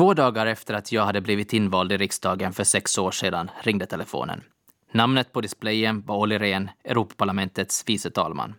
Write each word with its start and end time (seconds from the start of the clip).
Två 0.00 0.14
dagar 0.14 0.46
efter 0.46 0.74
att 0.74 0.92
jag 0.92 1.04
hade 1.04 1.20
blivit 1.20 1.52
invald 1.52 1.92
i 1.92 1.96
riksdagen 1.96 2.52
för 2.52 2.64
sex 2.64 2.98
år 2.98 3.10
sedan 3.10 3.50
ringde 3.62 3.86
telefonen. 3.86 4.42
Namnet 4.92 5.32
på 5.32 5.40
displayen 5.40 6.02
var 6.06 6.16
Olli 6.16 6.38
Rehn, 6.38 6.70
Europaparlamentets 6.84 7.84
vice 7.86 8.10
talman. 8.10 8.54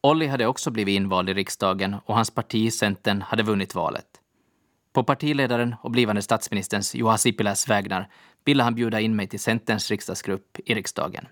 Olli 0.00 0.26
hade 0.26 0.46
också 0.46 0.70
blivit 0.70 0.96
invald 0.96 1.30
i 1.30 1.34
riksdagen 1.34 1.96
och 2.04 2.14
hans 2.14 2.30
parti, 2.30 2.72
Centern, 2.72 3.22
hade 3.22 3.42
vunnit 3.42 3.74
valet. 3.74 4.06
På 4.92 5.04
partiledaren 5.04 5.74
och 5.82 5.90
blivande 5.90 6.22
statsministerns 6.22 6.94
Juha 6.94 7.18
Sipiläs 7.18 7.68
vägnar 7.68 8.08
ville 8.44 8.62
han 8.62 8.74
bjuda 8.74 9.00
in 9.00 9.16
mig 9.16 9.26
till 9.26 9.40
Centerns 9.40 9.90
riksdagsgrupp 9.90 10.58
i 10.64 10.74
riksdagen. 10.74 11.26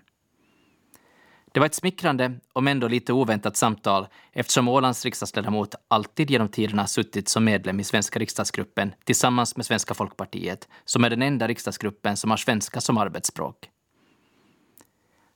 Det 1.51 1.59
var 1.59 1.65
ett 1.65 1.75
smickrande, 1.75 2.33
om 2.53 2.67
ändå 2.67 2.87
lite 2.87 3.13
oväntat 3.13 3.57
samtal 3.57 4.07
eftersom 4.31 4.67
Ålands 4.67 5.05
riksdagsledamot 5.05 5.75
alltid 5.87 6.31
genom 6.31 6.47
tiderna 6.47 6.87
suttit 6.87 7.29
som 7.29 7.45
medlem 7.45 7.79
i 7.79 7.83
svenska 7.83 8.19
riksdagsgruppen 8.19 8.93
tillsammans 9.03 9.57
med 9.57 9.65
Svenska 9.65 9.93
folkpartiet, 9.93 10.67
som 10.85 11.03
är 11.03 11.09
den 11.09 11.21
enda 11.21 11.47
riksdagsgruppen 11.47 12.17
som 12.17 12.29
har 12.29 12.37
svenska 12.37 12.81
som 12.81 12.97
arbetsspråk. 12.97 13.69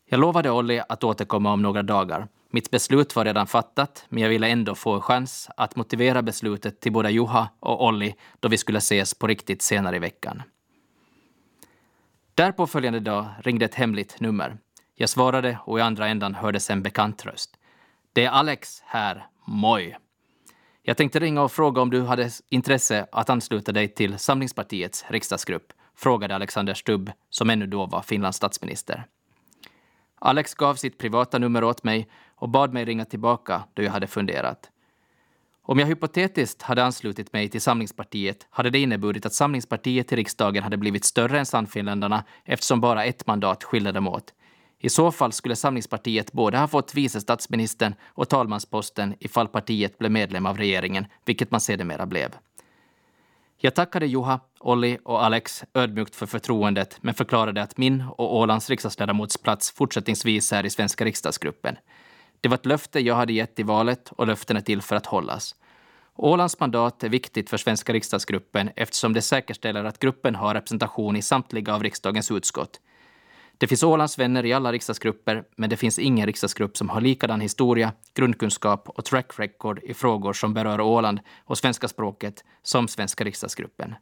Jag 0.05 0.19
lovade 0.19 0.51
Olli 0.51 0.81
att 0.89 1.03
återkomma 1.03 1.53
om 1.53 1.61
några 1.61 1.83
dagar. 1.83 2.27
Mitt 2.51 2.71
beslut 2.71 3.15
var 3.15 3.25
redan 3.25 3.47
fattat, 3.47 4.05
men 4.09 4.23
jag 4.23 4.29
ville 4.29 4.47
ändå 4.47 4.75
få 4.75 4.93
en 4.93 5.01
chans 5.01 5.49
att 5.57 5.75
motivera 5.75 6.21
beslutet 6.21 6.79
till 6.79 6.91
både 6.91 7.11
Juha 7.11 7.49
och 7.59 7.85
Olli 7.85 8.15
då 8.39 8.47
vi 8.47 8.57
skulle 8.57 8.77
ses 8.77 9.13
på 9.13 9.27
riktigt 9.27 9.61
senare 9.61 9.95
i 9.95 9.99
veckan. 9.99 10.43
Därpå 12.35 12.67
följande 12.67 12.99
dag 12.99 13.25
ringde 13.39 13.65
ett 13.65 13.75
hemligt 13.75 14.19
nummer. 14.19 14.57
Jag 14.95 15.09
svarade 15.09 15.59
och 15.65 15.79
i 15.79 15.81
andra 15.81 16.07
ändan 16.07 16.35
hördes 16.35 16.69
en 16.69 16.83
bekant 16.83 17.25
röst. 17.25 17.57
Det 18.13 18.25
är 18.25 18.29
Alex 18.29 18.83
här, 18.85 19.27
moj. 19.45 19.97
Jag 20.81 20.97
tänkte 20.97 21.19
ringa 21.19 21.41
och 21.41 21.51
fråga 21.51 21.81
om 21.81 21.89
du 21.89 22.01
hade 22.01 22.29
intresse 22.49 23.07
att 23.11 23.29
ansluta 23.29 23.71
dig 23.71 23.87
till 23.87 24.17
Samlingspartiets 24.17 25.05
riksdagsgrupp, 25.07 25.73
frågade 25.95 26.35
Alexander 26.35 26.73
Stubb, 26.73 27.11
som 27.29 27.49
ännu 27.49 27.67
då 27.67 27.85
var 27.85 28.01
Finlands 28.01 28.37
statsminister. 28.37 29.05
Alex 30.19 30.53
gav 30.53 30.75
sitt 30.75 30.97
privata 30.97 31.39
nummer 31.39 31.63
åt 31.63 31.83
mig 31.83 32.09
och 32.35 32.49
bad 32.49 32.73
mig 32.73 32.85
ringa 32.85 33.05
tillbaka 33.05 33.63
då 33.73 33.83
jag 33.83 33.91
hade 33.91 34.07
funderat. 34.07 34.69
Om 35.65 35.79
jag 35.79 35.87
hypotetiskt 35.87 36.61
hade 36.61 36.83
anslutit 36.83 37.33
mig 37.33 37.49
till 37.49 37.61
Samlingspartiet 37.61 38.47
hade 38.49 38.69
det 38.69 38.79
inneburit 38.79 39.25
att 39.25 39.33
Samlingspartiet 39.33 40.13
i 40.13 40.15
riksdagen 40.15 40.63
hade 40.63 40.77
blivit 40.77 41.05
större 41.05 41.39
än 41.39 41.45
Sannfinländarna 41.45 42.23
eftersom 42.45 42.81
bara 42.81 43.05
ett 43.05 43.27
mandat 43.27 43.63
skilde 43.63 43.91
dem 43.91 44.07
åt. 44.07 44.33
I 44.83 44.89
så 44.89 45.11
fall 45.11 45.31
skulle 45.31 45.55
Samlingspartiet 45.55 46.31
både 46.31 46.57
ha 46.57 46.67
fått 46.67 46.95
vice 46.95 47.21
statsministern 47.21 47.95
och 48.05 48.29
talmansposten 48.29 49.15
ifall 49.19 49.47
partiet 49.47 49.97
blev 49.97 50.11
medlem 50.11 50.45
av 50.45 50.57
regeringen, 50.57 51.05
vilket 51.25 51.51
man 51.51 51.61
sedermera 51.61 52.05
blev. 52.05 52.35
Jag 53.57 53.75
tackade 53.75 54.05
Juha, 54.05 54.39
Olli 54.59 54.97
och 55.03 55.23
Alex 55.23 55.63
ödmjukt 55.73 56.15
för 56.15 56.25
förtroendet 56.25 56.97
men 57.01 57.13
förklarade 57.13 57.61
att 57.61 57.77
min 57.77 58.03
och 58.17 58.35
Ålands 58.37 58.69
riksdagsledamots 58.69 59.37
plats 59.37 59.71
fortsättningsvis 59.71 60.53
är 60.53 60.65
i 60.65 60.69
svenska 60.69 61.05
riksdagsgruppen. 61.05 61.77
Det 62.41 62.49
var 62.49 62.55
ett 62.55 62.65
löfte 62.65 62.99
jag 62.99 63.15
hade 63.15 63.33
gett 63.33 63.59
i 63.59 63.63
valet 63.63 64.11
och 64.11 64.27
löften 64.27 64.57
är 64.57 64.61
till 64.61 64.81
för 64.81 64.95
att 64.95 65.05
hållas. 65.05 65.55
Ålands 66.15 66.59
mandat 66.59 67.03
är 67.03 67.09
viktigt 67.09 67.49
för 67.49 67.57
svenska 67.57 67.93
riksdagsgruppen 67.93 68.69
eftersom 68.75 69.13
det 69.13 69.21
säkerställer 69.21 69.83
att 69.83 69.99
gruppen 69.99 70.35
har 70.35 70.53
representation 70.53 71.15
i 71.15 71.21
samtliga 71.21 71.75
av 71.75 71.83
riksdagens 71.83 72.31
utskott. 72.31 72.79
Det 73.57 73.67
finns 73.67 73.83
Ålands 73.83 74.19
vänner 74.19 74.45
i 74.45 74.53
alla 74.53 74.71
riksdagsgrupper, 74.71 75.43
men 75.55 75.69
det 75.69 75.77
finns 75.77 75.99
ingen 75.99 76.25
riksdagsgrupp 76.25 76.77
som 76.77 76.89
har 76.89 77.01
likadan 77.01 77.41
historia, 77.41 77.93
grundkunskap 78.13 78.89
och 78.89 79.05
track 79.05 79.39
record 79.39 79.79
i 79.83 79.93
frågor 79.93 80.33
som 80.33 80.53
berör 80.53 80.81
Åland 80.81 81.19
och 81.45 81.57
svenska 81.57 81.87
språket 81.87 82.43
som 82.63 82.87
svenska 82.87 83.23
riksdagsgruppen. 83.23 83.95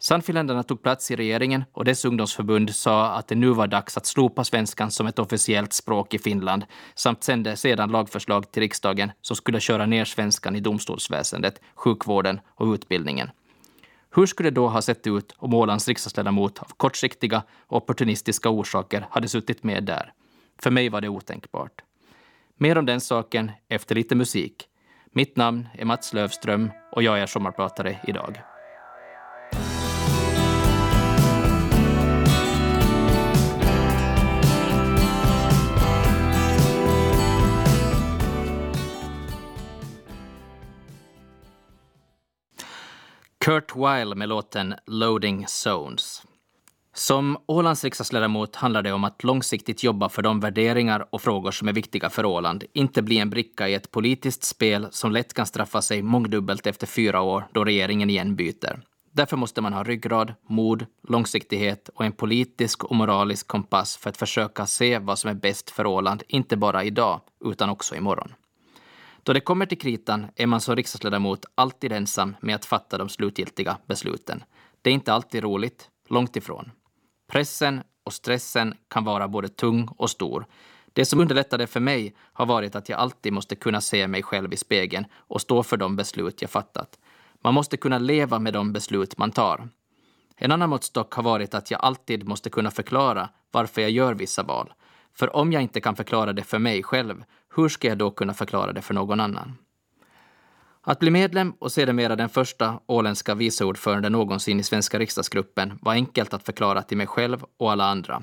Sannfinländarna 0.00 0.62
tog 0.62 0.82
plats 0.82 1.10
i 1.10 1.16
regeringen 1.16 1.64
och 1.72 1.84
dess 1.84 2.04
ungdomsförbund 2.04 2.74
sa 2.74 3.06
att 3.06 3.28
det 3.28 3.34
nu 3.34 3.50
var 3.50 3.66
dags 3.66 3.96
att 3.96 4.06
slopa 4.06 4.44
svenskan 4.44 4.90
som 4.90 5.06
ett 5.06 5.18
officiellt 5.18 5.72
språk 5.72 6.14
i 6.14 6.18
Finland 6.18 6.64
samt 6.94 7.24
sände 7.24 7.56
sedan 7.56 7.90
lagförslag 7.90 8.52
till 8.52 8.60
riksdagen 8.60 9.12
som 9.20 9.36
skulle 9.36 9.60
köra 9.60 9.86
ner 9.86 10.04
svenskan 10.04 10.56
i 10.56 10.60
domstolsväsendet, 10.60 11.60
sjukvården 11.74 12.40
och 12.54 12.66
utbildningen. 12.66 13.30
Hur 14.18 14.26
skulle 14.26 14.50
det 14.50 14.54
då 14.54 14.68
ha 14.68 14.82
sett 14.82 15.06
ut 15.06 15.34
om 15.36 15.54
Ålands 15.54 15.88
riksdagsledamot 15.88 16.58
av 16.58 16.72
kortsiktiga 16.76 17.42
och 17.66 17.76
opportunistiska 17.76 18.48
orsaker 18.48 19.06
hade 19.10 19.28
suttit 19.28 19.62
med 19.62 19.84
där? 19.84 20.12
För 20.62 20.70
mig 20.70 20.88
var 20.88 21.00
det 21.00 21.08
otänkbart. 21.08 21.82
Mer 22.56 22.78
om 22.78 22.86
den 22.86 23.00
saken 23.00 23.50
efter 23.68 23.94
lite 23.94 24.14
musik. 24.14 24.68
Mitt 25.12 25.36
namn 25.36 25.68
är 25.72 25.84
Mats 25.84 26.12
Lövström 26.12 26.70
och 26.92 27.02
jag 27.02 27.20
är 27.20 27.26
sommarpratare 27.26 27.98
idag. 28.06 28.40
Kurt 43.48 43.76
Weill 43.76 44.14
med 44.14 44.28
låten 44.28 44.74
Loading 44.86 45.46
Zones. 45.48 46.22
Som 46.94 47.38
Ålands 47.46 47.84
riksdagsledamot 47.84 48.56
handlar 48.56 48.82
det 48.82 48.92
om 48.92 49.04
att 49.04 49.24
långsiktigt 49.24 49.84
jobba 49.84 50.08
för 50.08 50.22
de 50.22 50.40
värderingar 50.40 51.06
och 51.10 51.22
frågor 51.22 51.50
som 51.50 51.68
är 51.68 51.72
viktiga 51.72 52.10
för 52.10 52.24
Åland, 52.24 52.64
inte 52.72 53.02
bli 53.02 53.18
en 53.18 53.30
bricka 53.30 53.68
i 53.68 53.74
ett 53.74 53.90
politiskt 53.90 54.44
spel 54.44 54.88
som 54.90 55.12
lätt 55.12 55.34
kan 55.34 55.46
straffa 55.46 55.82
sig 55.82 56.02
mångdubbelt 56.02 56.66
efter 56.66 56.86
fyra 56.86 57.20
år 57.20 57.48
då 57.52 57.64
regeringen 57.64 58.10
igen 58.10 58.36
byter. 58.36 58.80
Därför 59.12 59.36
måste 59.36 59.60
man 59.60 59.72
ha 59.72 59.84
ryggrad, 59.84 60.34
mod, 60.48 60.86
långsiktighet 61.08 61.90
och 61.94 62.04
en 62.04 62.12
politisk 62.12 62.84
och 62.84 62.96
moralisk 62.96 63.46
kompass 63.46 63.96
för 63.96 64.10
att 64.10 64.16
försöka 64.16 64.66
se 64.66 64.98
vad 64.98 65.18
som 65.18 65.30
är 65.30 65.34
bäst 65.34 65.70
för 65.70 65.86
Åland, 65.86 66.22
inte 66.28 66.56
bara 66.56 66.84
idag, 66.84 67.20
utan 67.44 67.70
också 67.70 67.96
imorgon. 67.96 68.32
Då 69.28 69.32
det 69.32 69.40
kommer 69.40 69.66
till 69.66 69.78
kritan 69.78 70.26
är 70.36 70.46
man 70.46 70.60
som 70.60 70.76
riksdagsledamot 70.76 71.44
alltid 71.54 71.92
ensam 71.92 72.36
med 72.40 72.54
att 72.54 72.64
fatta 72.64 72.98
de 72.98 73.08
slutgiltiga 73.08 73.76
besluten. 73.86 74.44
Det 74.82 74.90
är 74.90 74.94
inte 74.94 75.12
alltid 75.12 75.42
roligt, 75.42 75.88
långt 76.08 76.36
ifrån. 76.36 76.70
Pressen 77.32 77.82
och 78.04 78.12
stressen 78.12 78.74
kan 78.90 79.04
vara 79.04 79.28
både 79.28 79.48
tung 79.48 79.88
och 79.96 80.10
stor. 80.10 80.46
Det 80.92 81.04
som 81.04 81.20
underlättade 81.20 81.66
för 81.66 81.80
mig 81.80 82.14
har 82.32 82.46
varit 82.46 82.76
att 82.76 82.88
jag 82.88 82.98
alltid 82.98 83.32
måste 83.32 83.56
kunna 83.56 83.80
se 83.80 84.06
mig 84.06 84.22
själv 84.22 84.52
i 84.52 84.56
spegeln 84.56 85.04
och 85.14 85.40
stå 85.40 85.62
för 85.62 85.76
de 85.76 85.96
beslut 85.96 86.42
jag 86.42 86.50
fattat. 86.50 86.98
Man 87.44 87.54
måste 87.54 87.76
kunna 87.76 87.98
leva 87.98 88.38
med 88.38 88.52
de 88.52 88.72
beslut 88.72 89.18
man 89.18 89.30
tar. 89.30 89.68
En 90.36 90.52
annan 90.52 90.70
måttstock 90.70 91.14
har 91.14 91.22
varit 91.22 91.54
att 91.54 91.70
jag 91.70 91.80
alltid 91.80 92.28
måste 92.28 92.50
kunna 92.50 92.70
förklara 92.70 93.28
varför 93.50 93.82
jag 93.82 93.90
gör 93.90 94.14
vissa 94.14 94.42
val. 94.42 94.72
För 95.14 95.36
om 95.36 95.52
jag 95.52 95.62
inte 95.62 95.80
kan 95.80 95.96
förklara 95.96 96.32
det 96.32 96.42
för 96.42 96.58
mig 96.58 96.82
själv, 96.82 97.24
hur 97.56 97.68
ska 97.68 97.88
jag 97.88 97.98
då 97.98 98.10
kunna 98.10 98.34
förklara 98.34 98.72
det 98.72 98.82
för 98.82 98.94
någon 98.94 99.20
annan? 99.20 99.54
Att 100.82 100.98
bli 100.98 101.10
medlem 101.10 101.52
och 101.58 101.72
sedermera 101.72 102.16
den 102.16 102.28
första 102.28 102.80
åländska 102.86 103.34
viceordföranden 103.34 104.12
någonsin 104.12 104.60
i 104.60 104.62
svenska 104.62 104.98
riksdagsgruppen 104.98 105.78
var 105.82 105.92
enkelt 105.92 106.34
att 106.34 106.42
förklara 106.42 106.82
till 106.82 106.96
mig 106.96 107.06
själv 107.06 107.44
och 107.56 107.72
alla 107.72 107.84
andra. 107.84 108.22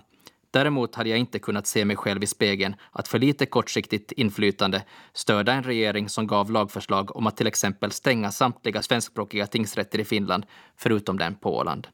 Däremot 0.52 0.96
hade 0.96 1.10
jag 1.10 1.20
inte 1.20 1.40
kunnat 1.40 1.68
se 1.68 1.86
mig 1.86 1.96
själv 1.96 2.24
i 2.24 2.28
spegeln 2.28 2.76
att 2.92 3.08
för 3.08 3.20
lite 3.20 3.46
kortsiktigt 3.46 4.12
inflytande 4.12 4.84
stödja 5.14 5.54
en 5.54 5.64
regering 5.64 6.10
som 6.10 6.28
gav 6.28 6.52
lagförslag 6.52 7.16
om 7.16 7.28
att 7.28 7.38
till 7.38 7.48
exempel 7.48 7.92
stänga 7.92 8.32
samtliga 8.32 8.82
svenskspråkiga 8.82 9.48
tingsrätter 9.48 10.00
i 10.00 10.06
Finland, 10.06 10.46
förutom 10.78 11.18
den 11.18 11.36
på 11.36 11.58
Åland. 11.58 11.88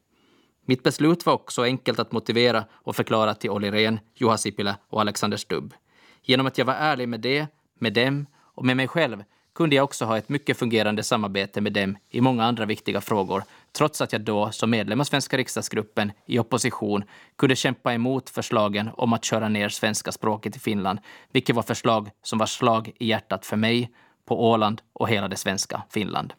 Mitt 0.66 0.82
beslut 0.82 1.26
var 1.26 1.32
också 1.32 1.62
enkelt 1.62 1.98
att 1.98 2.12
motivera 2.12 2.64
och 2.72 2.96
förklara 2.96 3.34
till 3.34 3.50
Olli 3.50 3.70
Rehn, 3.70 4.00
Juha 4.14 4.36
Sipilä 4.38 4.76
och 4.88 5.00
Alexander 5.00 5.36
Stubb. 5.36 5.74
Genom 6.22 6.46
att 6.46 6.58
jag 6.58 6.64
var 6.64 6.74
ärlig 6.74 7.08
med 7.08 7.20
det, 7.20 7.46
med 7.78 7.92
dem 7.92 8.26
och 8.54 8.64
med 8.64 8.76
mig 8.76 8.88
själv 8.88 9.24
kunde 9.54 9.76
jag 9.76 9.84
också 9.84 10.04
ha 10.04 10.18
ett 10.18 10.28
mycket 10.28 10.58
fungerande 10.58 11.02
samarbete 11.02 11.60
med 11.60 11.72
dem 11.72 11.96
i 12.10 12.20
många 12.20 12.44
andra 12.44 12.64
viktiga 12.64 13.00
frågor, 13.00 13.44
trots 13.72 14.00
att 14.00 14.12
jag 14.12 14.20
då 14.20 14.50
som 14.50 14.70
medlem 14.70 15.00
av 15.00 15.04
svenska 15.04 15.36
riksdagsgruppen 15.36 16.12
i 16.26 16.38
opposition 16.38 17.04
kunde 17.36 17.56
kämpa 17.56 17.94
emot 17.94 18.30
förslagen 18.30 18.90
om 18.96 19.12
att 19.12 19.24
köra 19.24 19.48
ner 19.48 19.68
svenska 19.68 20.12
språket 20.12 20.56
i 20.56 20.58
Finland, 20.58 20.98
vilket 21.32 21.56
var 21.56 21.62
förslag 21.62 22.10
som 22.22 22.38
var 22.38 22.46
slag 22.46 22.92
i 22.98 23.06
hjärtat 23.06 23.46
för 23.46 23.56
mig, 23.56 23.90
på 24.24 24.50
Åland 24.50 24.82
och 24.92 25.08
hela 25.08 25.28
det 25.28 25.36
svenska 25.36 25.82
Finland. 25.90 26.34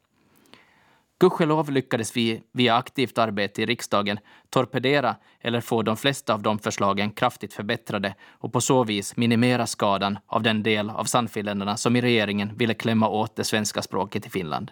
Gudskelov 1.24 1.70
lyckades 1.70 2.18
vi 2.18 2.44
via 2.52 2.76
aktivt 2.76 3.18
arbete 3.18 3.62
i 3.62 3.66
riksdagen 3.66 4.20
torpedera 4.50 5.16
eller 5.42 5.62
få 5.62 5.82
de 5.82 5.98
flesta 5.98 6.34
av 6.34 6.42
de 6.42 6.60
förslagen 6.60 7.12
kraftigt 7.12 7.54
förbättrade 7.54 8.16
och 8.32 8.54
på 8.54 8.62
så 8.62 8.84
vis 8.84 9.18
minimera 9.18 9.68
skadan 9.68 10.20
av 10.28 10.44
den 10.44 10.64
del 10.64 10.90
av 10.90 11.04
Sannfinländarna 11.04 11.78
som 11.78 11.96
i 11.96 12.02
regeringen 12.02 12.58
ville 12.58 12.74
klämma 12.74 13.10
åt 13.10 13.36
det 13.36 13.44
svenska 13.44 13.82
språket 13.82 14.26
i 14.26 14.30
Finland. 14.30 14.72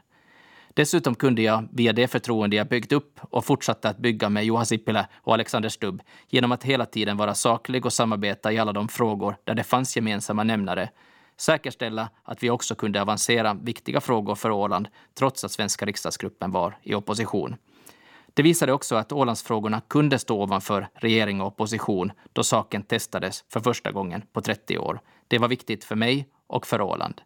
Dessutom 0.73 1.15
kunde 1.15 1.41
jag, 1.41 1.67
via 1.73 1.93
det 1.93 2.07
förtroende 2.07 2.55
jag 2.55 2.67
byggt 2.67 2.91
upp 2.91 3.19
och 3.21 3.45
fortsatte 3.45 3.89
att 3.89 3.97
bygga 3.97 4.29
med 4.29 4.45
Juha 4.45 4.65
Sipilä 4.65 5.07
och 5.15 5.33
Alexander 5.33 5.69
Stubb, 5.69 6.01
genom 6.29 6.51
att 6.51 6.63
hela 6.63 6.85
tiden 6.85 7.17
vara 7.17 7.35
saklig 7.35 7.85
och 7.85 7.93
samarbeta 7.93 8.51
i 8.51 8.59
alla 8.59 8.73
de 8.73 8.87
frågor 8.87 9.35
där 9.43 9.55
det 9.55 9.63
fanns 9.63 9.95
gemensamma 9.95 10.43
nämnare, 10.43 10.89
säkerställa 11.41 12.09
att 12.23 12.43
vi 12.43 12.49
också 12.49 12.75
kunde 12.75 13.01
avancera 13.01 13.53
viktiga 13.53 14.01
frågor 14.01 14.35
för 14.35 14.51
Åland 14.51 14.87
trots 15.13 15.43
att 15.43 15.51
svenska 15.51 15.85
riksdagsgruppen 15.85 16.51
var 16.51 16.77
i 16.83 16.95
opposition. 16.95 17.55
Det 18.33 18.43
visade 18.43 18.73
också 18.73 18.95
att 18.95 19.11
Ålandsfrågorna 19.11 19.81
kunde 19.87 20.19
stå 20.19 20.41
ovanför 20.43 20.87
regering 20.93 21.41
och 21.41 21.47
opposition 21.47 22.11
då 22.33 22.43
saken 22.43 22.83
testades 22.83 23.43
för 23.49 23.59
första 23.59 23.91
gången 23.91 24.21
på 24.33 24.41
30 24.41 24.77
år. 24.77 24.99
Det 25.27 25.37
var 25.37 25.47
viktigt 25.47 25.83
för 25.83 25.95
mig 25.95 26.27
och 26.47 26.67
för 26.67 26.81
Åland. 26.81 27.21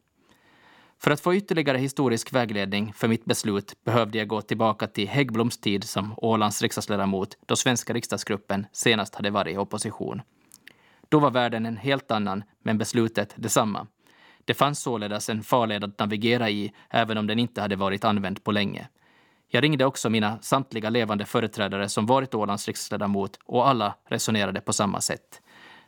För 1.00 1.12
att 1.12 1.22
få 1.22 1.36
ytterligare 1.36 1.78
historisk 1.78 2.34
vägledning 2.34 2.94
för 2.94 3.08
mitt 3.08 3.26
beslut 3.26 3.84
behövde 3.84 4.18
jag 4.18 4.28
gå 4.28 4.42
tillbaka 4.42 4.88
till 4.88 5.08
Häggbloms 5.08 5.58
tid 5.58 5.84
som 5.84 6.14
Ålands 6.18 6.62
riksdagsledamot 6.62 7.38
då 7.46 7.56
svenska 7.56 7.94
riksdagsgruppen 7.94 8.68
senast 8.72 9.16
hade 9.16 9.30
varit 9.30 9.56
i 9.56 9.58
opposition. 9.58 10.22
Då 11.10 11.20
var 11.20 11.32
världen 11.32 11.66
en 11.66 11.78
helt 11.78 12.12
annan, 12.12 12.44
men 12.64 12.78
beslutet 12.78 13.34
detsamma. 13.36 13.88
Det 14.46 14.54
fanns 14.54 14.80
således 14.80 15.30
en 15.30 15.44
farled 15.44 15.84
att 15.84 16.00
navigera 16.00 16.50
i, 16.50 16.74
även 16.90 17.18
om 17.18 17.28
den 17.28 17.40
inte 17.40 17.62
hade 17.62 17.76
varit 17.76 18.06
använd 18.06 18.44
på 18.44 18.52
länge. 18.52 18.88
Jag 19.48 19.64
ringde 19.64 19.86
också 19.86 20.10
mina 20.10 20.38
samtliga 20.42 20.90
levande 20.90 21.26
företrädare 21.26 21.90
som 21.90 22.06
varit 22.06 22.36
Ålands 22.36 22.68
riksdagsledamot 22.68 23.40
och 23.46 23.68
alla 23.68 23.96
resonerade 24.08 24.62
på 24.62 24.74
samma 24.74 25.02
sätt. 25.02 25.42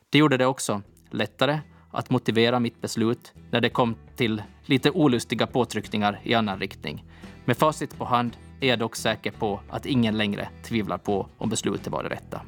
Det 0.09 0.17
gjorde 0.17 0.37
det 0.37 0.45
också 0.45 0.81
lättare 1.09 1.59
att 1.91 2.09
motivera 2.09 2.59
mitt 2.59 2.81
beslut 2.81 3.33
när 3.51 3.61
det 3.61 3.69
kom 3.69 3.95
till 4.15 4.43
lite 4.65 4.91
olustiga 4.91 5.47
påtryckningar 5.47 6.19
i 6.23 6.33
annan 6.33 6.59
riktning. 6.59 7.05
Med 7.45 7.57
facit 7.57 7.97
på 7.97 8.05
hand 8.05 8.37
är 8.61 8.67
jag 8.67 8.79
dock 8.79 8.95
säker 8.95 9.31
på 9.31 9.59
att 9.69 9.85
ingen 9.85 10.17
längre 10.17 10.49
tvivlar 10.63 10.97
på 10.97 11.27
om 11.37 11.49
beslutet 11.49 11.87
var 11.87 12.03
det 12.03 12.09
rätta. 12.09 12.41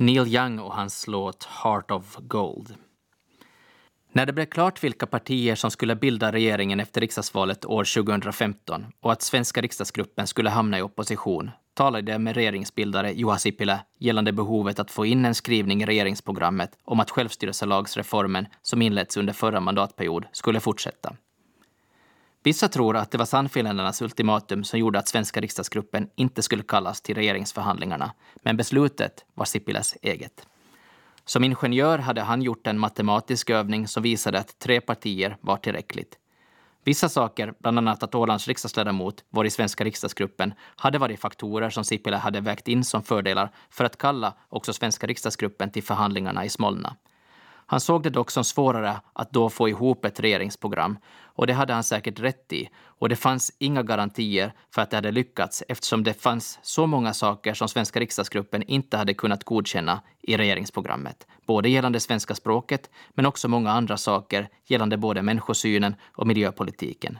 Neil 0.00 0.34
Young 0.34 0.58
och 0.58 0.74
hans 0.74 1.06
låt 1.06 1.44
Heart 1.44 1.90
of 1.90 2.16
Gold. 2.16 2.74
När 4.12 4.26
det 4.26 4.32
blev 4.32 4.46
klart 4.46 4.84
vilka 4.84 5.06
partier 5.06 5.54
som 5.54 5.70
skulle 5.70 5.96
bilda 5.96 6.32
regeringen 6.32 6.80
efter 6.80 7.00
riksdagsvalet 7.00 7.64
år 7.64 8.02
2015 8.02 8.86
och 9.00 9.12
att 9.12 9.22
svenska 9.22 9.60
riksdagsgruppen 9.60 10.26
skulle 10.26 10.50
hamna 10.50 10.78
i 10.78 10.82
opposition 10.82 11.50
talade 11.74 12.12
jag 12.12 12.20
med 12.20 12.34
regeringsbildare 12.34 13.12
Juha 13.12 13.38
Sipilä 13.38 13.80
gällande 13.98 14.32
behovet 14.32 14.78
att 14.78 14.90
få 14.90 15.06
in 15.06 15.24
en 15.24 15.34
skrivning 15.34 15.82
i 15.82 15.86
regeringsprogrammet 15.86 16.70
om 16.84 17.00
att 17.00 17.10
självstyrelselagsreformen 17.10 18.46
som 18.62 18.82
inletts 18.82 19.16
under 19.16 19.32
förra 19.32 19.60
mandatperiod 19.60 20.24
skulle 20.32 20.60
fortsätta. 20.60 21.16
Vissa 22.42 22.68
tror 22.68 22.96
att 22.96 23.10
det 23.10 23.18
var 23.18 23.24
Sannfinländarnas 23.24 24.02
ultimatum 24.02 24.64
som 24.64 24.78
gjorde 24.78 24.98
att 24.98 25.08
svenska 25.08 25.40
riksdagsgruppen 25.40 26.10
inte 26.16 26.42
skulle 26.42 26.62
kallas 26.62 27.00
till 27.00 27.14
regeringsförhandlingarna, 27.14 28.12
men 28.42 28.56
beslutet 28.56 29.24
var 29.34 29.44
Sipiläs 29.44 29.96
eget. 30.02 30.46
Som 31.24 31.44
ingenjör 31.44 31.98
hade 31.98 32.20
han 32.20 32.42
gjort 32.42 32.66
en 32.66 32.78
matematisk 32.78 33.50
övning 33.50 33.88
som 33.88 34.02
visade 34.02 34.38
att 34.38 34.58
tre 34.58 34.80
partier 34.80 35.36
var 35.40 35.56
tillräckligt. 35.56 36.18
Vissa 36.84 37.08
saker, 37.08 37.54
bland 37.58 37.78
annat 37.78 38.02
att 38.02 38.14
Ålands 38.14 38.48
riksdagsledamot 38.48 39.24
var 39.30 39.44
i 39.44 39.50
svenska 39.50 39.84
riksdagsgruppen, 39.84 40.54
hade 40.76 40.98
varit 40.98 41.20
faktorer 41.20 41.70
som 41.70 41.84
Sipilä 41.84 42.16
hade 42.16 42.40
vägt 42.40 42.68
in 42.68 42.84
som 42.84 43.02
fördelar 43.02 43.50
för 43.70 43.84
att 43.84 43.98
kalla 43.98 44.34
också 44.48 44.72
svenska 44.72 45.06
riksdagsgruppen 45.06 45.70
till 45.70 45.82
förhandlingarna 45.82 46.44
i 46.44 46.48
Smolna. 46.48 46.96
Han 47.70 47.80
såg 47.80 48.02
det 48.02 48.10
dock 48.10 48.30
som 48.30 48.44
svårare 48.44 49.00
att 49.12 49.30
då 49.30 49.50
få 49.50 49.68
ihop 49.68 50.04
ett 50.04 50.20
regeringsprogram 50.20 50.98
och 51.38 51.46
det 51.46 51.52
hade 51.52 51.72
han 51.72 51.84
säkert 51.84 52.20
rätt 52.20 52.52
i 52.52 52.68
och 52.84 53.08
det 53.08 53.16
fanns 53.16 53.52
inga 53.58 53.82
garantier 53.82 54.52
för 54.74 54.82
att 54.82 54.90
det 54.90 54.96
hade 54.96 55.10
lyckats 55.10 55.62
eftersom 55.68 56.04
det 56.04 56.14
fanns 56.14 56.58
så 56.62 56.86
många 56.86 57.14
saker 57.14 57.54
som 57.54 57.68
svenska 57.68 58.00
riksdagsgruppen 58.00 58.62
inte 58.62 58.96
hade 58.96 59.14
kunnat 59.14 59.44
godkänna 59.44 60.02
i 60.22 60.36
regeringsprogrammet, 60.36 61.26
både 61.46 61.68
gällande 61.68 62.00
svenska 62.00 62.34
språket 62.34 62.90
men 63.10 63.26
också 63.26 63.48
många 63.48 63.70
andra 63.70 63.96
saker 63.96 64.48
gällande 64.66 64.96
både 64.96 65.22
människosynen 65.22 65.94
och 66.12 66.26
miljöpolitiken. 66.26 67.18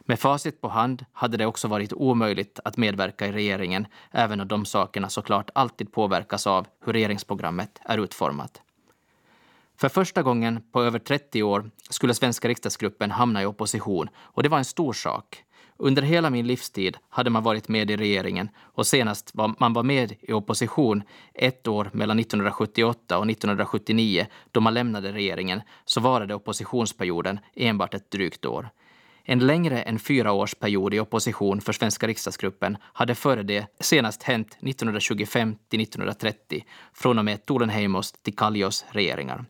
Med 0.00 0.18
facit 0.18 0.60
på 0.60 0.68
hand 0.68 1.04
hade 1.12 1.36
det 1.36 1.46
också 1.46 1.68
varit 1.68 1.92
omöjligt 1.92 2.60
att 2.64 2.76
medverka 2.76 3.26
i 3.26 3.32
regeringen, 3.32 3.86
även 4.10 4.40
om 4.40 4.48
de 4.48 4.64
sakerna 4.64 5.08
såklart 5.08 5.50
alltid 5.54 5.92
påverkas 5.92 6.46
av 6.46 6.66
hur 6.84 6.92
regeringsprogrammet 6.92 7.80
är 7.84 7.98
utformat. 7.98 8.62
För 9.76 9.88
första 9.88 10.22
gången 10.22 10.62
på 10.72 10.82
över 10.82 10.98
30 10.98 11.42
år 11.42 11.70
skulle 11.90 12.14
svenska 12.14 12.48
riksdagsgruppen 12.48 13.10
hamna 13.10 13.42
i 13.42 13.46
opposition 13.46 14.08
och 14.16 14.42
det 14.42 14.48
var 14.48 14.58
en 14.58 14.64
stor 14.64 14.92
sak. 14.92 15.44
Under 15.76 16.02
hela 16.02 16.30
min 16.30 16.46
livstid 16.46 16.96
hade 17.08 17.30
man 17.30 17.42
varit 17.42 17.68
med 17.68 17.90
i 17.90 17.96
regeringen 17.96 18.48
och 18.58 18.86
senast 18.86 19.30
var 19.34 19.54
man 19.58 19.72
var 19.72 19.82
med 19.82 20.14
i 20.20 20.32
opposition 20.32 21.02
ett 21.34 21.68
år 21.68 21.90
mellan 21.92 22.18
1978 22.18 23.18
och 23.18 23.30
1979 23.30 24.26
då 24.50 24.60
man 24.60 24.74
lämnade 24.74 25.12
regeringen 25.12 25.60
så 25.84 26.00
varade 26.00 26.34
oppositionsperioden 26.34 27.38
enbart 27.54 27.94
ett 27.94 28.10
drygt 28.10 28.46
år. 28.46 28.70
En 29.24 29.38
längre 29.38 29.82
än 29.82 29.98
fyra 29.98 30.32
års 30.32 30.54
period 30.54 30.94
i 30.94 31.00
opposition 31.00 31.60
för 31.60 31.72
svenska 31.72 32.06
riksdagsgruppen 32.06 32.76
hade 32.82 33.14
före 33.14 33.42
det 33.42 33.66
senast 33.80 34.22
hänt 34.22 34.58
1925 34.60 35.56
till 35.68 35.80
1930 35.80 36.64
från 36.92 37.18
och 37.18 37.24
med 37.24 37.46
Tulenheimos 37.46 38.12
till 38.12 38.36
Kallios 38.36 38.84
regeringar. 38.90 39.44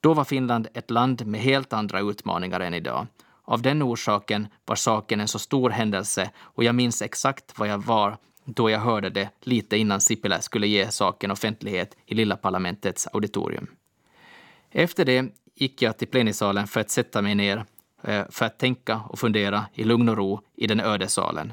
Då 0.00 0.14
var 0.14 0.24
Finland 0.24 0.68
ett 0.74 0.90
land 0.90 1.26
med 1.26 1.40
helt 1.40 1.72
andra 1.72 2.00
utmaningar 2.00 2.60
än 2.60 2.74
idag. 2.74 3.06
Av 3.44 3.62
den 3.62 3.82
orsaken 3.82 4.48
var 4.64 4.76
saken 4.76 5.20
en 5.20 5.28
så 5.28 5.38
stor 5.38 5.70
händelse 5.70 6.30
och 6.38 6.64
jag 6.64 6.74
minns 6.74 7.02
exakt 7.02 7.58
vad 7.58 7.68
jag 7.68 7.78
var 7.78 8.16
då 8.44 8.70
jag 8.70 8.80
hörde 8.80 9.10
det 9.10 9.28
lite 9.40 9.76
innan 9.76 10.00
Sipilä 10.00 10.40
skulle 10.40 10.66
ge 10.66 10.90
saken 10.90 11.30
offentlighet 11.30 11.96
i 12.06 12.14
lilla 12.14 12.36
parlamentets 12.36 13.08
auditorium. 13.12 13.66
Efter 14.70 15.04
det 15.04 15.26
gick 15.54 15.82
jag 15.82 15.98
till 15.98 16.08
plenisalen 16.08 16.66
för 16.66 16.80
att 16.80 16.90
sätta 16.90 17.22
mig 17.22 17.34
ner 17.34 17.64
eh, 18.02 18.24
för 18.30 18.46
att 18.46 18.58
tänka 18.58 19.00
och 19.08 19.18
fundera 19.18 19.66
i 19.74 19.84
lugn 19.84 20.08
och 20.08 20.16
ro 20.16 20.40
i 20.56 20.66
den 20.66 20.80
öde 20.80 21.08
salen. 21.08 21.52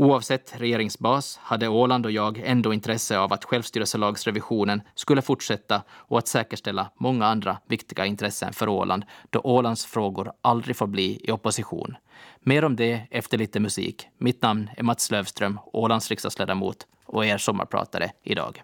Oavsett 0.00 0.54
regeringsbas 0.56 1.38
hade 1.42 1.68
Åland 1.68 2.06
och 2.06 2.12
jag 2.12 2.38
ändå 2.44 2.74
intresse 2.74 3.18
av 3.18 3.32
att 3.32 3.44
självstyrelselagsrevisionen 3.44 4.82
skulle 4.94 5.22
fortsätta 5.22 5.82
och 5.90 6.18
att 6.18 6.28
säkerställa 6.28 6.90
många 6.98 7.26
andra 7.26 7.58
viktiga 7.68 8.06
intressen 8.06 8.52
för 8.52 8.68
Åland 8.68 9.04
då 9.30 9.40
Ålands 9.44 9.86
frågor 9.86 10.32
aldrig 10.42 10.76
får 10.76 10.86
bli 10.86 11.20
i 11.24 11.32
opposition. 11.32 11.96
Mer 12.40 12.64
om 12.64 12.76
det 12.76 13.02
efter 13.10 13.38
lite 13.38 13.60
musik. 13.60 14.08
Mitt 14.18 14.42
namn 14.42 14.70
är 14.76 14.82
Mats 14.82 15.10
Lövström, 15.10 15.58
Ålands 15.72 16.08
riksdagsledamot 16.08 16.86
och 17.06 17.26
er 17.26 17.38
sommarpratare 17.38 18.10
idag. 18.22 18.62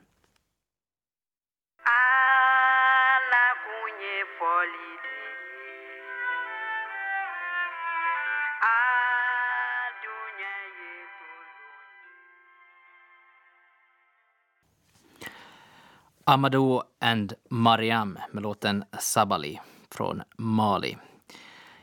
Amadou 16.29 16.83
and 17.01 17.33
Mariam 17.51 18.19
med 18.33 18.43
låten 18.43 18.85
Sabali 18.99 19.61
från 19.93 20.23
Mali. 20.39 20.97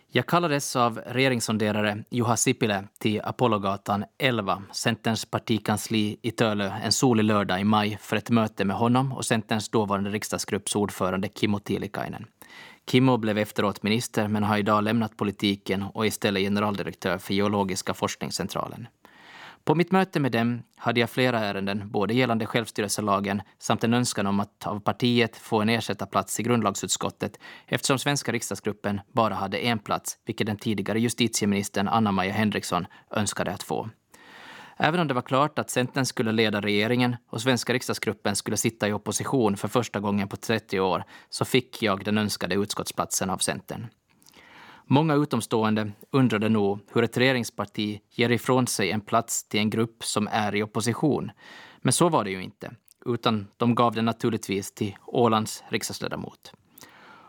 Jag 0.07 0.25
kallades 0.25 0.75
av 0.75 0.99
regeringssonderare 1.05 2.03
Juha 2.09 2.37
Sipilä 2.37 2.83
till 2.99 3.21
Apollogatan 3.23 4.05
11, 4.17 4.63
Centerns 4.71 5.25
partikansli 5.25 6.17
i 6.21 6.31
Tölö, 6.31 6.71
en 6.83 6.91
solig 6.91 7.23
lördag 7.23 7.61
i 7.61 7.63
maj 7.63 7.97
för 8.01 8.15
ett 8.15 8.29
möte 8.29 8.65
med 8.65 8.75
honom 8.75 9.13
och 9.13 9.25
Centerns 9.25 9.69
dåvarande 9.69 10.09
riksdagsgrupps 10.09 10.75
ordförande 10.75 11.29
Kimmo 11.35 11.59
Tiilikainen. 11.59 12.25
Kimmo 12.91 13.17
blev 13.17 13.37
efteråt 13.37 13.83
minister 13.83 14.27
men 14.27 14.43
har 14.43 14.57
idag 14.57 14.83
lämnat 14.83 15.17
politiken 15.17 15.83
och 15.83 16.03
är 16.03 16.07
istället 16.07 16.41
generaldirektör 16.41 17.17
för 17.17 17.33
Geologiska 17.33 17.93
forskningscentralen. 17.93 18.87
På 19.65 19.75
mitt 19.75 19.91
möte 19.91 20.19
med 20.19 20.31
dem 20.31 20.63
hade 20.75 20.99
jag 20.99 21.09
flera 21.09 21.39
ärenden, 21.39 21.89
både 21.91 22.13
gällande 22.13 22.45
självstyrelselagen 22.45 23.41
samt 23.59 23.83
en 23.83 23.93
önskan 23.93 24.27
om 24.27 24.39
att 24.39 24.67
av 24.67 24.79
partiet 24.79 25.35
få 25.35 25.61
en 25.61 25.69
ersättarplats 25.69 26.39
i 26.39 26.43
grundlagsutskottet 26.43 27.39
eftersom 27.67 27.99
svenska 27.99 28.31
riksdagsgruppen 28.31 29.01
bara 29.13 29.33
hade 29.33 29.57
en 29.57 29.79
plats, 29.79 30.17
vilket 30.25 30.47
den 30.47 30.57
tidigare 30.57 30.99
justitieministern 30.99 31.87
Anna-Maja 31.87 32.33
Henriksson 32.33 32.87
önskade 33.11 33.51
att 33.51 33.63
få. 33.63 33.89
Även 34.77 34.99
om 34.99 35.07
det 35.07 35.13
var 35.13 35.21
klart 35.21 35.59
att 35.59 35.69
Centern 35.69 36.05
skulle 36.05 36.31
leda 36.31 36.61
regeringen 36.61 37.15
och 37.29 37.41
svenska 37.41 37.73
riksdagsgruppen 37.73 38.35
skulle 38.35 38.57
sitta 38.57 38.87
i 38.87 38.93
opposition 38.93 39.57
för 39.57 39.67
första 39.67 39.99
gången 39.99 40.27
på 40.27 40.35
30 40.37 40.79
år 40.79 41.03
så 41.29 41.45
fick 41.45 41.81
jag 41.81 42.05
den 42.05 42.17
önskade 42.17 42.55
utskottsplatsen 42.55 43.29
av 43.29 43.37
Centern. 43.37 43.87
Många 44.85 45.15
utomstående 45.15 45.91
undrade 46.11 46.49
nog 46.49 46.79
hur 46.93 47.03
ett 47.03 47.17
regeringsparti 47.17 48.01
ger 48.09 48.29
ifrån 48.29 48.67
sig 48.67 48.91
en 48.91 49.01
plats 49.01 49.47
till 49.47 49.59
en 49.59 49.69
grupp 49.69 50.03
som 50.03 50.27
är 50.31 50.55
i 50.55 50.63
opposition. 50.63 51.31
Men 51.77 51.93
så 51.93 52.09
var 52.09 52.23
det 52.23 52.31
ju 52.31 52.43
inte, 52.43 52.71
utan 53.05 53.47
de 53.57 53.75
gav 53.75 53.93
den 53.93 54.05
naturligtvis 54.05 54.71
till 54.71 54.95
Ålands 55.05 55.63
riksdagsledamot. 55.67 56.53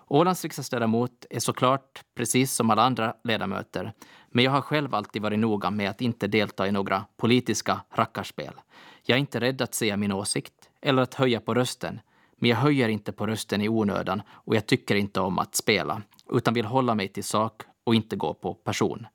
Ålands 0.09 0.45
riksdagsledamot 0.45 1.27
är 1.31 1.41
såklart 1.41 2.03
precis 2.15 2.53
som 2.53 2.71
alla 2.71 2.83
andra 2.83 3.15
ledamöter, 3.25 3.93
men 4.29 4.45
jag 4.45 4.51
har 4.51 4.61
själv 4.61 4.95
alltid 4.95 5.23
varit 5.23 5.39
noga 5.39 5.71
med 5.71 5.91
att 5.91 6.01
inte 6.01 6.27
delta 6.27 6.69
i 6.69 6.73
några 6.73 7.05
politiska 7.17 7.81
rackarspel. 7.95 8.55
Jag 9.03 9.17
är 9.17 9.21
inte 9.21 9.41
rädd 9.41 9.63
att 9.63 9.75
säga 9.75 9.97
min 9.97 10.13
åsikt 10.13 10.55
eller 10.81 11.03
att 11.03 11.15
höja 11.15 11.41
på 11.41 11.55
rösten, 11.55 12.01
men 12.37 12.51
jag 12.51 12.57
höjer 12.57 12.89
inte 12.89 13.13
på 13.13 13.27
rösten 13.27 13.63
i 13.63 13.69
onödan 13.69 14.23
och 14.29 14.57
jag 14.57 14.67
tycker 14.67 14.95
inte 14.95 15.21
om 15.21 15.39
att 15.39 15.55
spela, 15.55 16.03
utan 16.31 16.55
vill 16.55 16.65
hålla 16.65 16.95
mig 16.95 17.09
till 17.09 17.25
sak 17.25 17.63
och 17.85 17.95
inte 17.95 18.17
gå 18.17 18.35
på 18.35 18.55
person. 18.55 19.07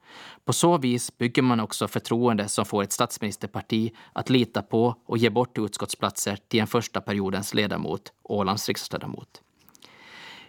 På 0.45 0.53
så 0.53 0.77
vis 0.77 1.17
bygger 1.17 1.41
man 1.41 1.59
också 1.59 1.87
förtroende 1.87 2.47
som 2.47 2.65
får 2.65 2.83
ett 2.83 2.91
statsministerparti 2.91 3.91
att 4.13 4.29
lita 4.29 4.61
på 4.61 4.95
och 5.05 5.17
ge 5.17 5.29
bort 5.29 5.57
utskottsplatser 5.57 6.37
till 6.47 6.59
en 6.59 6.67
första 6.67 7.01
periodens 7.01 7.53
ledamot, 7.53 8.13
Ålands 8.23 8.67
riksdagsledamot. 8.67 9.41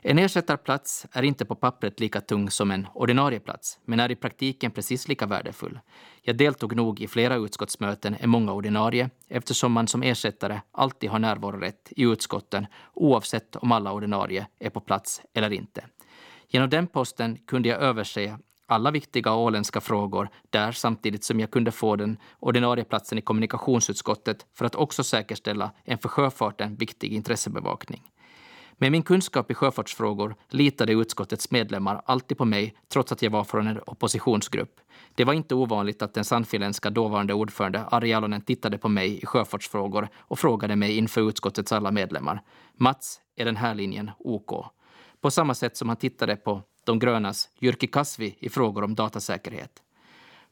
En 0.02 0.18
ersättarplats 0.18 1.06
är 1.12 1.22
inte 1.22 1.44
på 1.44 1.54
pappret 1.54 2.00
lika 2.00 2.20
tung 2.20 2.50
som 2.50 2.70
en 2.70 2.86
ordinarie 2.94 3.40
plats, 3.40 3.78
men 3.84 4.00
är 4.00 4.10
i 4.10 4.16
praktiken 4.16 4.70
precis 4.70 5.08
lika 5.08 5.26
värdefull. 5.26 5.78
Jag 6.22 6.36
deltog 6.36 6.76
nog 6.76 7.00
i 7.00 7.08
flera 7.08 7.36
utskottsmöten 7.36 8.16
än 8.20 8.30
många 8.30 8.52
ordinarie, 8.52 9.10
eftersom 9.28 9.72
man 9.72 9.88
som 9.88 10.02
ersättare 10.02 10.60
alltid 10.72 11.10
har 11.10 11.18
närvarorätt 11.18 11.92
i 11.96 12.02
utskotten 12.02 12.66
oavsett 12.94 13.56
om 13.56 13.72
alla 13.72 13.92
ordinarie 13.92 14.46
är 14.58 14.70
på 14.70 14.80
plats 14.80 15.22
eller 15.34 15.52
inte. 15.52 15.84
Genom 16.52 16.70
den 16.70 16.86
posten 16.86 17.38
kunde 17.46 17.68
jag 17.68 17.80
överse 17.80 18.38
alla 18.66 18.90
viktiga 18.90 19.34
åländska 19.34 19.80
frågor 19.80 20.28
där 20.50 20.72
samtidigt 20.72 21.24
som 21.24 21.40
jag 21.40 21.50
kunde 21.50 21.70
få 21.72 21.96
den 21.96 22.18
ordinarie 22.40 22.84
platsen 22.84 23.18
i 23.18 23.20
kommunikationsutskottet 23.20 24.46
för 24.54 24.64
att 24.64 24.74
också 24.74 25.04
säkerställa 25.04 25.70
en 25.84 25.98
för 25.98 26.08
sjöfarten 26.08 26.76
viktig 26.76 27.12
intressebevakning. 27.12 28.02
Med 28.72 28.92
min 28.92 29.02
kunskap 29.02 29.50
i 29.50 29.54
sjöfartsfrågor 29.54 30.34
litade 30.48 30.92
utskottets 30.92 31.50
medlemmar 31.50 32.02
alltid 32.04 32.38
på 32.38 32.44
mig 32.44 32.74
trots 32.88 33.12
att 33.12 33.22
jag 33.22 33.30
var 33.30 33.44
från 33.44 33.66
en 33.66 33.80
oppositionsgrupp. 33.86 34.80
Det 35.14 35.24
var 35.24 35.32
inte 35.32 35.54
ovanligt 35.54 36.02
att 36.02 36.14
den 36.14 36.24
sannfinländska 36.24 36.90
dåvarande 36.90 37.34
ordförande 37.34 37.84
Ari 37.90 38.08
Jalonen 38.08 38.40
tittade 38.40 38.78
på 38.78 38.88
mig 38.88 39.22
i 39.22 39.26
sjöfartsfrågor 39.26 40.08
och 40.18 40.38
frågade 40.38 40.76
mig 40.76 40.98
inför 40.98 41.28
utskottets 41.28 41.72
alla 41.72 41.90
medlemmar. 41.90 42.42
Mats, 42.76 43.20
är 43.36 43.44
den 43.44 43.56
här 43.56 43.74
linjen 43.74 44.10
OK? 44.18 44.79
På 45.20 45.30
samma 45.30 45.54
sätt 45.54 45.76
som 45.76 45.88
han 45.88 45.96
tittade 45.96 46.36
på 46.36 46.62
de 46.84 46.98
grönas 46.98 47.48
Jyrki 47.58 47.86
Kasvi 47.86 48.36
i 48.38 48.48
frågor 48.48 48.84
om 48.84 48.94
datasäkerhet. 48.94 49.82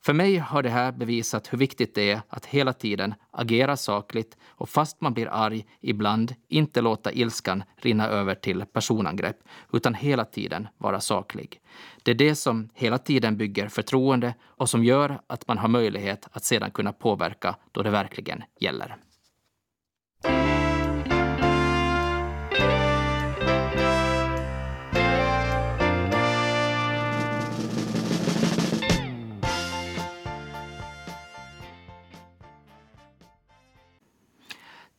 För 0.01 0.13
mig 0.13 0.37
har 0.37 0.63
det 0.63 0.69
här 0.69 0.93
bevisat 0.93 1.53
hur 1.53 1.59
viktigt 1.59 1.95
det 1.95 2.11
är 2.11 2.21
att 2.29 2.47
hela 2.47 2.73
tiden 2.73 3.15
agera 3.31 3.77
sakligt 3.77 4.37
och 4.47 4.69
fast 4.69 5.01
man 5.01 5.15
blir 5.15 5.29
arg 5.29 5.67
ibland 5.81 6.35
inte 6.49 6.81
låta 6.81 7.13
ilskan 7.13 7.63
rinna 7.77 8.09
över 8.09 8.35
till 8.35 8.65
personangrepp 8.73 9.37
utan 9.73 9.95
hela 9.95 10.25
tiden 10.25 10.69
vara 10.79 11.01
saklig. 11.01 11.61
Det 12.03 12.11
är 12.11 12.15
det 12.15 12.35
som 12.35 12.69
hela 12.75 12.99
tiden 12.99 13.37
bygger 13.37 13.69
förtroende 13.69 14.35
och 14.45 14.71
som 14.71 14.85
gör 14.85 15.21
att 15.27 15.49
man 15.49 15.59
har 15.59 15.69
möjlighet 15.69 16.29
att 16.33 16.45
sedan 16.45 16.71
kunna 16.71 16.93
påverka 16.93 17.57
då 17.73 17.83
det 17.83 17.91
verkligen 17.91 18.43
gäller. 18.61 18.97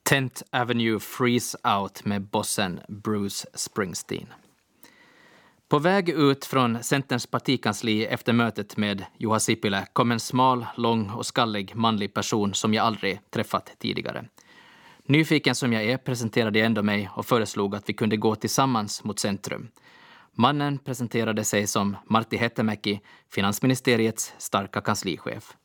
Tent 0.09 0.43
Avenue 0.51 0.99
Freeze 0.99 1.57
Out 1.63 2.05
med 2.05 2.21
bossen 2.21 2.79
Bruce 2.87 3.47
Springsteen. 3.53 4.27
På 5.67 5.79
väg 5.79 6.09
ut 6.09 6.45
från 6.45 6.83
Centerns 6.83 7.27
partikansli 7.27 8.05
efter 8.05 8.33
mötet 8.33 8.77
med 8.77 9.05
Juha 9.17 9.39
Sipilä 9.39 9.87
kom 9.93 10.11
en 10.11 10.19
smal, 10.19 10.65
lång 10.75 11.09
och 11.09 11.25
skallig 11.25 11.75
manlig 11.75 12.13
person 12.13 12.53
som 12.53 12.73
jag 12.73 12.85
aldrig 12.85 13.19
träffat 13.29 13.71
tidigare. 13.77 14.25
Nyfiken 15.05 15.55
som 15.55 15.73
jag 15.73 15.83
är 15.83 15.97
presenterade 15.97 16.59
jag 16.59 16.65
ändå 16.65 16.83
mig 16.83 17.09
och 17.15 17.25
föreslog 17.25 17.75
att 17.75 17.89
vi 17.89 17.93
kunde 17.93 18.17
gå 18.17 18.35
tillsammans 18.35 19.03
mot 19.03 19.19
centrum. 19.19 19.67
Mannen 20.33 20.77
presenterade 20.77 21.43
sig 21.43 21.67
som 21.67 21.97
Martti 22.07 22.37
Hetemäki, 22.37 23.01
finansministeriets 23.29 24.33
starka 24.37 24.81
kanslichef. 24.81 25.55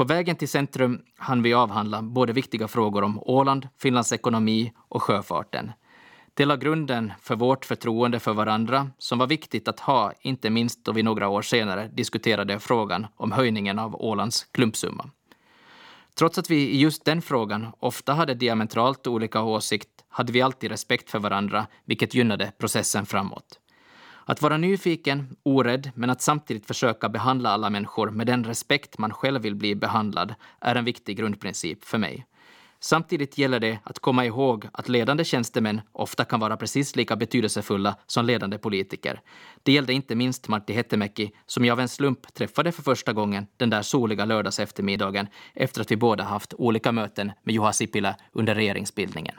På 0.00 0.04
vägen 0.04 0.36
till 0.36 0.48
centrum 0.48 1.02
hann 1.16 1.42
vi 1.42 1.54
avhandla 1.54 2.02
både 2.02 2.32
viktiga 2.32 2.68
frågor 2.68 3.02
om 3.02 3.18
Åland, 3.22 3.68
Finlands 3.78 4.12
ekonomi 4.12 4.72
och 4.88 5.02
sjöfarten. 5.02 5.72
Det 6.34 6.44
la 6.44 6.56
grunden 6.56 7.12
för 7.20 7.36
vårt 7.36 7.64
förtroende 7.64 8.20
för 8.20 8.32
varandra 8.32 8.90
som 8.98 9.18
var 9.18 9.26
viktigt 9.26 9.68
att 9.68 9.80
ha, 9.80 10.12
inte 10.20 10.50
minst 10.50 10.84
då 10.84 10.92
vi 10.92 11.02
några 11.02 11.28
år 11.28 11.42
senare 11.42 11.88
diskuterade 11.92 12.58
frågan 12.58 13.06
om 13.16 13.32
höjningen 13.32 13.78
av 13.78 13.94
Ålands 14.02 14.44
klumpsumma. 14.52 15.10
Trots 16.18 16.38
att 16.38 16.50
vi 16.50 16.70
i 16.70 16.80
just 16.80 17.04
den 17.04 17.22
frågan 17.22 17.66
ofta 17.80 18.12
hade 18.12 18.34
diametralt 18.34 19.06
olika 19.06 19.42
åsikt 19.42 19.90
hade 20.08 20.32
vi 20.32 20.42
alltid 20.42 20.70
respekt 20.70 21.10
för 21.10 21.18
varandra, 21.18 21.66
vilket 21.84 22.14
gynnade 22.14 22.52
processen 22.58 23.06
framåt. 23.06 23.60
Att 24.24 24.42
vara 24.42 24.56
nyfiken, 24.56 25.36
orädd, 25.42 25.90
men 25.94 26.10
att 26.10 26.22
samtidigt 26.22 26.66
försöka 26.66 27.08
behandla 27.08 27.50
alla 27.50 27.70
människor 27.70 28.10
med 28.10 28.26
den 28.26 28.44
respekt 28.44 28.98
man 28.98 29.12
själv 29.12 29.42
vill 29.42 29.54
bli 29.54 29.74
behandlad 29.74 30.34
är 30.60 30.74
en 30.74 30.84
viktig 30.84 31.16
grundprincip 31.16 31.84
för 31.84 31.98
mig. 31.98 32.26
Samtidigt 32.82 33.38
gäller 33.38 33.60
det 33.60 33.78
att 33.84 33.98
komma 33.98 34.24
ihåg 34.24 34.68
att 34.72 34.88
ledande 34.88 35.24
tjänstemän 35.24 35.80
ofta 35.92 36.24
kan 36.24 36.40
vara 36.40 36.56
precis 36.56 36.96
lika 36.96 37.16
betydelsefulla 37.16 37.96
som 38.06 38.24
ledande 38.24 38.58
politiker. 38.58 39.20
Det 39.62 39.72
gällde 39.72 39.92
inte 39.92 40.14
minst 40.14 40.48
Martti 40.48 40.72
Hettemäki, 40.72 41.30
som 41.46 41.64
jag 41.64 41.72
av 41.72 41.80
en 41.80 41.88
slump 41.88 42.34
träffade 42.34 42.72
för 42.72 42.82
första 42.82 43.12
gången 43.12 43.46
den 43.56 43.70
där 43.70 43.82
soliga 43.82 44.24
lördags 44.24 44.60
eftermiddagen 44.60 45.26
efter 45.54 45.80
att 45.80 45.90
vi 45.90 45.96
båda 45.96 46.24
haft 46.24 46.54
olika 46.54 46.92
möten 46.92 47.32
med 47.42 47.54
Juha 47.54 47.72
Sipilä 47.72 48.16
under 48.32 48.54
regeringsbildningen. 48.54 49.34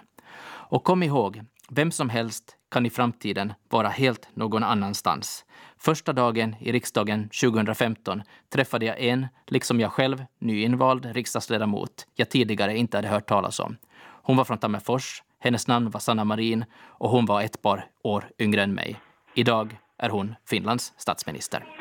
Och 0.71 0.83
kom 0.83 1.03
ihåg, 1.03 1.41
vem 1.73 1.91
som 1.91 2.09
helst 2.09 2.57
kan 2.71 2.85
i 2.85 2.89
framtiden 2.89 3.53
vara 3.69 3.87
helt 3.87 4.27
någon 4.33 4.63
annanstans. 4.63 5.45
Första 5.77 6.13
dagen 6.13 6.55
i 6.59 6.71
riksdagen 6.71 7.29
2015 7.41 8.21
träffade 8.49 8.85
jag 8.85 8.99
en, 8.99 9.27
liksom 9.47 9.79
jag 9.79 9.91
själv, 9.91 10.25
nyinvald 10.39 11.05
riksdagsledamot 11.05 12.07
jag 12.15 12.29
tidigare 12.29 12.77
inte 12.77 12.97
hade 12.97 13.07
hört 13.07 13.29
talas 13.29 13.59
om. 13.59 13.77
Hon 14.23 14.37
var 14.37 14.43
från 14.43 14.57
Tammerfors, 14.57 15.23
hennes 15.39 15.67
namn 15.67 15.89
var 15.89 15.99
Sanna 15.99 16.23
Marin 16.23 16.65
och 16.83 17.09
hon 17.09 17.25
var 17.25 17.41
ett 17.41 17.61
par 17.61 17.85
år 18.03 18.29
yngre 18.39 18.63
än 18.63 18.73
mig. 18.73 18.99
Idag 19.35 19.77
är 19.97 20.09
hon 20.09 20.35
Finlands 20.45 20.93
statsminister. 20.97 21.80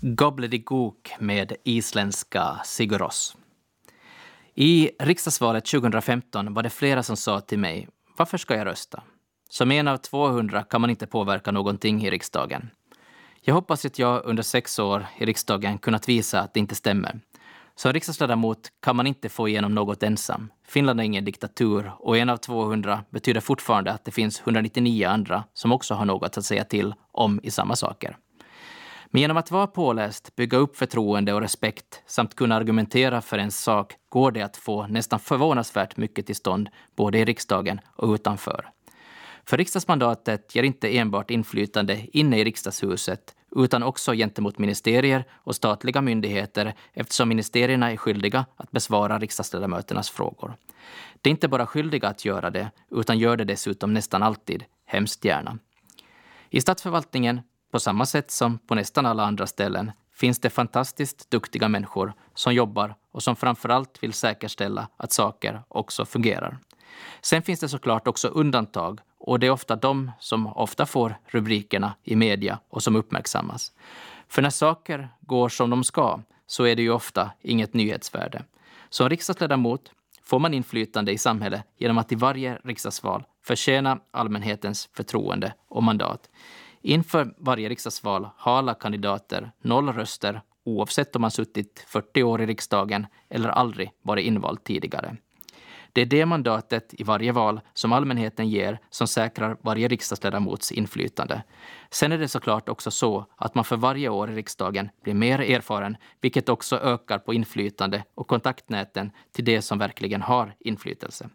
Gobbledygook 0.00 1.14
med 1.18 1.52
isländska 1.64 2.60
Sigurós. 2.64 3.36
I 4.54 4.90
riksdagsvalet 4.98 5.64
2015 5.64 6.54
var 6.54 6.62
det 6.62 6.70
flera 6.70 7.02
som 7.02 7.16
sa 7.16 7.40
till 7.40 7.58
mig, 7.58 7.88
varför 8.16 8.38
ska 8.38 8.56
jag 8.56 8.66
rösta? 8.66 9.02
Som 9.50 9.70
en 9.70 9.88
av 9.88 9.96
200 9.96 10.62
kan 10.62 10.80
man 10.80 10.90
inte 10.90 11.06
påverka 11.06 11.50
någonting 11.50 12.04
i 12.06 12.10
riksdagen. 12.10 12.70
Jag 13.40 13.54
hoppas 13.54 13.84
att 13.84 13.98
jag 13.98 14.24
under 14.24 14.42
sex 14.42 14.78
år 14.78 15.06
i 15.18 15.26
riksdagen 15.26 15.78
kunnat 15.78 16.08
visa 16.08 16.40
att 16.40 16.54
det 16.54 16.60
inte 16.60 16.74
stämmer. 16.74 17.20
Som 17.74 17.92
riksdagsledamot 17.92 18.72
kan 18.82 18.96
man 18.96 19.06
inte 19.06 19.28
få 19.28 19.48
igenom 19.48 19.74
något 19.74 20.02
ensam. 20.02 20.52
Finland 20.66 21.00
är 21.00 21.04
ingen 21.04 21.24
diktatur 21.24 21.92
och 21.98 22.18
en 22.18 22.30
av 22.30 22.36
200 22.36 23.04
betyder 23.10 23.40
fortfarande 23.40 23.92
att 23.92 24.04
det 24.04 24.10
finns 24.10 24.40
199 24.40 25.08
andra 25.08 25.44
som 25.54 25.72
också 25.72 25.94
har 25.94 26.04
något 26.04 26.38
att 26.38 26.44
säga 26.44 26.64
till 26.64 26.94
om 27.12 27.40
i 27.42 27.50
samma 27.50 27.76
saker. 27.76 28.16
Men 29.10 29.20
genom 29.20 29.36
att 29.36 29.50
vara 29.50 29.66
påläst, 29.66 30.36
bygga 30.36 30.58
upp 30.58 30.76
förtroende 30.76 31.34
och 31.34 31.40
respekt 31.40 32.02
samt 32.06 32.34
kunna 32.34 32.56
argumentera 32.56 33.20
för 33.20 33.38
en 33.38 33.50
sak 33.50 33.94
går 34.08 34.30
det 34.30 34.42
att 34.42 34.56
få 34.56 34.86
nästan 34.86 35.20
förvånansvärt 35.20 35.96
mycket 35.96 36.26
till 36.26 36.36
stånd 36.36 36.68
både 36.96 37.18
i 37.18 37.24
riksdagen 37.24 37.80
och 37.96 38.14
utanför. 38.14 38.70
För 39.44 39.56
riksdagsmandatet 39.56 40.54
ger 40.54 40.62
inte 40.62 40.98
enbart 40.98 41.30
inflytande 41.30 42.06
inne 42.12 42.38
i 42.38 42.44
riksdagshuset 42.44 43.34
utan 43.56 43.82
också 43.82 44.12
gentemot 44.12 44.58
ministerier 44.58 45.24
och 45.32 45.56
statliga 45.56 46.00
myndigheter 46.00 46.74
eftersom 46.92 47.28
ministerierna 47.28 47.92
är 47.92 47.96
skyldiga 47.96 48.46
att 48.56 48.70
besvara 48.70 49.18
riksdagsledamöternas 49.18 50.10
frågor. 50.10 50.54
De 51.22 51.30
är 51.30 51.30
inte 51.30 51.48
bara 51.48 51.66
skyldiga 51.66 52.08
att 52.08 52.24
göra 52.24 52.50
det, 52.50 52.70
utan 52.90 53.18
gör 53.18 53.36
det 53.36 53.44
dessutom 53.44 53.94
nästan 53.94 54.22
alltid, 54.22 54.64
hemskt 54.86 55.24
gärna. 55.24 55.58
I 56.50 56.60
statsförvaltningen 56.60 57.40
på 57.70 57.80
samma 57.80 58.06
sätt 58.06 58.30
som 58.30 58.58
på 58.58 58.74
nästan 58.74 59.06
alla 59.06 59.24
andra 59.24 59.46
ställen 59.46 59.92
finns 60.14 60.38
det 60.38 60.50
fantastiskt 60.50 61.30
duktiga 61.30 61.68
människor 61.68 62.12
som 62.34 62.54
jobbar 62.54 62.94
och 63.12 63.22
som 63.22 63.36
framförallt 63.36 64.02
vill 64.02 64.12
säkerställa 64.12 64.88
att 64.96 65.12
saker 65.12 65.62
också 65.68 66.04
fungerar. 66.04 66.58
Sen 67.20 67.42
finns 67.42 67.60
det 67.60 67.68
såklart 67.68 68.08
också 68.08 68.28
undantag 68.28 69.00
och 69.18 69.40
det 69.40 69.46
är 69.46 69.50
ofta 69.50 69.76
de 69.76 70.10
som 70.18 70.46
ofta 70.46 70.86
får 70.86 71.14
rubrikerna 71.26 71.94
i 72.04 72.16
media 72.16 72.58
och 72.68 72.82
som 72.82 72.96
uppmärksammas. 72.96 73.72
För 74.28 74.42
när 74.42 74.50
saker 74.50 75.08
går 75.20 75.48
som 75.48 75.70
de 75.70 75.84
ska 75.84 76.20
så 76.46 76.64
är 76.64 76.76
det 76.76 76.82
ju 76.82 76.90
ofta 76.90 77.30
inget 77.40 77.74
nyhetsvärde. 77.74 78.44
Som 78.88 79.08
riksdagsledamot 79.08 79.92
får 80.24 80.38
man 80.38 80.54
inflytande 80.54 81.12
i 81.12 81.18
samhället 81.18 81.62
genom 81.76 81.98
att 81.98 82.12
i 82.12 82.14
varje 82.14 82.58
riksdagsval 82.64 83.24
förtjäna 83.44 83.98
allmänhetens 84.10 84.88
förtroende 84.92 85.54
och 85.68 85.82
mandat. 85.82 86.30
Inför 86.88 87.34
varje 87.38 87.68
riksdagsval 87.68 88.28
har 88.36 88.58
alla 88.58 88.74
kandidater 88.74 89.50
noll 89.62 89.92
röster 89.92 90.42
oavsett 90.64 91.16
om 91.16 91.22
man 91.22 91.30
suttit 91.30 91.84
40 91.88 92.22
år 92.22 92.42
i 92.42 92.46
riksdagen 92.46 93.06
eller 93.30 93.48
aldrig 93.48 93.90
varit 94.02 94.26
invald 94.26 94.64
tidigare. 94.64 95.16
Det 95.92 96.00
är 96.00 96.06
det 96.06 96.26
mandatet 96.26 96.94
i 97.00 97.02
varje 97.02 97.32
val 97.32 97.60
som 97.74 97.92
allmänheten 97.92 98.48
ger 98.48 98.78
som 98.90 99.06
säkrar 99.06 99.56
varje 99.60 99.88
riksdagsledamots 99.88 100.72
inflytande. 100.72 101.42
Sen 101.90 102.12
är 102.12 102.18
det 102.18 102.28
såklart 102.28 102.68
också 102.68 102.90
så 102.90 103.26
att 103.36 103.54
man 103.54 103.64
för 103.64 103.76
varje 103.76 104.08
år 104.08 104.30
i 104.30 104.34
riksdagen 104.34 104.88
blir 105.02 105.14
mer 105.14 105.38
erfaren, 105.38 105.96
vilket 106.20 106.48
också 106.48 106.76
ökar 106.78 107.18
på 107.18 107.34
inflytande 107.34 108.04
och 108.14 108.28
kontaktnäten 108.28 109.10
till 109.32 109.44
det 109.44 109.62
som 109.62 109.78
verkligen 109.78 110.22
har 110.22 110.54
inflytelse. 110.58 111.28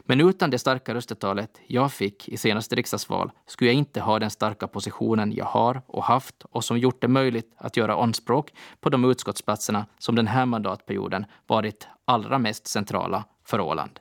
Men 0.00 0.20
utan 0.20 0.50
det 0.50 0.58
starka 0.58 0.94
röstetalet 0.94 1.60
jag 1.66 1.92
fick 1.92 2.28
i 2.28 2.36
senaste 2.36 2.76
riksdagsval 2.76 3.30
skulle 3.46 3.70
jag 3.70 3.76
inte 3.78 4.00
ha 4.00 4.18
den 4.18 4.30
starka 4.30 4.66
positionen 4.66 5.32
jag 5.32 5.44
har 5.44 5.82
och 5.86 6.04
haft 6.04 6.42
och 6.42 6.64
som 6.64 6.78
gjort 6.78 7.00
det 7.00 7.08
möjligt 7.08 7.54
att 7.56 7.76
göra 7.76 8.02
anspråk 8.02 8.52
på 8.80 8.88
de 8.88 9.04
utskottsplatserna 9.04 9.86
som 9.98 10.14
den 10.14 10.26
här 10.26 10.46
mandatperioden 10.46 11.26
varit 11.46 11.88
allra 12.04 12.38
mest 12.38 12.66
centrala 12.66 13.24
för 13.48 13.60
Åland. 13.60 14.00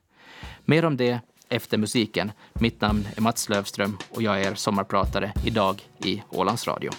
Mer 0.65 0.85
om 0.85 0.97
det 0.97 1.19
efter 1.49 1.77
musiken. 1.77 2.31
Mitt 2.53 2.81
namn 2.81 3.07
är 3.15 3.21
Mats 3.21 3.49
Lövström 3.49 3.97
och 4.09 4.21
jag 4.21 4.41
är 4.41 4.55
sommarpratare 4.55 5.33
idag 5.45 5.89
i 5.99 6.23
Ålands 6.29 6.67
Radio. 6.67 6.91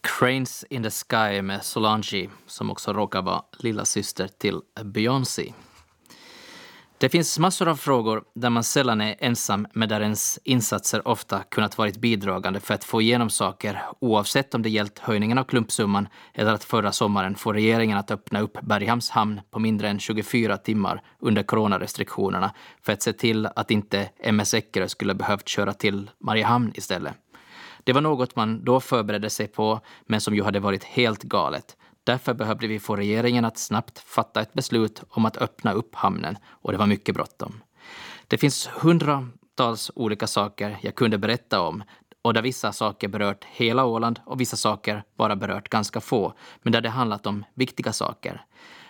Cranes 0.00 0.64
in 0.70 0.82
the 0.82 0.90
Sky 0.90 1.42
med 1.42 1.64
Solange 1.64 2.28
som 2.46 2.70
också 2.70 2.92
råkar 2.92 3.22
vara 3.22 3.42
lilla 3.58 3.84
syster 3.84 4.28
till 4.28 4.60
Beyoncé. 4.84 5.52
Det 7.00 7.08
finns 7.08 7.38
massor 7.38 7.68
av 7.68 7.76
frågor 7.76 8.22
där 8.34 8.50
man 8.50 8.64
sällan 8.64 9.00
är 9.00 9.16
ensam 9.18 9.66
men 9.72 9.88
där 9.88 10.00
ens 10.00 10.38
insatser 10.44 11.08
ofta 11.08 11.42
kunnat 11.42 11.78
varit 11.78 11.96
bidragande 11.96 12.60
för 12.60 12.74
att 12.74 12.84
få 12.84 13.02
igenom 13.02 13.30
saker 13.30 13.82
oavsett 14.00 14.54
om 14.54 14.62
det 14.62 14.70
gällt 14.70 14.98
höjningen 14.98 15.38
av 15.38 15.44
klumpsumman 15.44 16.08
eller 16.34 16.52
att 16.52 16.64
förra 16.64 16.92
sommaren 16.92 17.34
få 17.34 17.52
regeringen 17.52 17.98
att 17.98 18.10
öppna 18.10 18.40
upp 18.40 18.60
Berghamns 18.62 19.10
hamn 19.10 19.40
på 19.50 19.58
mindre 19.58 19.88
än 19.88 19.98
24 19.98 20.56
timmar 20.56 21.02
under 21.18 21.42
coronarestriktionerna 21.42 22.54
för 22.82 22.92
att 22.92 23.02
se 23.02 23.12
till 23.12 23.46
att 23.46 23.70
inte 23.70 24.10
MS 24.22 24.54
Eckerö 24.54 24.88
skulle 24.88 25.14
behövt 25.14 25.48
köra 25.48 25.72
till 25.72 26.10
Mariehamn 26.18 26.72
istället. 26.74 27.14
Det 27.84 27.92
var 27.92 28.00
något 28.00 28.36
man 28.36 28.64
då 28.64 28.80
förberedde 28.80 29.30
sig 29.30 29.46
på 29.48 29.80
men 30.06 30.20
som 30.20 30.34
ju 30.34 30.42
hade 30.42 30.60
varit 30.60 30.84
helt 30.84 31.22
galet. 31.22 31.76
Därför 32.04 32.34
behövde 32.34 32.66
vi 32.66 32.80
få 32.80 32.96
regeringen 32.96 33.44
att 33.44 33.58
snabbt 33.58 33.98
fatta 33.98 34.40
ett 34.40 34.52
beslut 34.52 35.02
om 35.08 35.26
att 35.26 35.36
öppna 35.36 35.72
upp 35.72 35.94
hamnen 35.94 36.36
och 36.46 36.72
det 36.72 36.78
var 36.78 36.86
mycket 36.86 37.14
bråttom. 37.14 37.62
Det 38.28 38.38
finns 38.38 38.66
hundratals 38.66 39.90
olika 39.94 40.26
saker 40.26 40.78
jag 40.82 40.94
kunde 40.94 41.18
berätta 41.18 41.60
om 41.60 41.82
och 42.22 42.34
där 42.34 42.42
vissa 42.42 42.72
saker 42.72 43.08
berört 43.08 43.44
hela 43.44 43.84
Åland 43.84 44.20
och 44.24 44.40
vissa 44.40 44.56
saker 44.56 45.02
bara 45.16 45.36
berört 45.36 45.68
ganska 45.68 46.00
få, 46.00 46.32
men 46.62 46.72
där 46.72 46.80
det 46.80 46.88
handlat 46.88 47.26
om 47.26 47.44
viktiga 47.54 47.92
saker. 47.92 48.44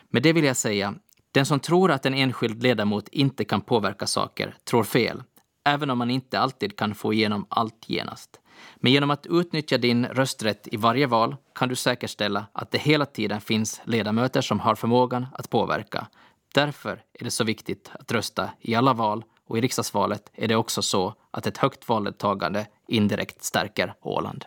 Med 0.08 0.22
det 0.22 0.32
vill 0.32 0.44
jag 0.44 0.56
säga, 0.56 0.94
den 1.32 1.46
som 1.46 1.60
tror 1.60 1.90
att 1.90 2.06
en 2.06 2.14
enskild 2.14 2.62
ledamot 2.62 3.08
inte 3.08 3.44
kan 3.44 3.60
påverka 3.60 4.06
saker 4.06 4.56
tror 4.64 4.84
fel, 4.84 5.22
även 5.64 5.90
om 5.90 5.98
man 5.98 6.10
inte 6.10 6.40
alltid 6.40 6.76
kan 6.76 6.94
få 6.94 7.12
igenom 7.12 7.46
allt 7.48 7.84
genast. 7.86 8.39
Men 8.76 8.92
genom 8.92 9.10
att 9.10 9.26
utnyttja 9.26 9.78
din 9.78 10.06
rösträtt 10.06 10.68
i 10.72 10.76
varje 10.76 11.06
val 11.06 11.36
kan 11.54 11.68
du 11.68 11.76
säkerställa 11.76 12.46
att 12.52 12.70
det 12.70 12.78
hela 12.78 13.06
tiden 13.06 13.40
finns 13.40 13.80
ledamöter 13.84 14.40
som 14.40 14.60
har 14.60 14.74
förmågan 14.74 15.26
att 15.32 15.50
påverka. 15.50 16.06
Därför 16.54 17.02
är 17.12 17.24
det 17.24 17.30
så 17.30 17.44
viktigt 17.44 17.90
att 17.94 18.12
rösta 18.12 18.50
i 18.60 18.74
alla 18.74 18.92
val 18.92 19.24
och 19.46 19.58
i 19.58 19.60
riksdagsvalet 19.60 20.30
är 20.34 20.48
det 20.48 20.56
också 20.56 20.82
så 20.82 21.14
att 21.30 21.46
ett 21.46 21.58
högt 21.58 21.88
valdeltagande 21.88 22.66
indirekt 22.88 23.44
stärker 23.44 23.94
Åland. 24.02 24.44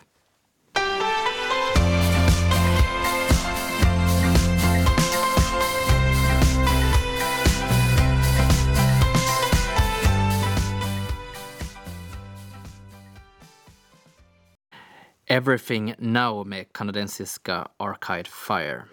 Everything 15.26 15.94
Now 15.98 16.48
med 16.48 16.74
kanadensiska 16.74 17.68
Arcade 17.78 18.30
Fire. 18.48 18.84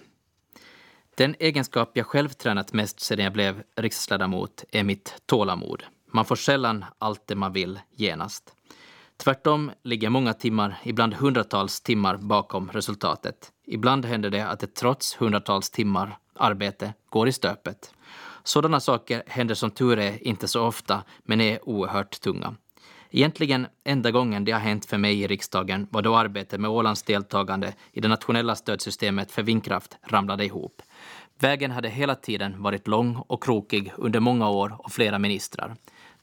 Den 1.15 1.35
egenskap 1.39 1.91
jag 1.95 2.07
själv 2.07 2.29
tränat 2.29 2.73
mest 2.73 3.01
sedan 3.01 3.25
jag 3.25 3.33
blev 3.33 3.63
riksdagsledamot 3.77 4.65
är 4.73 4.85
mitt 4.85 5.15
tålamod. 5.27 5.83
Man 6.13 6.25
får 6.25 6.37
sällan 6.37 6.85
allt 6.99 7.27
det 7.27 7.35
man 7.35 7.53
vill 7.53 7.81
genast. 7.91 8.55
Tvärtom 9.17 9.71
ligger 9.83 10.11
många 10.11 10.35
timmar, 10.35 10.81
ibland 10.85 11.15
hundratals 11.15 11.81
timmar 11.81 12.17
bakom 12.17 12.71
resultatet. 12.71 13.53
Ibland 13.67 14.05
händer 14.05 14.31
det 14.31 14.49
att 14.49 14.61
det 14.61 14.75
trots 14.75 15.15
hundratals 15.15 15.71
timmar 15.71 16.19
arbete 16.35 16.95
går 17.09 17.29
i 17.29 17.33
stöpet. 17.33 17.95
Sådana 18.45 18.81
saker 18.81 19.23
händer 19.27 19.55
som 19.55 19.71
tur 19.71 19.99
är 19.99 20.27
inte 20.27 20.49
så 20.49 20.63
ofta, 20.63 21.03
men 21.25 21.41
är 21.41 21.69
oerhört 21.69 22.21
tunga. 22.21 22.55
Egentligen 23.11 23.67
enda 23.85 24.11
gången 24.11 24.45
det 24.45 24.53
har 24.53 24.61
hänt 24.61 24.87
för 24.87 24.99
mig 24.99 25.21
i 25.23 25.27
riksdagen 25.27 25.87
var 25.91 26.03
då 26.03 26.17
arbetet 26.17 26.61
med 26.61 26.71
Ålands 26.71 27.03
deltagande 27.03 27.75
i 27.93 28.01
det 28.01 28.09
nationella 28.09 28.55
stödsystemet 28.55 29.33
för 29.33 29.43
vindkraft 29.43 29.97
ramlade 30.03 30.45
ihop. 30.45 30.83
Vägen 31.39 31.71
hade 31.71 31.89
hela 31.89 32.15
tiden 32.15 32.63
varit 32.63 32.89
lång 32.89 33.17
och 33.17 33.43
krokig 33.43 33.93
under 33.97 34.21
många 34.21 34.51
år 34.51 34.77
och 34.79 34.93
flera 34.93 35.19
ministrar. 35.19 35.77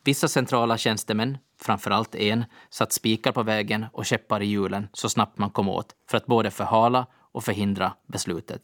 Vissa 0.04 0.28
centrala 0.28 0.78
tjänstemän, 0.78 1.38
framförallt 1.62 2.15
en, 2.15 2.45
satt 2.69 2.93
spikar 2.93 3.32
på 3.32 3.43
vägen 3.43 3.86
och 3.93 4.06
käppar 4.06 4.41
i 4.41 4.45
hjulen 4.45 4.88
så 4.93 5.10
snabbt 5.10 5.38
man 5.38 5.50
kom 5.50 5.69
åt 5.69 5.95
för 6.10 6.17
att 6.17 6.26
både 6.26 6.52
förhala 6.52 7.06
och 7.32 7.43
förhindra 7.43 7.93
beslutet. 8.08 8.62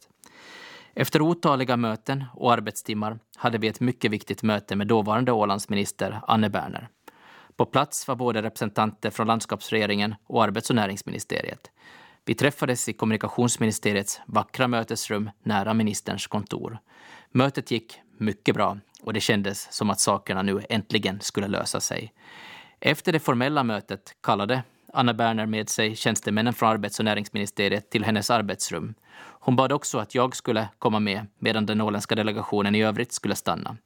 Efter 0.95 1.21
otaliga 1.21 1.77
möten 1.77 2.23
och 2.33 2.53
arbetstimmar 2.53 3.19
hade 3.37 3.57
vi 3.57 3.67
ett 3.67 3.79
mycket 3.79 4.11
viktigt 4.11 4.43
möte 4.43 4.75
med 4.75 4.87
dåvarande 4.87 5.31
Ålandsminister 5.31 6.21
Anne 6.27 6.49
Berner. 6.49 6.89
På 7.57 7.65
plats 7.65 8.07
var 8.07 8.15
både 8.15 8.41
representanter 8.41 9.09
från 9.09 9.27
landskapsregeringen 9.27 10.15
och 10.27 10.43
arbets 10.43 10.69
och 10.69 10.75
näringsministeriet. 10.75 11.71
Vi 12.25 12.35
träffades 12.35 12.89
i 12.89 12.93
kommunikationsministeriets 12.93 14.21
vackra 14.27 14.67
mötesrum 14.67 15.29
nära 15.43 15.73
ministerns 15.73 16.27
kontor. 16.27 16.77
Mötet 17.31 17.71
gick 17.71 17.99
mycket 18.17 18.55
bra 18.55 18.77
och 19.01 19.13
det 19.13 19.19
kändes 19.19 19.73
som 19.73 19.89
att 19.89 19.99
sakerna 19.99 20.41
nu 20.41 20.61
äntligen 20.69 21.19
skulle 21.21 21.47
lösa 21.47 21.79
sig. 21.79 22.13
Efter 22.79 23.11
det 23.11 23.19
formella 23.19 23.63
mötet 23.63 24.15
kallade 24.21 24.63
Anna 24.93 25.13
Berner 25.13 25.45
med 25.45 25.69
sig 25.69 25.95
tjänstemännen 25.95 26.53
från 26.53 26.69
arbets 26.69 26.99
och 26.99 27.05
näringsministeriet 27.05 27.89
till 27.89 28.03
hennes 28.03 28.29
arbetsrum. 28.29 28.93
Hon 29.15 29.55
bad 29.55 29.71
också 29.71 29.97
att 29.97 30.15
jag 30.15 30.35
skulle 30.35 30.69
komma 30.79 30.99
med 30.99 31.27
medan 31.39 31.65
den 31.65 31.81
åländska 31.81 32.15
delegationen 32.15 32.75
i 32.75 32.83
övrigt 32.83 33.11
skulle 33.11 33.35
stanna. 33.35 33.77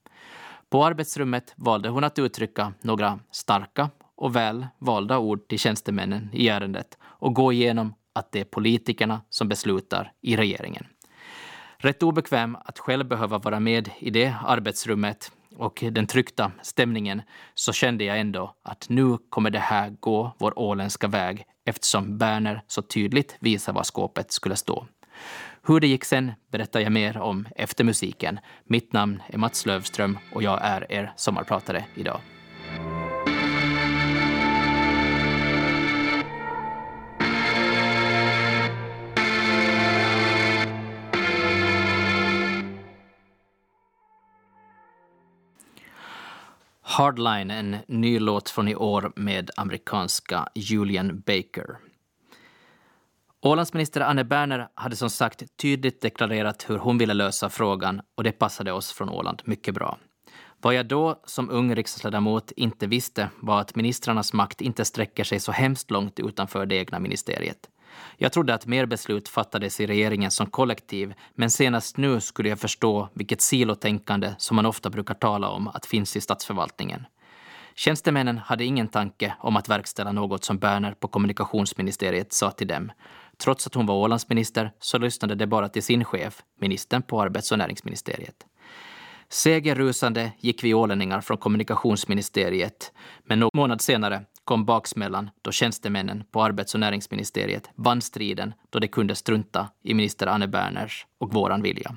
På 0.70 0.86
arbetsrummet 0.86 1.54
valde 1.56 1.90
hon 1.90 2.04
att 2.04 2.20
uttrycka 2.20 2.74
några 2.82 3.20
starka 3.32 3.90
och 4.16 4.36
väl 4.36 4.68
valda 4.80 5.18
ord 5.20 5.48
till 5.48 5.60
tjänstemännen 5.60 6.30
i 6.34 6.48
ärendet 6.48 6.98
och 7.02 7.34
gå 7.34 7.54
igenom 7.54 7.94
att 8.14 8.32
det 8.32 8.40
är 8.40 8.46
politikerna 8.46 9.22
som 9.30 9.50
beslutar 9.50 10.12
i 10.22 10.36
regeringen. 10.36 10.88
Rätt 11.78 12.04
obekväm 12.04 12.58
att 12.66 12.80
själv 12.80 13.08
behöva 13.08 13.38
vara 13.38 13.60
med 13.60 13.90
i 14.00 14.10
det 14.10 14.36
arbetsrummet 14.46 15.32
och 15.56 15.84
den 15.92 16.08
tryckta 16.08 16.52
stämningen 16.62 17.22
så 17.54 17.74
kände 17.74 18.04
jag 18.04 18.20
ändå 18.20 18.56
att 18.64 18.90
nu 18.90 19.18
kommer 19.30 19.50
det 19.50 19.60
här 19.60 19.90
gå 20.00 20.36
vår 20.38 20.60
åländska 20.60 21.08
väg 21.08 21.46
eftersom 21.66 22.18
Berner 22.18 22.64
så 22.68 22.82
tydligt 22.82 23.38
visar 23.40 23.74
var 23.74 23.84
skåpet 23.84 24.32
skulle 24.32 24.56
stå. 24.56 24.88
Hur 25.68 25.80
det 25.80 25.88
gick 25.88 26.06
sen 26.06 26.32
berättar 26.52 26.80
jag 26.80 26.92
mer 26.92 27.18
om 27.18 27.48
efter 27.56 27.84
musiken. 27.84 28.40
Mitt 28.64 28.94
namn 28.94 29.22
är 29.28 29.38
Mats 29.38 29.66
Lövström 29.66 30.18
och 30.34 30.44
jag 30.44 30.60
är 30.62 30.92
er 30.92 31.14
sommarpratare 31.16 31.86
idag. 31.96 32.22
Hardline, 46.82 47.52
en 47.52 47.76
ny 47.88 48.20
låt 48.20 48.50
från 48.50 48.68
i 48.68 48.76
år 48.76 49.12
med 49.16 49.52
amerikanska 49.56 50.48
Julian 50.56 51.20
Baker. 51.20 51.87
Ålandsminister 53.42 54.02
Anne 54.02 54.24
Berner 54.24 54.68
hade 54.74 54.96
som 54.96 55.10
sagt 55.10 55.44
tydligt 55.62 56.02
deklarerat 56.02 56.70
hur 56.70 56.78
hon 56.78 56.98
ville 56.98 57.14
lösa 57.14 57.50
frågan 57.50 58.02
och 58.16 58.24
det 58.24 58.32
passade 58.32 58.72
oss 58.72 58.92
från 58.92 59.10
Åland 59.10 59.42
mycket 59.46 59.74
bra. 59.74 59.98
Vad 60.62 60.76
jag 60.76 60.88
då 60.88 61.22
som 61.26 61.50
ung 61.50 61.76
riksdagsledamot 61.76 62.52
inte 62.52 62.88
visste 62.88 63.30
var 63.42 63.62
att 63.62 63.76
ministrarnas 63.76 64.34
makt 64.34 64.62
inte 64.62 64.86
sträcker 64.86 65.24
sig 65.24 65.40
så 65.40 65.52
hemskt 65.52 65.92
långt 65.92 66.20
utanför 66.20 66.66
det 66.66 66.76
egna 66.76 67.00
ministeriet. 67.00 67.58
Jag 68.18 68.32
trodde 68.34 68.54
att 68.54 68.66
mer 68.66 68.86
beslut 68.86 69.30
fattades 69.30 69.80
i 69.80 69.88
regeringen 69.88 70.32
som 70.32 70.48
kollektiv, 70.48 71.14
men 71.36 71.52
senast 71.52 71.98
nu 71.98 72.22
skulle 72.22 72.50
jag 72.50 72.60
förstå 72.60 73.10
vilket 73.14 73.42
silotänkande 73.42 74.34
som 74.38 74.56
man 74.56 74.66
ofta 74.66 74.90
brukar 74.90 75.14
tala 75.14 75.50
om 75.50 75.68
att 75.68 75.86
finns 75.86 76.16
i 76.16 76.22
statsförvaltningen. 76.22 77.06
Tjänstemännen 77.76 78.38
hade 78.38 78.66
ingen 78.66 78.88
tanke 78.88 79.34
om 79.40 79.58
att 79.58 79.70
verkställa 79.70 80.12
något 80.12 80.44
som 80.44 80.58
Berner 80.58 80.92
på 80.92 81.08
kommunikationsministeriet 81.08 82.34
sa 82.34 82.52
till 82.52 82.68
dem. 82.68 82.92
Trots 83.44 83.68
att 83.68 83.74
hon 83.74 83.86
var 83.86 83.96
Ålandsminister 83.96 84.72
så 84.80 84.98
lyssnade 84.98 85.36
de 85.36 85.46
bara 85.48 85.70
till 85.70 85.84
sin 85.84 86.06
chef, 86.06 86.44
ministern 86.60 87.02
på 87.02 87.22
arbets 87.22 87.52
och 87.52 87.58
näringsministeriet. 87.58 88.46
Segerrusande 89.30 90.32
gick 90.40 90.64
vi 90.64 90.74
ålänningar 90.74 91.22
från 91.22 91.38
kommunikationsministeriet, 91.38 92.92
men 93.24 93.40
någon 93.40 93.50
månad 93.54 93.82
senare 93.82 94.26
kom 94.44 94.66
baksmällan 94.66 95.30
då 95.42 95.52
tjänstemännen 95.52 96.24
på 96.32 96.44
arbets 96.44 96.74
och 96.74 96.80
näringsministeriet 96.80 97.70
vann 97.76 98.02
striden 98.02 98.54
då 98.70 98.80
de 98.80 98.88
kunde 98.88 99.16
strunta 99.16 99.70
i 99.84 99.94
minister 99.94 100.28
Anne 100.28 100.48
Berners 100.48 101.06
och 101.20 101.34
våran 101.34 101.62
vilja. 101.62 101.96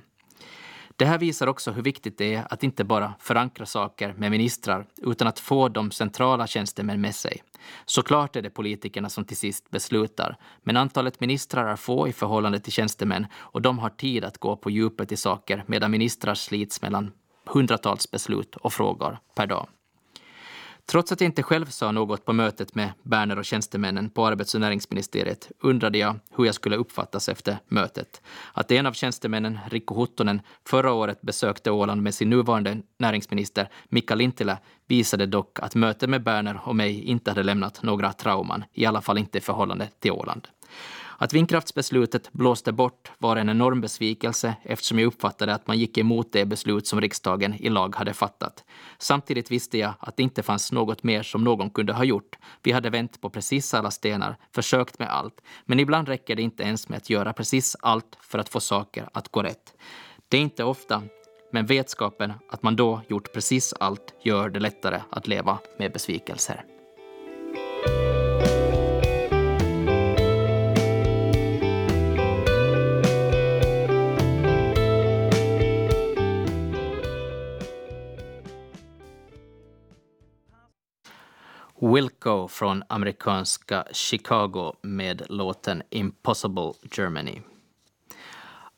Det 1.00 1.06
här 1.06 1.18
visar 1.18 1.46
också 1.46 1.70
hur 1.70 1.82
viktigt 1.82 2.18
det 2.18 2.34
är 2.34 2.46
att 2.50 2.62
inte 2.62 2.84
bara 2.84 3.14
förankra 3.18 3.66
saker 3.66 4.14
med 4.18 4.30
ministrar 4.30 4.86
utan 4.96 5.28
att 5.28 5.38
få 5.38 5.68
de 5.68 5.90
centrala 5.90 6.46
tjänstemän 6.46 7.00
med 7.00 7.14
sig. 7.14 7.42
Såklart 7.84 8.36
är 8.36 8.42
det 8.42 8.50
politikerna 8.50 9.08
som 9.08 9.24
till 9.24 9.36
sist 9.36 9.70
beslutar, 9.70 10.36
men 10.62 10.76
antalet 10.76 11.20
ministrar 11.20 11.66
är 11.66 11.76
få 11.76 12.08
i 12.08 12.12
förhållande 12.12 12.60
till 12.60 12.72
tjänstemän 12.72 13.26
och 13.34 13.62
de 13.62 13.78
har 13.78 13.90
tid 13.90 14.24
att 14.24 14.38
gå 14.38 14.56
på 14.56 14.70
djupet 14.70 15.12
i 15.12 15.16
saker 15.16 15.64
medan 15.66 15.90
ministrar 15.90 16.34
slits 16.34 16.82
mellan 16.82 17.12
hundratals 17.46 18.10
beslut 18.10 18.56
och 18.56 18.72
frågor 18.72 19.18
per 19.34 19.46
dag. 19.46 19.68
Trots 20.90 21.12
att 21.12 21.20
jag 21.20 21.28
inte 21.28 21.42
själv 21.42 21.66
sa 21.66 21.92
något 21.92 22.24
på 22.24 22.32
mötet 22.32 22.74
med 22.74 22.92
Berner 23.02 23.38
och 23.38 23.44
tjänstemännen 23.44 24.10
på 24.10 24.26
arbets 24.26 24.54
och 24.54 24.60
näringsministeriet 24.60 25.50
undrade 25.60 25.98
jag 25.98 26.18
hur 26.36 26.44
jag 26.44 26.54
skulle 26.54 26.76
uppfattas 26.76 27.28
efter 27.28 27.58
mötet. 27.68 28.22
Att 28.52 28.70
en 28.70 28.86
av 28.86 28.92
tjänstemännen, 28.92 29.58
Rikko 29.70 29.94
Huttonen, 29.94 30.40
förra 30.66 30.92
året 30.92 31.20
besökte 31.20 31.70
Åland 31.70 32.02
med 32.02 32.14
sin 32.14 32.30
nuvarande 32.30 32.76
näringsminister 32.98 33.68
Mika 33.88 34.14
Lintilä 34.14 34.58
visade 34.86 35.26
dock 35.26 35.58
att 35.60 35.74
mötet 35.74 36.10
med 36.10 36.22
Berner 36.22 36.60
och 36.64 36.76
mig 36.76 37.02
inte 37.02 37.30
hade 37.30 37.42
lämnat 37.42 37.82
några 37.82 38.12
trauman, 38.12 38.64
i 38.72 38.86
alla 38.86 39.00
fall 39.00 39.18
inte 39.18 39.38
i 39.38 39.40
förhållande 39.40 39.88
till 39.98 40.12
Åland. 40.12 40.48
Att 41.22 41.32
vindkraftsbeslutet 41.32 42.32
blåste 42.32 42.72
bort 42.72 43.12
var 43.18 43.36
en 43.36 43.48
enorm 43.48 43.80
besvikelse 43.80 44.54
eftersom 44.62 44.98
jag 44.98 45.06
uppfattade 45.06 45.54
att 45.54 45.66
man 45.66 45.78
gick 45.78 45.98
emot 45.98 46.32
det 46.32 46.44
beslut 46.44 46.86
som 46.86 47.00
riksdagen 47.00 47.54
i 47.54 47.68
lag 47.68 47.96
hade 47.96 48.14
fattat. 48.14 48.64
Samtidigt 48.98 49.50
visste 49.50 49.78
jag 49.78 49.94
att 49.98 50.16
det 50.16 50.22
inte 50.22 50.42
fanns 50.42 50.72
något 50.72 51.02
mer 51.02 51.22
som 51.22 51.44
någon 51.44 51.70
kunde 51.70 51.92
ha 51.92 52.04
gjort. 52.04 52.38
Vi 52.62 52.72
hade 52.72 52.90
vänt 52.90 53.20
på 53.20 53.30
precis 53.30 53.74
alla 53.74 53.90
stenar, 53.90 54.36
försökt 54.52 54.98
med 54.98 55.08
allt, 55.08 55.40
men 55.64 55.80
ibland 55.80 56.08
räcker 56.08 56.36
det 56.36 56.42
inte 56.42 56.62
ens 56.62 56.88
med 56.88 56.96
att 56.96 57.10
göra 57.10 57.32
precis 57.32 57.76
allt 57.80 58.18
för 58.20 58.38
att 58.38 58.48
få 58.48 58.60
saker 58.60 59.08
att 59.12 59.28
gå 59.28 59.42
rätt. 59.42 59.74
Det 60.28 60.36
är 60.36 60.40
inte 60.40 60.64
ofta, 60.64 61.02
men 61.52 61.66
vetskapen 61.66 62.32
att 62.50 62.62
man 62.62 62.76
då 62.76 63.00
gjort 63.08 63.32
precis 63.32 63.72
allt 63.72 64.14
gör 64.22 64.50
det 64.50 64.60
lättare 64.60 65.00
att 65.10 65.28
leva 65.28 65.58
med 65.78 65.92
besvikelser. 65.92 66.64
Wilco 82.20 82.48
från 82.48 82.82
amerikanska 82.88 83.84
Chicago 83.92 84.72
med 84.82 85.22
låten 85.28 85.82
Impossible 85.90 86.72
Germany. 86.92 87.42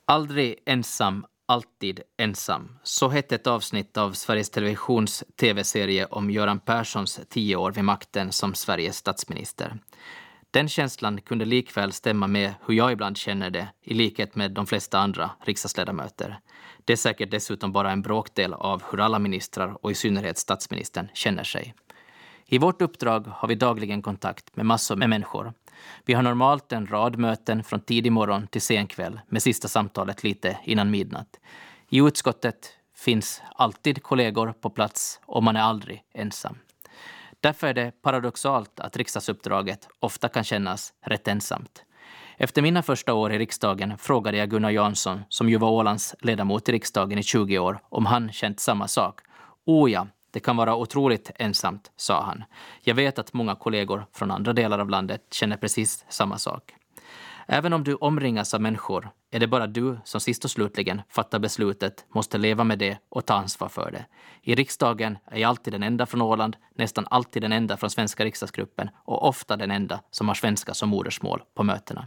Aldrig 0.05 0.59
ensam, 0.67 1.27
alltid 1.47 2.01
ensam. 2.19 2.79
Så 2.83 3.09
hette 3.09 3.35
ett 3.35 3.47
avsnitt 3.47 3.97
av 3.97 4.13
Sveriges 4.13 4.51
Televisions 4.51 5.25
tv-serie 5.41 6.07
om 6.07 6.31
Göran 6.31 6.61
Perssons 6.61 7.21
tio 7.29 7.57
år 7.57 7.73
vid 7.73 7.85
makten 7.85 8.33
som 8.33 8.55
Sveriges 8.55 8.97
statsminister. 8.97 9.79
Den 10.51 10.69
känslan 10.69 11.21
kunde 11.21 11.45
likväl 11.45 11.93
stämma 11.93 12.27
med 12.27 12.55
hur 12.67 12.75
jag 12.75 12.93
ibland 12.93 13.17
känner 13.17 13.51
det, 13.51 13.69
i 13.83 13.95
likhet 13.95 14.35
med 14.35 14.51
de 14.51 14.67
flesta 14.67 14.99
andra 14.99 15.31
riksdagsledamöter. 15.45 16.39
Det 16.85 16.93
är 16.93 16.97
säkert 16.97 17.31
dessutom 17.31 17.73
bara 17.73 17.91
en 17.91 18.03
bråkdel 18.03 18.55
av 18.55 18.83
hur 18.91 19.01
alla 19.01 19.19
ministrar 19.19 19.77
och 19.85 19.91
i 19.91 19.95
synnerhet 19.95 20.39
statsministern 20.39 21.09
känner 21.15 21.45
sig. 21.45 21.75
I 22.53 22.59
vårt 22.59 22.83
uppdrag 22.83 23.27
har 23.27 23.49
vi 23.49 23.55
dagligen 23.55 24.03
kontakt 24.03 24.57
med 24.57 24.67
massor 24.67 24.97
med 24.97 25.09
människor. 25.09 25.53
Vi 26.05 26.15
har 26.15 26.23
normalt 26.23 26.73
en 26.73 26.87
rad 26.87 27.19
möten 27.19 27.65
från 27.65 27.81
tidig 27.81 28.13
morgon 28.13 28.47
till 28.47 28.61
sen 28.61 28.87
kväll 28.87 29.21
med 29.29 29.43
sista 29.43 29.69
samtalet 29.69 30.25
lite 30.25 30.59
innan 30.65 30.91
midnatt. 30.91 31.41
I 31.91 31.99
utskottet 31.99 32.71
finns 32.97 33.43
alltid 33.55 34.03
kollegor 34.03 34.53
på 34.61 34.71
plats 34.71 35.21
och 35.27 35.43
man 35.43 35.57
är 35.57 35.61
aldrig 35.61 36.03
ensam. 36.15 36.59
Därför 37.41 37.67
är 37.67 37.75
det 37.75 38.03
paradoxalt 38.03 38.81
att 38.81 38.97
riksdagsuppdraget 38.97 39.89
ofta 40.01 40.29
kan 40.29 40.45
kännas 40.45 40.93
rätt 41.07 41.29
ensamt. 41.29 41.85
Efter 42.37 42.63
mina 42.63 42.83
första 42.83 43.15
år 43.15 43.33
i 43.33 43.39
riksdagen 43.39 43.99
frågade 43.99 44.37
jag 44.37 44.51
Gunnar 44.51 44.71
Jansson, 44.71 45.25
som 45.29 45.49
ju 45.49 45.57
var 45.57 45.71
Ålands 45.71 46.15
ledamot 46.21 46.69
i 46.69 46.73
riksdagen 46.73 47.19
i 47.19 47.23
20 47.23 47.59
år, 47.59 47.81
om 47.89 48.07
han 48.07 48.33
känt 48.33 48.61
samma 48.61 48.89
sak. 48.89 49.21
O 49.67 49.89
ja, 49.89 50.07
det 50.33 50.41
kan 50.41 50.57
vara 50.57 50.77
otroligt 50.77 51.31
ensamt, 51.35 51.91
sa 51.97 52.23
han. 52.23 52.45
Jag 52.81 52.95
vet 52.95 53.19
att 53.19 53.33
många 53.33 53.55
kollegor 53.55 54.07
från 54.13 54.31
andra 54.31 54.53
delar 54.53 54.79
av 54.79 54.91
landet 54.91 55.23
känner 55.31 55.57
precis 55.57 56.05
samma 56.09 56.39
sak. 56.39 56.75
Även 57.47 57.73
om 57.73 57.85
du 57.85 57.95
omringas 57.95 58.55
av 58.55 58.61
människor 58.61 59.11
är 59.31 59.41
det 59.41 59.47
bara 59.47 59.67
du 59.67 59.99
som 60.05 60.21
sist 60.21 60.45
och 60.45 60.51
slutligen 60.51 61.03
fattar 61.09 61.39
beslutet, 61.39 62.05
måste 62.15 62.39
leva 62.39 62.65
med 62.65 62.79
det 62.79 62.99
och 63.09 63.27
ta 63.27 63.35
ansvar 63.35 63.69
för 63.69 63.91
det. 63.91 64.05
I 64.43 64.55
riksdagen 64.55 65.19
är 65.27 65.39
jag 65.39 65.49
alltid 65.49 65.73
den 65.73 65.83
enda 65.83 66.07
från 66.07 66.23
Åland, 66.23 66.57
nästan 66.75 67.07
alltid 67.11 67.43
den 67.43 67.53
enda 67.53 67.77
från 67.77 67.91
svenska 67.91 68.25
riksdagsgruppen 68.25 68.91
och 69.05 69.29
ofta 69.29 69.57
den 69.57 69.71
enda 69.71 70.01
som 70.11 70.29
har 70.29 70.35
svenska 70.35 70.75
som 70.75 70.89
modersmål 70.89 71.43
på 71.55 71.63
mötena. 71.63 72.07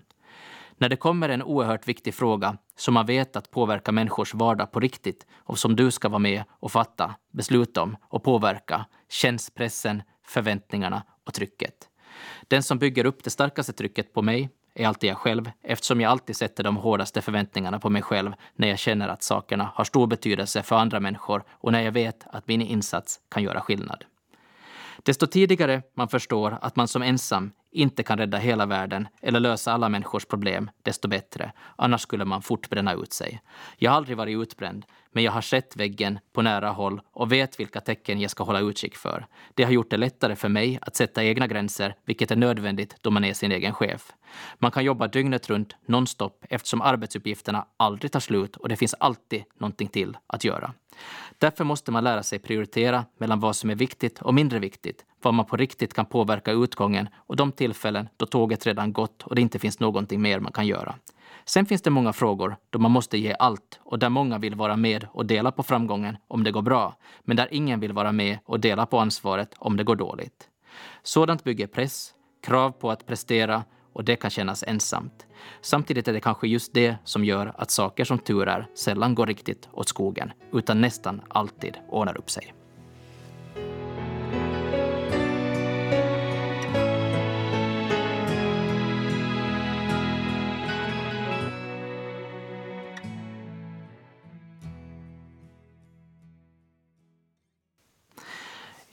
När 0.77 0.89
det 0.89 0.95
kommer 0.95 1.29
en 1.29 1.43
oerhört 1.43 1.87
viktig 1.87 2.13
fråga 2.13 2.57
som 2.77 2.93
man 2.93 3.05
vet 3.05 3.35
att 3.35 3.51
påverkar 3.51 3.91
människors 3.91 4.33
vardag 4.33 4.71
på 4.71 4.79
riktigt 4.79 5.25
och 5.37 5.59
som 5.59 5.75
du 5.75 5.91
ska 5.91 6.09
vara 6.09 6.19
med 6.19 6.43
och 6.49 6.71
fatta 6.71 7.15
beslut 7.31 7.77
om 7.77 7.97
och 8.01 8.23
påverka 8.23 8.85
känns 9.09 9.49
pressen, 9.49 10.03
förväntningarna 10.25 11.03
och 11.25 11.33
trycket. 11.33 11.89
Den 12.47 12.63
som 12.63 12.79
bygger 12.79 13.05
upp 13.05 13.23
det 13.23 13.29
starkaste 13.29 13.73
trycket 13.73 14.13
på 14.13 14.21
mig 14.21 14.49
är 14.73 14.87
alltid 14.87 15.09
jag 15.09 15.17
själv 15.17 15.51
eftersom 15.63 16.01
jag 16.01 16.11
alltid 16.11 16.35
sätter 16.35 16.63
de 16.63 16.77
hårdaste 16.77 17.21
förväntningarna 17.21 17.79
på 17.79 17.89
mig 17.89 18.01
själv 18.01 18.33
när 18.55 18.67
jag 18.67 18.79
känner 18.79 19.07
att 19.07 19.23
sakerna 19.23 19.71
har 19.73 19.83
stor 19.83 20.07
betydelse 20.07 20.63
för 20.63 20.75
andra 20.75 20.99
människor 20.99 21.43
och 21.51 21.71
när 21.71 21.81
jag 21.81 21.91
vet 21.91 22.27
att 22.27 22.47
min 22.47 22.61
insats 22.61 23.19
kan 23.29 23.43
göra 23.43 23.61
skillnad. 23.61 24.05
Desto 25.03 25.27
tidigare 25.27 25.81
man 25.93 26.07
förstår 26.07 26.57
att 26.61 26.75
man 26.75 26.87
som 26.87 27.01
ensam 27.01 27.51
inte 27.75 28.03
kan 28.03 28.17
rädda 28.17 28.37
hela 28.37 28.65
världen 28.65 29.07
eller 29.21 29.39
lösa 29.39 29.73
alla 29.73 29.89
människors 29.89 30.25
problem, 30.25 30.69
desto 30.83 31.07
bättre. 31.07 31.51
Annars 31.75 32.01
skulle 32.01 32.25
man 32.25 32.41
fort 32.41 32.69
bränna 32.69 32.93
ut 32.93 33.13
sig. 33.13 33.41
Jag 33.77 33.91
har 33.91 33.97
aldrig 33.97 34.17
varit 34.17 34.41
utbränd, 34.41 34.85
men 35.15 35.23
jag 35.23 35.31
har 35.31 35.41
sett 35.41 35.75
väggen 35.75 36.19
på 36.33 36.41
nära 36.41 36.69
håll 36.69 37.01
och 37.13 37.31
vet 37.31 37.59
vilka 37.59 37.81
tecken 37.81 38.19
jag 38.19 38.31
ska 38.31 38.43
hålla 38.43 38.59
utkik 38.59 38.95
för. 38.95 39.25
Det 39.53 39.63
har 39.63 39.71
gjort 39.71 39.89
det 39.89 39.97
lättare 39.97 40.35
för 40.35 40.49
mig 40.49 40.79
att 40.81 40.95
sätta 40.95 41.23
egna 41.23 41.47
gränser, 41.47 41.95
vilket 42.05 42.31
är 42.31 42.35
nödvändigt 42.35 42.95
då 43.01 43.11
man 43.11 43.23
är 43.23 43.33
sin 43.33 43.51
egen 43.51 43.73
chef. 43.73 44.11
Man 44.59 44.71
kan 44.71 44.83
jobba 44.83 45.07
dygnet 45.07 45.49
runt, 45.49 45.75
nonstop, 45.85 46.45
eftersom 46.49 46.81
arbetsuppgifterna 46.81 47.65
aldrig 47.77 48.11
tar 48.11 48.19
slut 48.19 48.55
och 48.55 48.69
det 48.69 48.75
finns 48.75 48.93
alltid 48.93 49.43
någonting 49.57 49.87
till 49.87 50.17
att 50.27 50.43
göra. 50.43 50.73
Därför 51.37 51.63
måste 51.63 51.91
man 51.91 52.03
lära 52.03 52.23
sig 52.23 52.39
prioritera 52.39 53.05
mellan 53.17 53.39
vad 53.39 53.55
som 53.55 53.69
är 53.69 53.75
viktigt 53.75 54.21
och 54.21 54.33
mindre 54.33 54.59
viktigt, 54.59 55.05
vad 55.21 55.33
man 55.33 55.45
på 55.45 55.57
riktigt 55.57 55.93
kan 55.93 56.05
påverka 56.05 56.51
utgången 56.51 57.09
och 57.15 57.35
de 57.35 57.51
tillfällen 57.51 58.09
då 58.17 58.25
tåget 58.25 58.65
redan 58.65 58.93
gått 58.93 59.23
och 59.23 59.35
det 59.35 59.41
inte 59.41 59.59
finns 59.59 59.79
någonting 59.79 60.21
mer 60.21 60.39
man 60.39 60.51
kan 60.51 60.67
göra. 60.67 60.95
Sen 61.47 61.65
finns 61.65 61.81
det 61.81 61.89
många 61.89 62.13
frågor 62.13 62.57
då 62.69 62.79
man 62.79 62.91
måste 62.91 63.17
ge 63.17 63.35
allt 63.39 63.79
och 63.83 63.99
där 63.99 64.09
många 64.09 64.37
vill 64.37 64.55
vara 64.55 64.75
med 64.75 65.07
och 65.11 65.25
dela 65.25 65.51
på 65.51 65.63
framgången 65.63 66.17
om 66.27 66.43
det 66.43 66.51
går 66.51 66.61
bra, 66.61 66.95
men 67.21 67.37
där 67.37 67.47
ingen 67.51 67.79
vill 67.79 67.93
vara 67.93 68.11
med 68.11 68.39
och 68.45 68.59
dela 68.59 68.85
på 68.85 68.99
ansvaret 68.99 69.53
om 69.57 69.77
det 69.77 69.83
går 69.83 69.95
dåligt. 69.95 70.49
Sådant 71.03 71.43
bygger 71.43 71.67
press, 71.67 72.13
krav 72.43 72.71
på 72.71 72.91
att 72.91 73.05
prestera 73.05 73.63
och 73.93 74.03
det 74.03 74.15
kan 74.15 74.31
kännas 74.31 74.63
ensamt. 74.67 75.25
Samtidigt 75.61 76.07
är 76.07 76.13
det 76.13 76.19
kanske 76.19 76.47
just 76.47 76.73
det 76.73 76.95
som 77.03 77.25
gör 77.25 77.53
att 77.57 77.71
saker 77.71 78.03
som 78.03 78.19
tur 78.19 78.47
är 78.47 78.67
sällan 78.75 79.15
går 79.15 79.27
riktigt 79.27 79.69
åt 79.73 79.89
skogen, 79.89 80.31
utan 80.53 80.81
nästan 80.81 81.21
alltid 81.29 81.77
ordnar 81.89 82.17
upp 82.17 82.29
sig. 82.29 82.53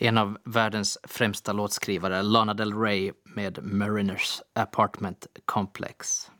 En 0.03 0.19
av 0.19 0.39
världens 0.45 0.99
främsta 1.05 1.53
låtskrivare, 1.53 2.23
Lana 2.23 2.55
Del 2.55 2.75
Rey 2.75 3.13
med 3.25 3.59
Mariners 3.63 4.43
Apartment 4.55 5.27
Complex. 5.45 6.31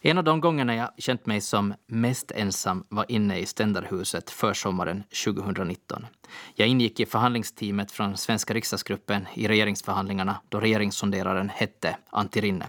En 0.00 0.18
av 0.18 0.24
de 0.24 0.40
gångerna 0.40 0.74
jag 0.74 0.90
känt 0.98 1.26
mig 1.26 1.40
som 1.40 1.74
mest 1.86 2.30
ensam 2.30 2.84
var 2.88 3.06
inne 3.08 3.38
i 3.38 3.46
Ständerhuset 3.46 4.30
försommaren 4.30 5.02
2019. 5.24 6.06
Jag 6.54 6.68
ingick 6.68 7.00
i 7.00 7.06
förhandlingsteamet 7.06 7.92
från 7.92 8.16
svenska 8.16 8.54
riksdagsgruppen 8.54 9.26
i 9.34 9.48
regeringsförhandlingarna 9.48 10.40
då 10.48 10.60
regeringssonderaren 10.60 11.48
hette 11.48 11.96
Antti 12.10 12.40
Rinne. 12.40 12.66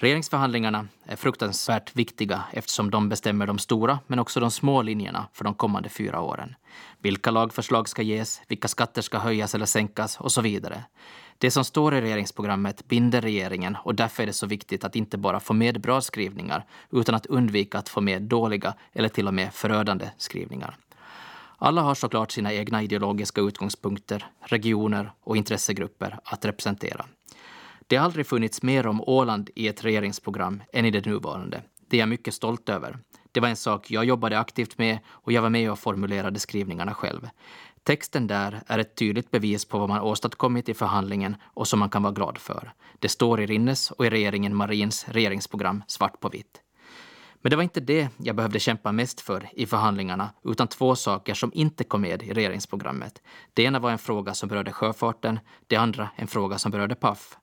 Regeringsförhandlingarna 0.00 0.88
är 1.04 1.16
fruktansvärt 1.16 1.96
viktiga 1.96 2.44
eftersom 2.52 2.90
de 2.90 3.08
bestämmer 3.08 3.46
de 3.46 3.58
stora 3.58 3.98
men 4.06 4.18
också 4.18 4.40
de 4.40 4.50
små 4.50 4.82
linjerna 4.82 5.28
för 5.32 5.44
de 5.44 5.54
kommande 5.54 5.88
fyra 5.88 6.20
åren. 6.20 6.54
Vilka 6.98 7.30
lagförslag 7.30 7.88
ska 7.88 8.02
ges, 8.02 8.42
vilka 8.48 8.68
skatter 8.68 9.02
ska 9.02 9.18
höjas 9.18 9.54
eller 9.54 9.66
sänkas 9.66 10.20
och 10.20 10.32
så 10.32 10.40
vidare. 10.40 10.84
Det 11.38 11.50
som 11.50 11.64
står 11.64 11.94
i 11.94 12.00
regeringsprogrammet 12.00 12.88
binder 12.88 13.20
regeringen 13.20 13.76
och 13.84 13.94
därför 13.94 14.22
är 14.22 14.26
det 14.26 14.32
så 14.32 14.46
viktigt 14.46 14.84
att 14.84 14.96
inte 14.96 15.18
bara 15.18 15.40
få 15.40 15.52
med 15.52 15.80
bra 15.80 16.00
skrivningar 16.00 16.66
utan 16.90 17.14
att 17.14 17.26
undvika 17.26 17.78
att 17.78 17.88
få 17.88 18.00
med 18.00 18.22
dåliga 18.22 18.74
eller 18.92 19.08
till 19.08 19.28
och 19.28 19.34
med 19.34 19.54
förödande 19.54 20.10
skrivningar. 20.16 20.76
Alla 21.56 21.82
har 21.82 21.94
såklart 21.94 22.30
sina 22.30 22.52
egna 22.52 22.82
ideologiska 22.82 23.40
utgångspunkter, 23.40 24.26
regioner 24.40 25.12
och 25.20 25.36
intressegrupper 25.36 26.18
att 26.24 26.44
representera. 26.44 27.04
Det 27.88 27.96
har 27.96 28.04
aldrig 28.04 28.26
funnits 28.26 28.62
mer 28.62 28.86
om 28.86 29.00
Åland 29.06 29.50
i 29.54 29.68
ett 29.68 29.84
regeringsprogram 29.84 30.62
än 30.72 30.84
i 30.84 30.90
det 30.90 31.06
nuvarande. 31.06 31.62
Det 31.90 31.96
är 31.96 32.00
jag 32.00 32.08
mycket 32.08 32.34
stolt 32.34 32.68
över. 32.68 32.98
Det 33.32 33.40
var 33.40 33.48
en 33.48 33.56
sak 33.56 33.90
jag 33.90 34.04
jobbade 34.04 34.38
aktivt 34.38 34.78
med 34.78 34.98
och 35.08 35.32
jag 35.32 35.42
var 35.42 35.50
med 35.50 35.70
och 35.70 35.78
formulerade 35.78 36.38
skrivningarna 36.38 36.94
själv. 36.94 37.28
Texten 37.82 38.26
där 38.26 38.62
är 38.66 38.78
ett 38.78 38.96
tydligt 38.96 39.30
bevis 39.30 39.64
på 39.64 39.78
vad 39.78 39.88
man 39.88 40.00
åstadkommit 40.00 40.68
i 40.68 40.74
förhandlingen 40.74 41.36
och 41.42 41.68
som 41.68 41.78
man 41.78 41.90
kan 41.90 42.02
vara 42.02 42.12
glad 42.12 42.38
för. 42.38 42.72
Det 42.98 43.08
står 43.08 43.40
i 43.40 43.46
Rinnes 43.46 43.90
och 43.90 44.06
i 44.06 44.10
regeringen 44.10 44.56
Marins 44.56 45.08
regeringsprogram 45.08 45.82
svart 45.86 46.20
på 46.20 46.28
vitt. 46.28 46.60
Men 47.42 47.50
det 47.50 47.56
var 47.56 47.62
inte 47.62 47.80
det 47.80 48.08
jag 48.16 48.36
behövde 48.36 48.60
kämpa 48.60 48.92
mest 48.92 49.20
för 49.20 49.48
i 49.52 49.66
förhandlingarna, 49.66 50.30
utan 50.44 50.68
två 50.68 50.96
saker 50.96 51.34
som 51.34 51.50
inte 51.54 51.84
kom 51.84 52.00
med 52.00 52.22
i 52.22 52.32
regeringsprogrammet. 52.32 53.22
Det 53.54 53.62
ena 53.62 53.78
var 53.78 53.90
en 53.90 53.98
fråga 53.98 54.34
som 54.34 54.48
berörde 54.48 54.72
sjöfarten, 54.72 55.40
det 55.66 55.76
andra 55.76 56.08
en 56.16 56.26
fråga 56.26 56.58
som 56.58 56.72
berörde 56.72 56.94
Paf. 56.94 57.36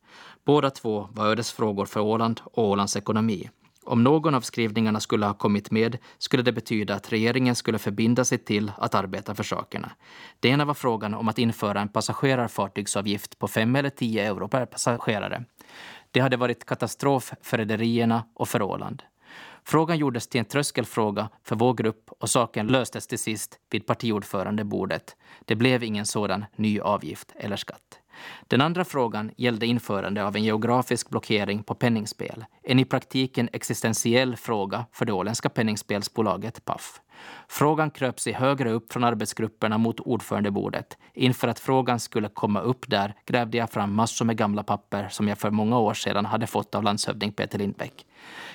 Båda 0.45 0.69
två 0.69 1.09
var 1.11 1.27
ödesfrågor 1.27 1.85
för 1.85 1.99
Åland 1.99 2.41
och 2.43 2.63
Ålands 2.63 2.95
ekonomi. 2.95 3.49
Om 3.83 4.03
någon 4.03 4.35
av 4.35 4.41
skrivningarna 4.41 4.99
skulle 4.99 5.25
ha 5.25 5.33
kommit 5.33 5.71
med 5.71 5.97
skulle 6.17 6.43
det 6.43 6.51
betyda 6.51 6.95
att 6.95 7.11
regeringen 7.11 7.55
skulle 7.55 7.79
förbinda 7.79 8.25
sig 8.25 8.37
till 8.37 8.71
att 8.77 8.95
arbeta 8.95 9.35
för 9.35 9.43
sakerna. 9.43 9.91
Det 10.39 10.49
ena 10.49 10.65
var 10.65 10.73
frågan 10.73 11.13
om 11.13 11.27
att 11.27 11.39
införa 11.39 11.81
en 11.81 11.89
passagerarfartygsavgift 11.89 13.39
på 13.39 13.47
5 13.47 13.75
eller 13.75 13.89
10 13.89 14.27
euro 14.27 14.47
per 14.47 14.65
passagerare. 14.65 15.45
Det 16.11 16.19
hade 16.19 16.37
varit 16.37 16.65
katastrof 16.65 17.33
för 17.41 17.57
rederierna 17.57 18.23
och 18.33 18.49
för 18.49 18.61
Åland. 18.61 19.03
Frågan 19.63 19.97
gjordes 19.97 20.27
till 20.27 20.39
en 20.39 20.45
tröskelfråga 20.45 21.29
för 21.43 21.55
vår 21.55 21.73
grupp 21.73 22.09
och 22.19 22.29
saken 22.29 22.67
löstes 22.67 23.07
till 23.07 23.19
sist 23.19 23.59
vid 23.69 23.85
partiordförandebordet. 23.85 25.15
Det 25.45 25.55
blev 25.55 25.83
ingen 25.83 26.05
sådan 26.05 26.45
ny 26.55 26.79
avgift 26.79 27.31
eller 27.35 27.55
skatt. 27.55 27.99
Den 28.47 28.61
andra 28.61 28.85
frågan 28.85 29.31
gällde 29.37 29.65
införande 29.65 30.25
av 30.25 30.35
en 30.35 30.43
geografisk 30.43 31.09
blockering 31.09 31.63
på 31.63 31.75
penningspel. 31.75 32.45
En 32.63 32.79
i 32.79 32.85
praktiken 32.85 33.49
existentiell 33.53 34.35
fråga 34.35 34.85
för 34.91 35.05
det 35.05 35.13
åländska 35.13 35.49
penningspelsbolaget 35.49 36.65
Paf. 36.65 37.01
Frågan 37.47 37.91
kröp 37.91 38.19
sig 38.19 38.33
högre 38.33 38.71
upp 38.71 38.93
från 38.93 39.03
arbetsgrupperna 39.03 39.77
mot 39.77 39.99
ordförandebordet. 39.99 40.97
Inför 41.13 41.47
att 41.47 41.59
frågan 41.59 41.99
skulle 41.99 42.29
komma 42.29 42.61
upp 42.61 42.89
där 42.89 43.13
grävde 43.25 43.57
jag 43.57 43.69
fram 43.69 43.93
massor 43.93 44.25
med 44.25 44.37
gamla 44.37 44.63
papper 44.63 45.07
som 45.09 45.27
jag 45.27 45.37
för 45.37 45.51
många 45.51 45.79
år 45.79 45.93
sedan 45.93 46.25
hade 46.25 46.47
fått 46.47 46.75
av 46.75 46.83
landshövding 46.83 47.31
Peter 47.31 47.59
Lindbäck. 47.59 48.05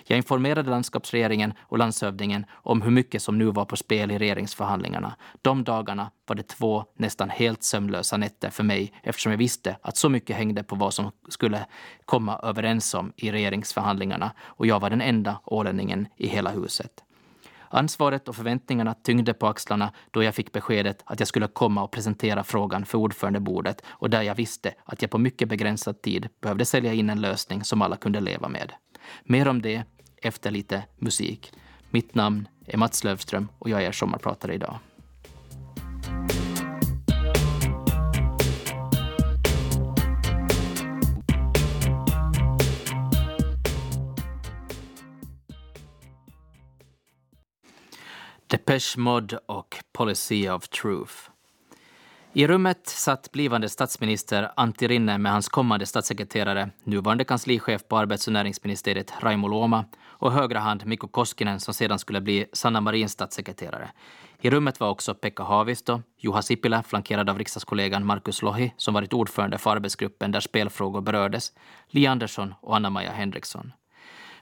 Jag 0.07 0.17
informerade 0.17 0.71
landskapsregeringen 0.71 1.53
och 1.61 1.79
landshövdingen 1.79 2.47
om 2.53 2.83
hur 2.83 2.91
mycket 2.91 3.23
som 3.23 3.39
nu 3.39 3.45
var 3.45 3.65
på 3.65 3.77
spel 3.77 4.11
i 4.11 4.19
regeringsförhandlingarna. 4.19 5.15
De 5.43 5.65
dagarna 5.65 6.11
var 6.27 6.37
det 6.37 6.49
två 6.49 6.85
nästan 6.95 7.31
helt 7.31 7.63
sömnlösa 7.63 8.17
nätter 8.17 8.51
för 8.51 8.65
mig 8.65 8.93
eftersom 9.03 9.33
jag 9.33 9.39
visste 9.39 9.77
att 9.83 9.97
så 9.97 10.09
mycket 10.09 10.37
hängde 10.37 10.63
på 10.63 10.77
vad 10.77 10.95
som 10.95 11.11
skulle 11.29 11.67
komma 12.05 12.41
överens 12.43 12.95
om 12.95 13.13
i 13.17 13.33
regeringsförhandlingarna 13.33 14.33
och 14.41 14.67
jag 14.67 14.81
var 14.81 14.91
den 14.91 15.01
enda 15.01 15.41
ålänningen 15.45 16.09
i 16.17 16.27
hela 16.27 16.51
huset. 16.51 17.05
Ansvaret 17.73 18.29
och 18.29 18.37
förväntningarna 18.37 18.95
tyngde 18.95 19.35
på 19.35 19.47
axlarna 19.47 19.93
då 20.11 20.23
jag 20.23 20.35
fick 20.35 20.53
beskedet 20.53 21.03
att 21.05 21.21
jag 21.21 21.29
skulle 21.29 21.47
komma 21.47 21.83
och 21.83 21.91
presentera 21.91 22.45
frågan 22.45 22.85
för 22.85 22.99
ordförandebordet 22.99 23.83
och 23.87 24.11
där 24.11 24.23
jag 24.23 24.35
visste 24.35 24.75
att 24.85 25.03
jag 25.03 25.11
på 25.11 25.19
mycket 25.19 25.49
begränsad 25.49 26.03
tid 26.03 26.29
behövde 26.41 26.65
sälja 26.65 26.93
in 26.93 27.11
en 27.11 27.21
lösning 27.21 27.65
som 27.65 27.83
alla 27.83 27.97
kunde 27.97 28.21
leva 28.21 28.49
med. 28.49 28.73
Mer 29.25 29.49
om 29.49 29.63
det 29.63 29.85
efter 30.23 30.51
lite 30.51 30.83
musik. 30.99 31.53
Mitt 31.91 32.15
namn 32.15 32.49
är 32.67 32.77
Mats 32.77 33.05
Lövström 33.05 33.49
och 33.59 33.71
jag 33.71 33.85
är 33.85 33.93
sommarpratare 33.93 34.55
idag. 34.55 34.79
Depeche 48.51 48.99
Mode 48.99 49.39
och 49.47 49.77
Policy 49.93 50.49
of 50.49 50.69
Truth. 50.69 51.15
I 52.33 52.47
rummet 52.47 52.87
satt 52.87 53.33
blivande 53.33 53.69
statsminister 53.69 54.53
Antti 54.57 54.89
Rinne 54.89 55.19
med 55.19 55.33
hans 55.33 55.49
kommande 55.49 55.87
statssekreterare, 55.87 56.71
nuvarande 56.85 57.25
kanslichef 57.25 57.89
på 57.89 57.99
arbets 57.99 58.27
och 58.27 58.33
näringsministeriet 58.33 59.13
Raimo 59.21 59.49
Luoma 59.49 59.85
och 60.03 60.33
högra 60.33 60.59
hand 60.59 60.87
Mikko 60.87 61.09
Koskinen 61.09 61.61
som 61.61 61.75
sedan 61.75 61.99
skulle 61.99 62.21
bli 62.21 62.47
Sanna 62.53 62.81
Marins 62.81 63.13
statssekreterare. 63.13 63.91
I 64.41 64.51
rummet 64.51 64.81
var 64.81 64.89
också 64.89 65.15
Pekka 65.15 65.43
Haavisto, 65.43 66.03
Juha 66.19 66.43
Sipilä 66.43 66.83
flankerad 66.83 67.31
av 67.31 67.39
riksdagskollegan 67.39 68.07
Markus 68.07 68.43
Lohi 68.43 68.73
som 68.77 68.95
varit 68.95 69.13
ordförande 69.13 69.59
för 69.59 69.71
arbetsgruppen 69.71 70.33
där 70.33 70.41
spelfrågor 70.41 71.01
berördes, 71.01 71.53
Li 71.89 72.07
Andersson 72.07 72.55
och 72.61 72.77
Anna-Maja 72.77 73.13
Henriksson. 73.13 73.73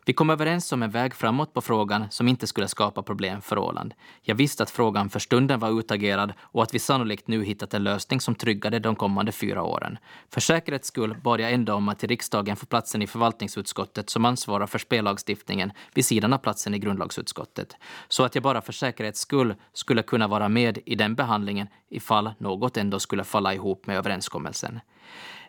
Vi 0.09 0.14
kom 0.14 0.31
överens 0.31 0.73
om 0.73 0.83
en 0.83 0.90
väg 0.90 1.14
framåt 1.14 1.55
på 1.55 1.61
frågan 1.61 2.11
som 2.11 2.29
inte 2.29 2.47
skulle 2.47 2.68
skapa 2.68 3.03
problem 3.03 3.40
för 3.40 3.59
Åland. 3.59 3.94
Jag 4.23 4.35
visste 4.35 4.62
att 4.62 4.71
frågan 4.71 5.11
för 5.11 5.18
stunden 5.18 5.61
var 5.61 5.79
utagerad 5.81 6.33
och 6.40 6.62
att 6.62 6.75
vi 6.75 6.79
sannolikt 6.79 7.29
nu 7.29 7.44
hittat 7.44 7.75
en 7.75 7.85
lösning 7.85 8.21
som 8.21 8.35
tryggade 8.35 8.79
de 8.79 8.97
kommande 8.97 9.33
fyra 9.33 9.62
åren. 9.62 9.99
För 10.31 10.40
säkerhets 10.40 10.88
skull 10.88 11.16
bad 11.23 11.40
jag 11.40 11.53
ändå 11.53 11.75
om 11.75 11.88
att 11.88 11.99
till 11.99 12.09
riksdagen 12.09 12.57
få 12.57 12.66
platsen 12.66 13.03
i 13.03 13.07
förvaltningsutskottet 13.07 14.11
som 14.11 14.25
ansvarar 14.25 14.66
för 14.66 14.79
spellagstiftningen 14.79 15.73
vid 15.94 16.05
sidan 16.05 16.33
av 16.33 16.38
platsen 16.38 16.75
i 16.75 16.79
grundlagsutskottet. 16.79 17.77
Så 18.09 18.25
att 18.25 18.35
jag 18.35 18.44
bara 18.44 18.61
för 18.61 18.73
säkerhets 18.73 19.21
skull 19.21 19.55
skulle 19.73 20.03
kunna 20.03 20.29
vara 20.29 20.49
med 20.49 20.79
i 20.87 20.94
den 20.94 21.14
behandlingen 21.14 21.68
ifall 21.90 22.31
något 22.38 22.77
ändå 22.77 23.01
skulle 23.01 23.25
falla 23.25 23.55
ihop 23.55 23.87
med 23.87 23.97
överenskommelsen. 23.97 24.81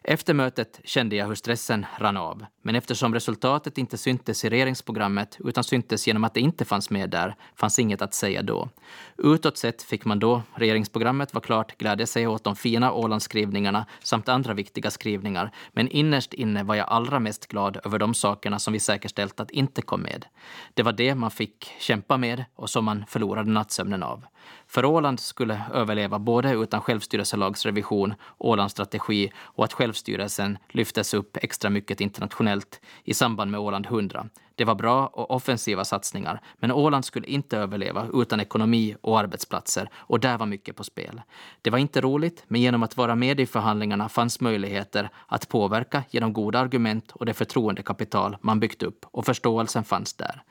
Efter 0.03 0.33
mötet 0.33 0.79
kände 0.83 1.15
jag 1.15 1.27
hur 1.27 1.35
stressen 1.35 1.85
rann 1.97 2.17
av, 2.17 2.45
men 2.61 2.75
eftersom 2.75 3.13
resultatet 3.13 3.77
inte 3.77 3.97
syntes 3.97 4.45
i 4.45 4.49
regeringsprogrammet 4.49 5.37
utan 5.39 5.63
syntes 5.63 6.07
genom 6.07 6.23
att 6.23 6.33
det 6.33 6.39
inte 6.39 6.65
fanns 6.65 6.89
med 6.89 7.09
där 7.09 7.35
fanns 7.55 7.79
inget 7.79 8.01
att 8.01 8.13
säga 8.13 8.41
då. 8.41 8.69
Utåt 9.17 9.57
sett 9.57 9.83
fick 9.83 10.05
man 10.05 10.19
då 10.19 10.41
regeringsprogrammet 10.55 11.33
var 11.33 11.41
klart 11.41 11.77
glädja 11.77 12.07
sig 12.07 12.27
åt 12.27 12.43
de 12.43 12.55
fina 12.55 12.93
Ålandsskrivningarna 12.93 13.85
samt 14.03 14.29
andra 14.29 14.53
viktiga 14.53 14.91
skrivningar, 14.91 15.51
men 15.73 15.87
innerst 15.87 16.33
inne 16.33 16.63
var 16.63 16.75
jag 16.75 16.87
allra 16.89 17.19
mest 17.19 17.47
glad 17.47 17.77
över 17.85 17.99
de 17.99 18.13
sakerna 18.13 18.59
som 18.59 18.73
vi 18.73 18.79
säkerställt 18.79 19.39
att 19.39 19.51
inte 19.51 19.81
kom 19.81 20.01
med. 20.01 20.25
Det 20.73 20.83
var 20.83 20.91
det 20.91 21.15
man 21.15 21.31
fick 21.31 21.71
kämpa 21.79 22.17
med 22.17 22.45
och 22.55 22.69
som 22.69 22.85
man 22.85 23.05
förlorade 23.07 23.51
nattsömnen 23.51 24.03
av. 24.03 24.25
För 24.69 24.85
Åland 24.85 25.19
skulle 25.19 25.61
överleva 25.73 26.19
både 26.19 26.51
utan 26.51 26.81
självstyrelselagsrevision, 26.81 28.13
Ålandsstrategi 28.37 29.31
och 29.37 29.63
att 29.63 29.73
självstyrelsen 29.73 30.57
lyftes 30.69 31.13
upp 31.13 31.37
extra 31.41 31.69
mycket 31.69 32.01
internationellt 32.01 32.81
i 33.03 33.13
samband 33.13 33.51
med 33.51 33.59
Åland 33.59 33.85
100 33.85 34.25
det 34.59 34.65
var 34.65 34.75
bra 34.75 35.07
och 35.07 35.31
offensiva 35.31 35.85
satsningar, 35.85 36.41
men 36.57 36.71
Åland 36.71 37.05
skulle 37.05 37.27
inte 37.27 37.57
överleva 37.57 38.07
utan 38.13 38.39
ekonomi 38.39 38.95
och 39.01 39.19
arbetsplatser 39.19 39.89
och 39.95 40.19
där 40.19 40.37
var 40.37 40.45
mycket 40.45 40.75
på 40.75 40.83
spel. 40.83 41.21
Det 41.61 41.69
var 41.69 41.77
inte 41.77 42.01
roligt, 42.01 42.43
men 42.47 42.61
genom 42.61 42.83
att 42.83 42.97
vara 42.97 43.15
med 43.15 43.39
i 43.39 43.45
förhandlingarna 43.45 44.09
fanns 44.09 44.41
möjligheter 44.41 45.09
att 45.27 45.49
påverka 45.49 46.03
genom 46.09 46.33
goda 46.33 46.59
argument 46.59 47.11
och 47.11 47.25
det 47.25 47.33
förtroendekapital 47.33 48.37
man 48.41 48.59
byggt 48.59 48.83
upp 48.83 49.05
och 49.11 49.25
förståelsen 49.25 49.83
fanns 49.83 50.13
där. 50.13 50.43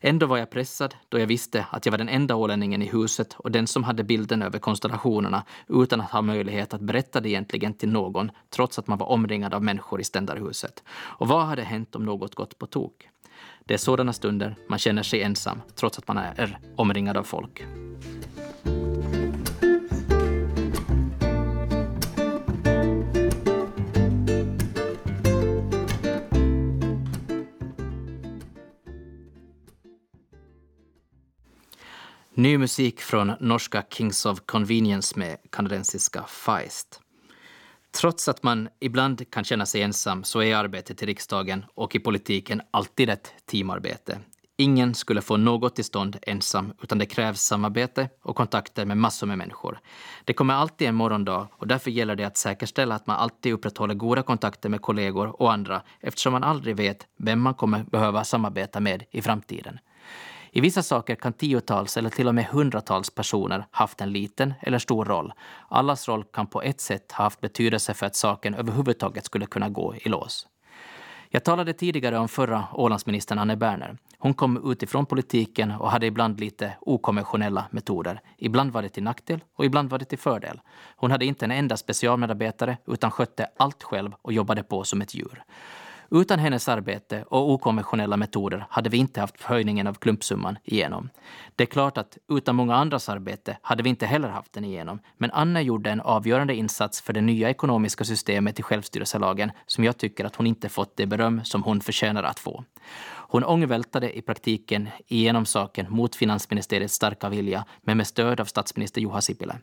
Ändå 0.00 0.26
var 0.26 0.38
jag 0.38 0.50
pressad 0.50 0.94
då 1.08 1.18
jag 1.18 1.26
visste 1.26 1.66
att 1.70 1.86
jag 1.86 1.90
var 1.90 1.98
den 1.98 2.08
enda 2.08 2.34
ålänningen 2.34 2.82
i 2.82 2.86
huset 2.86 3.34
och 3.38 3.50
den 3.50 3.66
som 3.66 3.84
hade 3.84 4.04
bilden 4.04 4.42
över 4.42 4.58
konstellationerna 4.58 5.44
utan 5.68 6.00
att 6.00 6.10
ha 6.10 6.22
möjlighet 6.22 6.74
att 6.74 6.80
berätta 6.80 7.20
det 7.20 7.28
egentligen 7.28 7.74
till 7.74 7.88
någon 7.88 8.30
trots 8.50 8.78
att 8.78 8.86
man 8.86 8.98
var 8.98 9.06
omringad 9.06 9.54
av 9.54 9.62
människor 9.62 10.00
i 10.00 10.04
ständarhuset. 10.04 10.82
Och 10.88 11.28
vad 11.28 11.46
hade 11.46 11.62
hänt 11.62 11.96
om 11.96 12.04
något 12.04 12.34
gått 12.34 12.58
på 12.58 12.66
tok? 12.66 13.08
Det 13.66 13.74
är 13.74 13.78
sådana 13.78 14.12
stunder 14.12 14.56
man 14.68 14.78
känner 14.78 15.02
sig 15.02 15.22
ensam, 15.22 15.60
trots 15.74 15.98
att 15.98 16.08
man 16.08 16.16
är 16.18 16.58
omringad 16.76 17.16
av 17.16 17.22
folk. 17.22 17.62
Ny 32.36 32.58
musik 32.58 33.00
från 33.00 33.32
norska 33.40 33.84
Kings 33.90 34.26
of 34.26 34.40
Convenience 34.46 35.18
med 35.18 35.36
kanadensiska 35.50 36.22
Feist. 36.22 37.03
Trots 37.94 38.28
att 38.28 38.42
man 38.42 38.68
ibland 38.80 39.30
kan 39.30 39.44
känna 39.44 39.66
sig 39.66 39.82
ensam 39.82 40.24
så 40.24 40.42
är 40.42 40.56
arbetet 40.56 41.02
i 41.02 41.06
riksdagen 41.06 41.64
och 41.74 41.94
i 41.94 41.98
politiken 41.98 42.62
alltid 42.70 43.10
ett 43.10 43.32
teamarbete. 43.46 44.18
Ingen 44.56 44.94
skulle 44.94 45.22
få 45.22 45.36
något 45.36 45.74
till 45.74 45.84
stånd 45.84 46.16
ensam, 46.22 46.72
utan 46.82 46.98
det 46.98 47.06
krävs 47.06 47.40
samarbete 47.40 48.08
och 48.22 48.36
kontakter 48.36 48.84
med 48.84 48.96
massor 48.96 49.26
med 49.26 49.38
människor. 49.38 49.78
Det 50.24 50.32
kommer 50.32 50.54
alltid 50.54 50.88
en 50.88 50.94
morgondag 50.94 51.48
och 51.52 51.66
därför 51.66 51.90
gäller 51.90 52.16
det 52.16 52.24
att 52.24 52.36
säkerställa 52.36 52.94
att 52.94 53.06
man 53.06 53.16
alltid 53.16 53.52
upprätthåller 53.52 53.94
goda 53.94 54.22
kontakter 54.22 54.68
med 54.68 54.82
kollegor 54.82 55.42
och 55.42 55.52
andra 55.52 55.82
eftersom 56.00 56.32
man 56.32 56.44
aldrig 56.44 56.76
vet 56.76 57.06
vem 57.16 57.40
man 57.40 57.54
kommer 57.54 57.82
behöva 57.84 58.24
samarbeta 58.24 58.80
med 58.80 59.04
i 59.10 59.22
framtiden. 59.22 59.78
I 60.56 60.60
vissa 60.60 60.82
saker 60.82 61.14
kan 61.14 61.32
tiotals 61.32 61.96
eller 61.96 62.10
till 62.10 62.28
och 62.28 62.34
med 62.34 62.44
hundratals 62.44 63.10
personer 63.10 63.66
haft 63.70 64.00
en 64.00 64.12
liten 64.12 64.54
eller 64.60 64.78
stor 64.78 65.04
roll. 65.04 65.32
Allas 65.68 66.08
roll 66.08 66.24
kan 66.24 66.46
på 66.46 66.62
ett 66.62 66.80
sätt 66.80 67.12
ha 67.12 67.24
haft 67.24 67.40
betydelse 67.40 67.94
för 67.94 68.06
att 68.06 68.16
saken 68.16 68.54
överhuvudtaget 68.54 69.24
skulle 69.24 69.46
kunna 69.46 69.68
gå 69.68 69.94
i 69.94 70.08
lås. 70.08 70.46
Jag 71.28 71.44
talade 71.44 71.72
tidigare 71.72 72.18
om 72.18 72.28
förra 72.28 72.64
Ålandsministern 72.72 73.38
Anne 73.38 73.56
Berner. 73.56 73.96
Hon 74.18 74.34
kom 74.34 74.70
utifrån 74.72 75.06
politiken 75.06 75.70
och 75.70 75.90
hade 75.90 76.06
ibland 76.06 76.40
lite 76.40 76.72
okonventionella 76.80 77.64
metoder. 77.70 78.20
Ibland 78.38 78.72
var 78.72 78.82
det 78.82 78.88
till 78.88 79.02
nackdel 79.02 79.40
och 79.54 79.64
ibland 79.64 79.90
var 79.90 79.98
det 79.98 80.04
till 80.04 80.18
fördel. 80.18 80.60
Hon 80.96 81.10
hade 81.10 81.24
inte 81.24 81.44
en 81.44 81.50
enda 81.50 81.76
specialmedarbetare 81.76 82.76
utan 82.86 83.10
skötte 83.10 83.46
allt 83.56 83.82
själv 83.82 84.12
och 84.22 84.32
jobbade 84.32 84.62
på 84.62 84.84
som 84.84 85.00
ett 85.02 85.14
djur. 85.14 85.44
Utan 86.10 86.38
hennes 86.38 86.68
arbete 86.68 87.24
och 87.28 87.50
okonventionella 87.50 88.16
metoder 88.16 88.66
hade 88.70 88.90
vi 88.90 88.96
inte 88.96 89.20
haft 89.20 89.42
höjningen 89.42 89.86
av 89.86 89.94
klumpsumman 89.94 90.58
igenom. 90.64 91.10
Det 91.56 91.64
är 91.64 91.66
klart 91.66 91.98
att 91.98 92.18
utan 92.28 92.56
många 92.56 92.74
andras 92.74 93.08
arbete 93.08 93.58
hade 93.62 93.82
vi 93.82 93.90
inte 93.90 94.06
heller 94.06 94.28
haft 94.28 94.52
den 94.52 94.64
igenom, 94.64 94.98
men 95.18 95.30
Anne 95.30 95.62
gjorde 95.62 95.90
en 95.90 96.00
avgörande 96.00 96.54
insats 96.54 97.00
för 97.00 97.12
det 97.12 97.20
nya 97.20 97.50
ekonomiska 97.50 98.04
systemet 98.04 98.60
i 98.60 98.62
självstyrelselagen 98.62 99.50
som 99.66 99.84
jag 99.84 99.98
tycker 99.98 100.24
att 100.24 100.36
hon 100.36 100.46
inte 100.46 100.68
fått 100.68 100.96
det 100.96 101.06
beröm 101.06 101.44
som 101.44 101.62
hon 101.62 101.80
förtjänar 101.80 102.22
att 102.22 102.38
få. 102.38 102.64
Hon 103.34 103.44
ångvältade 103.44 104.18
i 104.18 104.22
praktiken 104.22 104.88
igenom 105.06 105.46
saken 105.46 105.86
mot 105.88 106.16
finansministeriets 106.16 106.94
starka 106.94 107.28
vilja, 107.28 107.64
men 107.82 107.96
med 107.96 108.06
stöd 108.06 108.40
av 108.40 108.44
statsminister 108.44 109.00
Juha 109.00 109.20
Sipilä. 109.20 109.56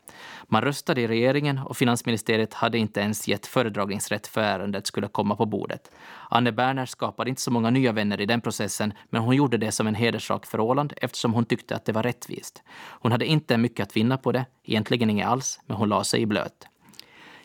Man 0.47 0.61
röstade 0.61 1.01
i 1.01 1.07
regeringen 1.07 1.57
och 1.57 1.77
finansministeriet 1.77 2.53
hade 2.53 2.77
inte 2.77 2.99
ens 2.99 3.27
gett 3.27 3.45
föredragningsrätt 3.45 4.27
för 4.27 4.41
ärendet 4.41 4.87
skulle 4.87 5.07
komma 5.07 5.35
på 5.35 5.45
bordet. 5.45 5.91
Anne 6.29 6.51
Berner 6.51 6.85
skapade 6.85 7.29
inte 7.29 7.41
så 7.41 7.51
många 7.51 7.69
nya 7.69 7.91
vänner 7.91 8.21
i 8.21 8.25
den 8.25 8.41
processen, 8.41 8.93
men 9.09 9.21
hon 9.21 9.35
gjorde 9.35 9.57
det 9.57 9.71
som 9.71 9.87
en 9.87 9.95
hederssak 9.95 10.45
för 10.45 10.59
Åland 10.59 10.93
eftersom 10.97 11.33
hon 11.33 11.45
tyckte 11.45 11.75
att 11.75 11.85
det 11.85 11.91
var 11.91 12.03
rättvist. 12.03 12.63
Hon 12.73 13.11
hade 13.11 13.25
inte 13.25 13.57
mycket 13.57 13.83
att 13.83 13.97
vinna 13.97 14.17
på 14.17 14.31
det, 14.31 14.45
egentligen 14.63 15.09
inget 15.09 15.27
alls, 15.27 15.59
men 15.65 15.77
hon 15.77 15.89
la 15.89 16.03
sig 16.03 16.21
i 16.21 16.25
blöt. 16.25 16.70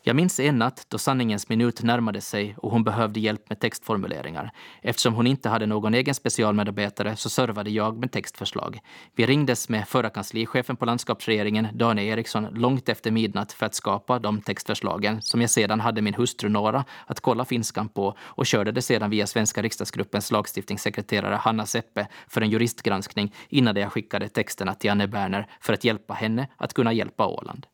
Jag 0.09 0.17
minns 0.17 0.41
en 0.41 0.59
natt 0.59 0.87
då 0.89 0.99
sanningens 0.99 1.49
minut 1.49 1.83
närmade 1.83 2.21
sig 2.21 2.57
och 2.59 2.71
hon 2.71 2.85
behövde 2.85 3.21
hjälp 3.21 3.49
med 3.49 3.61
textformuleringar. 3.61 4.51
Eftersom 4.83 5.15
hon 5.15 5.27
inte 5.27 5.49
hade 5.49 5.67
någon 5.67 5.95
egen 5.95 6.15
specialmedarbetare 6.15 7.17
så 7.17 7.31
servade 7.31 7.71
jag 7.71 7.99
med 7.99 8.13
textförslag. 8.13 8.81
Vi 9.17 9.27
ringdes 9.27 9.69
med 9.69 9.89
förra 9.89 10.11
kanslichefen 10.11 10.77
på 10.77 10.85
landskapsregeringen, 10.85 11.69
Daniel 11.75 12.09
Eriksson, 12.09 12.45
långt 12.55 12.89
efter 12.89 13.11
midnatt 13.11 13.53
för 13.53 13.67
att 13.67 13.75
skapa 13.75 14.19
de 14.19 14.41
textförslagen 14.41 15.23
som 15.23 15.41
jag 15.41 15.51
sedan 15.51 15.81
hade 15.81 16.03
min 16.03 16.15
hustru 16.15 16.49
Nora 16.49 16.85
att 17.07 17.21
kolla 17.21 17.45
finskan 17.45 17.89
på 17.89 18.17
och 18.21 18.47
körde 18.47 18.73
det 18.73 18.83
sedan 18.83 19.11
via 19.11 19.27
svenska 19.27 19.63
riksdagsgruppens 19.63 20.31
lagstiftningssekreterare 20.31 21.35
Hanna 21.35 21.67
Seppe 21.67 22.09
för 22.29 22.41
en 22.41 22.51
juristgranskning 22.51 23.35
innan 23.49 23.77
jag 23.77 23.93
skickade 23.93 24.29
texterna 24.29 24.75
till 24.75 24.91
Anne 24.91 25.09
Berner 25.09 25.47
för 25.61 25.73
att 25.73 25.85
hjälpa 25.85 26.15
henne 26.15 26.49
att 26.57 26.75
kunna 26.75 26.93
hjälpa 26.93 27.27
Åland. 27.27 27.67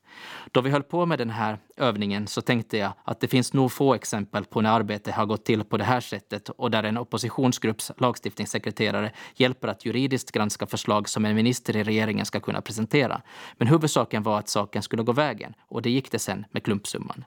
Då 0.52 0.60
vi 0.60 0.70
höll 0.70 0.82
på 0.82 1.06
med 1.06 1.18
den 1.18 1.30
här 1.30 1.58
övningen 1.76 2.26
så 2.26 2.40
tänkte 2.40 2.76
jag 2.76 2.92
att 3.04 3.20
det 3.20 3.28
finns 3.28 3.52
nog 3.52 3.72
få 3.72 3.94
exempel 3.94 4.44
på 4.44 4.60
när 4.60 4.70
arbetet 4.70 5.14
har 5.14 5.26
gått 5.26 5.44
till 5.44 5.64
på 5.64 5.76
det 5.76 5.84
här 5.84 6.00
sättet 6.00 6.48
och 6.48 6.70
där 6.70 6.82
en 6.82 6.98
oppositionsgrupps 6.98 7.92
lagstiftningssekreterare 7.98 9.12
hjälper 9.34 9.68
att 9.68 9.84
juridiskt 9.84 10.32
granska 10.32 10.66
förslag 10.66 11.08
som 11.08 11.24
en 11.24 11.34
minister 11.34 11.76
i 11.76 11.82
regeringen 11.82 12.26
ska 12.26 12.40
kunna 12.40 12.60
presentera. 12.60 13.22
Men 13.56 13.68
huvudsaken 13.68 14.22
var 14.22 14.38
att 14.38 14.48
saken 14.48 14.82
skulle 14.82 15.02
gå 15.02 15.12
vägen 15.12 15.54
och 15.68 15.82
det 15.82 15.90
gick 15.90 16.10
det 16.10 16.18
sen 16.18 16.44
med 16.50 16.62
klumpsumman. 16.62 17.24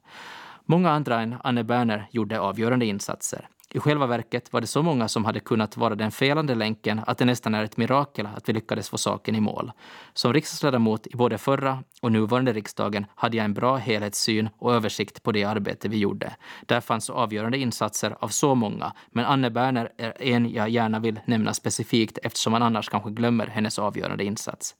Många 0.65 0.91
andra 0.91 1.21
än 1.21 1.35
Anne 1.43 1.63
Berner 1.63 2.07
gjorde 2.11 2.39
avgörande 2.39 2.85
insatser. 2.85 3.47
I 3.75 3.79
själva 3.79 4.07
verket 4.07 4.53
var 4.53 4.61
det 4.61 4.67
så 4.67 4.83
många 4.83 5.07
som 5.07 5.25
hade 5.25 5.39
kunnat 5.39 5.77
vara 5.77 5.95
den 5.95 6.11
felande 6.11 6.55
länken 6.55 7.01
att 7.07 7.17
det 7.17 7.25
nästan 7.25 7.55
är 7.55 7.63
ett 7.63 7.77
mirakel 7.77 8.27
att 8.35 8.49
vi 8.49 8.53
lyckades 8.53 8.89
få 8.89 8.97
saken 8.97 9.35
i 9.35 9.39
mål. 9.39 9.71
Som 10.13 10.33
riksdagsledamot 10.33 11.07
i 11.07 11.17
både 11.17 11.37
förra 11.37 11.83
och 12.01 12.11
nuvarande 12.11 12.53
riksdagen 12.53 13.05
hade 13.15 13.37
jag 13.37 13.43
en 13.43 13.53
bra 13.53 13.75
helhetssyn 13.75 14.49
och 14.57 14.73
översikt 14.73 15.23
på 15.23 15.31
det 15.31 15.43
arbete 15.43 15.89
vi 15.89 15.97
gjorde. 15.97 16.35
Där 16.65 16.81
fanns 16.81 17.09
avgörande 17.09 17.57
insatser 17.57 18.15
av 18.19 18.27
så 18.27 18.55
många, 18.55 18.93
men 19.11 19.25
Anne 19.25 19.49
Berner 19.49 19.89
är 19.97 20.21
en 20.21 20.53
jag 20.53 20.69
gärna 20.69 20.99
vill 20.99 21.19
nämna 21.25 21.53
specifikt 21.53 22.17
eftersom 22.23 22.51
man 22.51 22.63
annars 22.63 22.89
kanske 22.89 23.09
glömmer 23.09 23.47
hennes 23.47 23.79
avgörande 23.79 24.23
insats. 24.23 24.75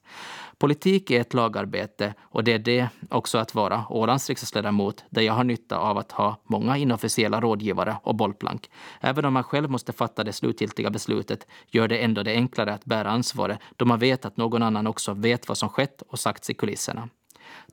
Politik 0.58 1.10
är 1.10 1.20
ett 1.20 1.34
lagarbete 1.34 2.14
och 2.22 2.44
det 2.44 2.52
är 2.52 2.58
det 2.58 2.88
också 3.10 3.38
att 3.38 3.54
vara 3.54 3.84
Ålands 3.90 4.28
riksdagsledamot 4.28 5.04
där 5.10 5.22
jag 5.22 5.32
har 5.32 5.44
nytta 5.44 5.78
av 5.78 5.98
att 5.98 6.12
ha 6.12 6.40
många 6.44 6.76
inofficiella 6.76 7.40
rådgivare 7.40 7.96
och 8.02 8.14
bollplank. 8.14 8.70
Även 9.00 9.24
om 9.24 9.32
man 9.32 9.44
själv 9.44 9.70
måste 9.70 9.92
fatta 9.92 10.24
det 10.24 10.32
slutgiltiga 10.32 10.90
beslutet 10.90 11.46
gör 11.70 11.88
det 11.88 11.98
ändå 11.98 12.22
det 12.22 12.32
enklare 12.32 12.74
att 12.74 12.84
bära 12.84 13.10
ansvaret 13.10 13.58
då 13.76 13.84
man 13.84 13.98
vet 13.98 14.24
att 14.24 14.36
någon 14.36 14.62
annan 14.62 14.86
också 14.86 15.14
vet 15.14 15.48
vad 15.48 15.58
som 15.58 15.68
skett 15.68 16.02
och 16.08 16.18
sagts 16.18 16.50
i 16.50 16.54
kulisserna. 16.54 17.08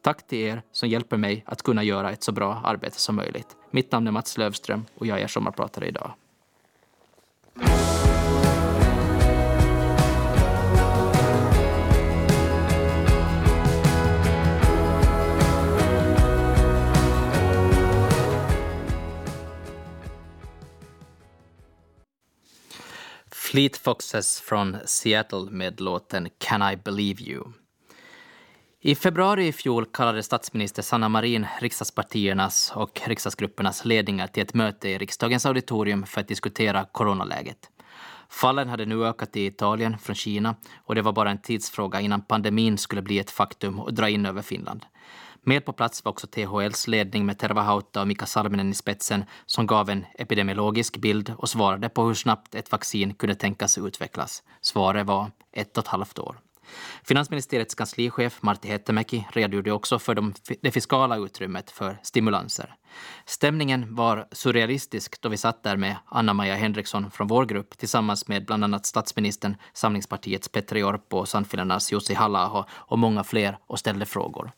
Tack 0.02 0.28
till 0.28 0.40
er 0.40 0.62
som 0.72 0.90
hjälper 0.90 1.18
mig 1.18 1.44
att 1.46 1.62
kunna 1.62 1.84
göra 1.84 2.12
ett 2.12 2.24
så 2.24 2.32
bra 2.32 2.62
arbete 2.64 3.00
som 3.00 3.16
möjligt. 3.16 3.56
Mitt 3.72 3.92
namn 3.92 4.08
är 4.08 4.12
Mats 4.12 4.38
Lövström 4.38 4.86
och 4.96 5.08
jag 5.08 5.22
är 5.22 5.28
sommarpratare 5.28 5.88
idag. 5.88 6.14
Fleet 23.54 23.78
Foxes 23.78 24.42
från 24.42 24.78
Seattle 24.86 25.52
med 25.52 25.82
låten 25.82 26.30
Can 26.38 26.72
I 26.72 26.78
Believe 26.78 27.24
You. 27.24 27.44
I 28.82 28.96
februari 28.96 29.48
i 29.48 29.54
fjol 29.54 29.86
kallade 29.86 30.24
statsminister 30.24 30.82
Sanna 30.82 31.10
Marin 31.10 31.46
riksdagspartiernas 31.60 32.72
och 32.76 33.02
riksdagsgruppernas 33.06 33.86
ledningar 33.86 34.28
till 34.28 34.44
ett 34.44 34.54
möte 34.54 34.90
i 34.90 34.98
riksdagens 34.98 35.46
auditorium 35.46 36.06
för 36.06 36.22
att 36.22 36.28
diskutera 36.28 36.86
coronaläget. 36.92 37.70
Fallen 38.30 38.70
hade 38.70 38.86
nu 38.86 39.06
ökat 39.06 39.36
i 39.36 39.46
Italien 39.46 39.98
från 39.98 40.16
Kina 40.16 40.56
och 40.78 40.96
det 40.96 41.02
var 41.02 41.14
bara 41.14 41.32
en 41.32 41.42
tidsfråga 41.42 42.02
innan 42.02 42.22
pandemin 42.22 42.78
skulle 42.78 43.02
bli 43.02 43.20
ett 43.20 43.32
faktum 43.32 43.80
och 43.80 43.94
dra 43.94 44.10
in 44.10 44.26
över 44.26 44.42
Finland. 44.42 44.86
Med 45.46 45.66
på 45.66 45.74
plats 45.74 46.06
var 46.06 46.12
också 46.12 46.28
THLs 46.28 46.88
ledning 46.88 47.26
med 47.26 47.40
Tervahauta 47.40 48.02
och 48.02 48.08
Mika 48.08 48.26
Salminen 48.26 48.70
i 48.70 48.74
spetsen 48.74 49.26
som 49.46 49.68
gav 49.68 49.90
en 49.90 50.06
epidemiologisk 50.16 50.98
bild 50.98 51.34
och 51.38 51.50
svarade 51.50 51.90
på 51.90 52.04
hur 52.04 52.14
snabbt 52.14 52.56
ett 52.56 52.72
vaccin 52.72 53.14
kunde 53.14 53.36
tänkas 53.36 53.78
utvecklas. 53.78 54.44
Svaret 54.62 55.06
var 55.06 55.32
ett 55.52 55.78
och 55.78 55.84
ett 55.84 55.88
halvt 55.88 56.20
år. 56.20 56.40
Finansministeriets 57.04 57.76
kanslichef 57.76 58.42
Martti 58.42 58.68
Hetemäki 58.68 59.28
redogjorde 59.32 59.72
också 59.72 60.00
för 60.00 60.16
de, 60.16 60.34
det 60.62 60.72
fiskala 60.72 61.18
utrymmet 61.18 61.72
för 61.72 62.00
stimulanser. 62.04 62.76
Stämningen 63.26 63.96
var 63.96 64.28
surrealistisk 64.32 65.22
då 65.22 65.30
vi 65.30 65.38
satt 65.38 65.64
där 65.64 65.78
med 65.78 65.96
Anna-Maja 66.06 66.56
Henriksson 66.56 67.12
från 67.12 67.28
vår 67.28 67.46
grupp 67.46 67.78
tillsammans 67.78 68.28
med 68.28 68.46
bland 68.46 68.64
annat 68.64 68.86
statsministern, 68.86 69.58
Samlingspartiets 69.74 70.50
Petteri 70.50 70.84
Orpo 70.84 71.18
och 71.18 71.30
Sannfinländarnas 71.30 71.92
Jussi 71.92 72.14
halla 72.14 72.66
och 72.72 73.00
många 73.00 73.24
fler 73.24 73.58
och 73.68 73.80
ställde 73.80 74.06
frågor. 74.06 74.52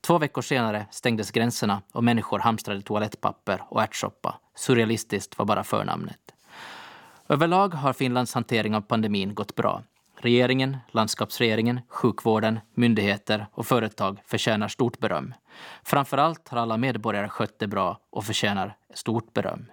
Två 0.00 0.18
veckor 0.18 0.42
senare 0.42 0.86
stängdes 0.90 1.30
gränserna 1.30 1.82
och 1.92 2.04
människor 2.04 2.38
hamstrade 2.38 2.82
toalettpapper 2.82 3.62
och 3.68 3.82
ärtsoppa. 3.82 4.40
Surrealistiskt 4.54 5.38
var 5.38 5.46
bara 5.46 5.64
förnamnet. 5.64 6.34
Överlag 7.28 7.74
har 7.74 7.92
Finlands 7.92 8.34
hantering 8.34 8.74
av 8.74 8.80
pandemin 8.80 9.34
gått 9.34 9.54
bra. 9.54 9.82
Regeringen, 10.16 10.76
landskapsregeringen, 10.88 11.80
sjukvården, 11.88 12.60
myndigheter 12.74 13.46
och 13.52 13.66
företag 13.66 14.20
förtjänar 14.26 14.68
stort 14.68 14.98
beröm. 14.98 15.34
Framför 15.82 16.18
allt 16.18 16.48
har 16.48 16.58
alla 16.58 16.76
medborgare 16.76 17.28
skött 17.28 17.58
det 17.58 17.66
bra 17.66 18.00
och 18.10 18.24
förtjänar 18.24 18.76
stort 18.94 19.32
beröm. 19.32 19.66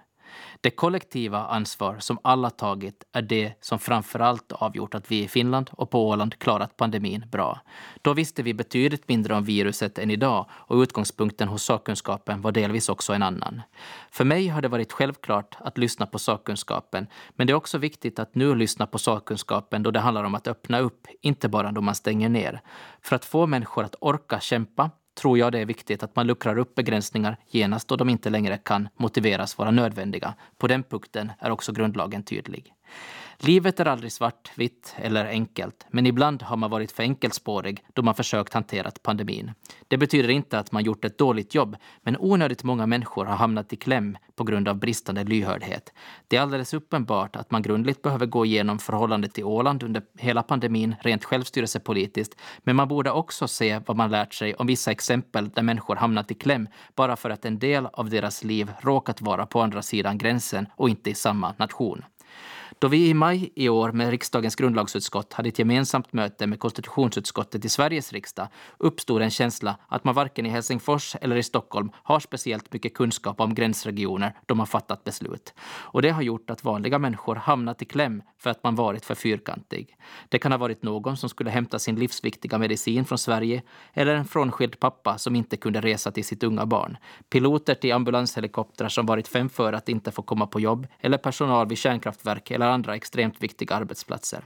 Det 0.60 0.70
kollektiva 0.70 1.46
ansvar 1.46 1.96
som 1.98 2.18
alla 2.22 2.50
tagit 2.50 3.04
är 3.12 3.22
det 3.22 3.52
som 3.60 3.78
framförallt 3.78 4.52
avgjort 4.52 4.94
att 4.94 5.10
vi 5.10 5.22
i 5.22 5.28
Finland 5.28 5.70
och 5.72 5.90
på 5.90 6.08
Åland 6.08 6.38
klarat 6.38 6.76
pandemin 6.76 7.24
bra. 7.32 7.60
Då 8.02 8.12
visste 8.12 8.42
vi 8.42 8.54
betydligt 8.54 9.08
mindre 9.08 9.34
om 9.34 9.44
viruset 9.44 9.98
än 9.98 10.10
idag 10.10 10.46
och 10.50 10.76
utgångspunkten 10.76 11.48
hos 11.48 11.62
sakkunskapen 11.62 12.40
var 12.40 12.52
delvis 12.52 12.88
också 12.88 13.12
en 13.12 13.22
annan. 13.22 13.62
För 14.10 14.24
mig 14.24 14.48
har 14.48 14.62
det 14.62 14.68
varit 14.68 14.92
självklart 14.92 15.56
att 15.58 15.78
lyssna 15.78 16.06
på 16.06 16.18
sakkunskapen, 16.18 17.06
men 17.30 17.46
det 17.46 17.50
är 17.50 17.54
också 17.54 17.78
viktigt 17.78 18.18
att 18.18 18.34
nu 18.34 18.54
lyssna 18.54 18.86
på 18.86 18.98
sakkunskapen 18.98 19.82
då 19.82 19.90
det 19.90 20.00
handlar 20.00 20.24
om 20.24 20.34
att 20.34 20.48
öppna 20.48 20.78
upp, 20.78 21.06
inte 21.20 21.48
bara 21.48 21.72
då 21.72 21.80
man 21.80 21.94
stänger 21.94 22.28
ner. 22.28 22.60
För 23.02 23.16
att 23.16 23.24
få 23.24 23.46
människor 23.46 23.84
att 23.84 23.94
orka 24.00 24.40
kämpa 24.40 24.90
tror 25.18 25.38
jag 25.38 25.52
det 25.52 25.58
är 25.58 25.66
viktigt 25.66 26.02
att 26.02 26.16
man 26.16 26.26
luckrar 26.26 26.58
upp 26.58 26.74
begränsningar 26.74 27.36
genast 27.46 27.88
då 27.88 27.96
de 27.96 28.08
inte 28.08 28.30
längre 28.30 28.58
kan 28.58 28.88
motiveras 28.96 29.58
vara 29.58 29.70
nödvändiga. 29.70 30.34
På 30.58 30.66
den 30.66 30.82
punkten 30.82 31.32
är 31.38 31.50
också 31.50 31.72
grundlagen 31.72 32.22
tydlig. 32.22 32.72
Livet 33.40 33.80
är 33.80 33.86
aldrig 33.86 34.12
svartvitt 34.12 34.94
eller 34.96 35.26
enkelt, 35.26 35.86
men 35.90 36.06
ibland 36.06 36.42
har 36.42 36.56
man 36.56 36.70
varit 36.70 36.92
för 36.92 37.02
enkelspårig 37.02 37.84
då 37.92 38.02
man 38.02 38.14
försökt 38.14 38.54
hantera 38.54 38.90
pandemin. 39.02 39.52
Det 39.88 39.96
betyder 39.96 40.28
inte 40.28 40.58
att 40.58 40.72
man 40.72 40.84
gjort 40.84 41.04
ett 41.04 41.18
dåligt 41.18 41.54
jobb, 41.54 41.76
men 42.02 42.16
onödigt 42.18 42.64
många 42.64 42.86
människor 42.86 43.24
har 43.24 43.36
hamnat 43.36 43.72
i 43.72 43.76
kläm 43.76 44.18
på 44.36 44.44
grund 44.44 44.68
av 44.68 44.76
bristande 44.76 45.24
lyhördhet. 45.24 45.92
Det 46.28 46.36
är 46.36 46.40
alldeles 46.40 46.74
uppenbart 46.74 47.36
att 47.36 47.50
man 47.50 47.62
grundligt 47.62 48.02
behöver 48.02 48.26
gå 48.26 48.46
igenom 48.46 48.78
förhållandet 48.78 49.34
till 49.34 49.44
Åland 49.44 49.82
under 49.82 50.02
hela 50.18 50.42
pandemin, 50.42 50.96
rent 51.00 51.24
självstyrelsepolitiskt, 51.24 52.40
men 52.58 52.76
man 52.76 52.88
borde 52.88 53.10
också 53.10 53.48
se 53.48 53.80
vad 53.86 53.96
man 53.96 54.10
lärt 54.10 54.34
sig 54.34 54.54
om 54.54 54.66
vissa 54.66 54.90
exempel 54.90 55.48
där 55.48 55.62
människor 55.62 55.96
hamnat 55.96 56.30
i 56.30 56.34
kläm 56.34 56.68
bara 56.94 57.16
för 57.16 57.30
att 57.30 57.44
en 57.44 57.58
del 57.58 57.86
av 57.86 58.10
deras 58.10 58.44
liv 58.44 58.70
råkat 58.80 59.20
vara 59.20 59.46
på 59.46 59.60
andra 59.60 59.82
sidan 59.82 60.18
gränsen 60.18 60.66
och 60.76 60.88
inte 60.88 61.10
i 61.10 61.14
samma 61.14 61.54
nation. 61.58 62.02
Då 62.78 62.88
vi 62.88 63.08
i 63.08 63.14
maj 63.14 63.50
i 63.54 63.68
år 63.68 63.92
med 63.92 64.10
riksdagens 64.10 64.56
grundlagsutskott 64.56 65.32
hade 65.32 65.48
ett 65.48 65.58
gemensamt 65.58 66.12
möte 66.12 66.46
med 66.46 66.60
konstitutionsutskottet 66.60 67.64
i 67.64 67.68
Sveriges 67.68 68.12
riksdag 68.12 68.48
uppstod 68.78 69.22
en 69.22 69.30
känsla 69.30 69.76
att 69.88 70.04
man 70.04 70.14
varken 70.14 70.46
i 70.46 70.48
Helsingfors 70.48 71.16
eller 71.20 71.36
i 71.36 71.42
Stockholm 71.42 71.90
har 71.94 72.20
speciellt 72.20 72.72
mycket 72.72 72.94
kunskap 72.94 73.40
om 73.40 73.54
gränsregioner 73.54 74.32
då 74.46 74.54
man 74.54 74.66
fattat 74.66 75.04
beslut. 75.04 75.54
Och 75.60 76.02
det 76.02 76.10
har 76.10 76.22
gjort 76.22 76.50
att 76.50 76.64
vanliga 76.64 76.98
människor 76.98 77.34
hamnat 77.34 77.82
i 77.82 77.84
kläm 77.84 78.22
för 78.38 78.50
att 78.50 78.64
man 78.64 78.74
varit 78.74 79.04
för 79.04 79.14
fyrkantig. 79.14 79.96
Det 80.28 80.38
kan 80.38 80.52
ha 80.52 80.58
varit 80.58 80.82
någon 80.82 81.16
som 81.16 81.28
skulle 81.28 81.50
hämta 81.50 81.78
sin 81.78 81.96
livsviktiga 81.96 82.58
medicin 82.58 83.04
från 83.04 83.18
Sverige 83.18 83.62
eller 83.92 84.14
en 84.14 84.24
frånskild 84.24 84.80
pappa 84.80 85.18
som 85.18 85.36
inte 85.36 85.56
kunde 85.56 85.80
resa 85.80 86.10
till 86.10 86.24
sitt 86.24 86.42
unga 86.42 86.66
barn. 86.66 86.96
Piloter 87.30 87.74
till 87.74 87.92
ambulanshelikoptrar 87.92 88.88
som 88.88 89.06
varit 89.06 89.28
fem 89.28 89.48
för 89.48 89.72
att 89.72 89.88
inte 89.88 90.10
få 90.10 90.22
komma 90.22 90.46
på 90.46 90.60
jobb 90.60 90.86
eller 91.00 91.18
personal 91.18 91.68
vid 91.68 91.78
kärnkraftverk 91.78 92.50
eller 92.58 92.70
andra 92.72 92.94
extremt 92.96 93.42
viktiga 93.42 93.76
arbetsplatser. 93.76 94.44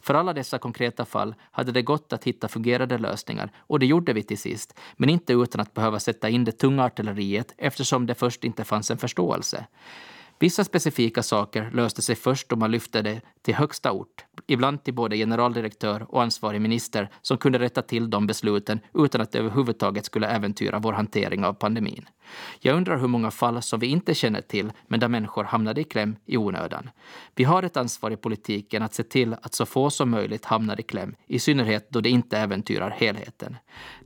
För 0.00 0.14
alla 0.14 0.32
dessa 0.32 0.58
konkreta 0.58 1.04
fall 1.04 1.34
hade 1.50 1.72
det 1.72 1.82
gått 1.82 2.12
att 2.12 2.24
hitta 2.24 2.48
fungerande 2.48 2.98
lösningar 2.98 3.52
och 3.56 3.78
det 3.78 3.86
gjorde 3.86 4.12
vi 4.12 4.22
till 4.22 4.38
sist, 4.38 4.74
men 4.96 5.08
inte 5.08 5.32
utan 5.32 5.60
att 5.60 5.74
behöva 5.74 6.00
sätta 6.00 6.28
in 6.28 6.44
det 6.44 6.52
tunga 6.52 6.84
artilleriet 6.84 7.54
eftersom 7.58 8.06
det 8.06 8.14
först 8.14 8.44
inte 8.44 8.64
fanns 8.64 8.90
en 8.90 8.98
förståelse. 8.98 9.66
Vissa 10.42 10.64
specifika 10.64 11.22
saker 11.22 11.70
löste 11.70 12.02
sig 12.02 12.16
först 12.16 12.48
då 12.48 12.56
man 12.56 12.70
lyfte 12.70 13.02
det 13.02 13.20
till 13.42 13.54
högsta 13.54 13.92
ort, 13.92 14.24
ibland 14.46 14.84
till 14.84 14.94
både 14.94 15.16
generaldirektör 15.16 16.06
och 16.08 16.22
ansvarig 16.22 16.60
minister 16.60 17.08
som 17.20 17.38
kunde 17.38 17.58
rätta 17.58 17.82
till 17.82 18.10
de 18.10 18.26
besluten 18.26 18.80
utan 18.94 19.20
att 19.20 19.32
det 19.32 19.38
överhuvudtaget 19.38 20.04
skulle 20.04 20.28
äventyra 20.28 20.78
vår 20.78 20.92
hantering 20.92 21.44
av 21.44 21.52
pandemin. 21.52 22.08
Jag 22.60 22.76
undrar 22.76 22.98
hur 22.98 23.08
många 23.08 23.30
fall 23.30 23.62
som 23.62 23.80
vi 23.80 23.86
inte 23.86 24.14
känner 24.14 24.40
till 24.40 24.72
men 24.86 25.00
där 25.00 25.08
människor 25.08 25.44
hamnade 25.44 25.80
i 25.80 25.84
kläm 25.84 26.16
i 26.26 26.36
onödan. 26.36 26.90
Vi 27.34 27.44
har 27.44 27.62
ett 27.62 27.76
ansvar 27.76 28.10
i 28.10 28.16
politiken 28.16 28.82
att 28.82 28.94
se 28.94 29.02
till 29.02 29.36
att 29.42 29.54
så 29.54 29.66
få 29.66 29.90
som 29.90 30.10
möjligt 30.10 30.44
hamnar 30.44 30.80
i 30.80 30.82
kläm, 30.82 31.14
i 31.26 31.38
synnerhet 31.38 31.90
då 31.90 32.00
det 32.00 32.10
inte 32.10 32.38
äventyrar 32.38 32.90
helheten. 32.90 33.56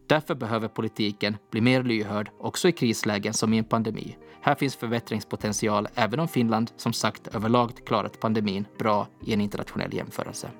Därför 0.06 0.34
behöver 0.34 0.68
politiken 0.68 1.36
bli 1.50 1.60
mer 1.60 1.82
lyhörd 1.82 2.30
också 2.38 2.68
i 2.68 2.72
krislägen 2.72 3.34
som 3.34 3.52
i 3.52 3.58
en 3.58 3.64
pandemi. 3.64 4.16
Här 4.40 4.54
finns 4.54 4.76
förbättringspotential 4.76 5.88
även 5.94 6.20
om 6.20 6.28
Finland 6.28 6.70
som 6.76 6.92
sagt 6.92 7.34
överlag 7.34 7.86
klarat 7.86 8.20
pandemin 8.20 8.64
bra 8.78 9.08
i 9.24 9.32
en 9.32 9.40
internationell 9.40 9.94
jämförelse. 9.94 10.50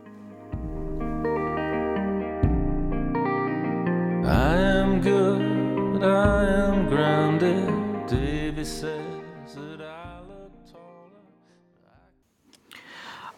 I 4.24 4.82
am 4.82 5.02
good, 5.02 6.02
I 6.02 6.06
am 6.06 6.90
grounded, 6.90 7.66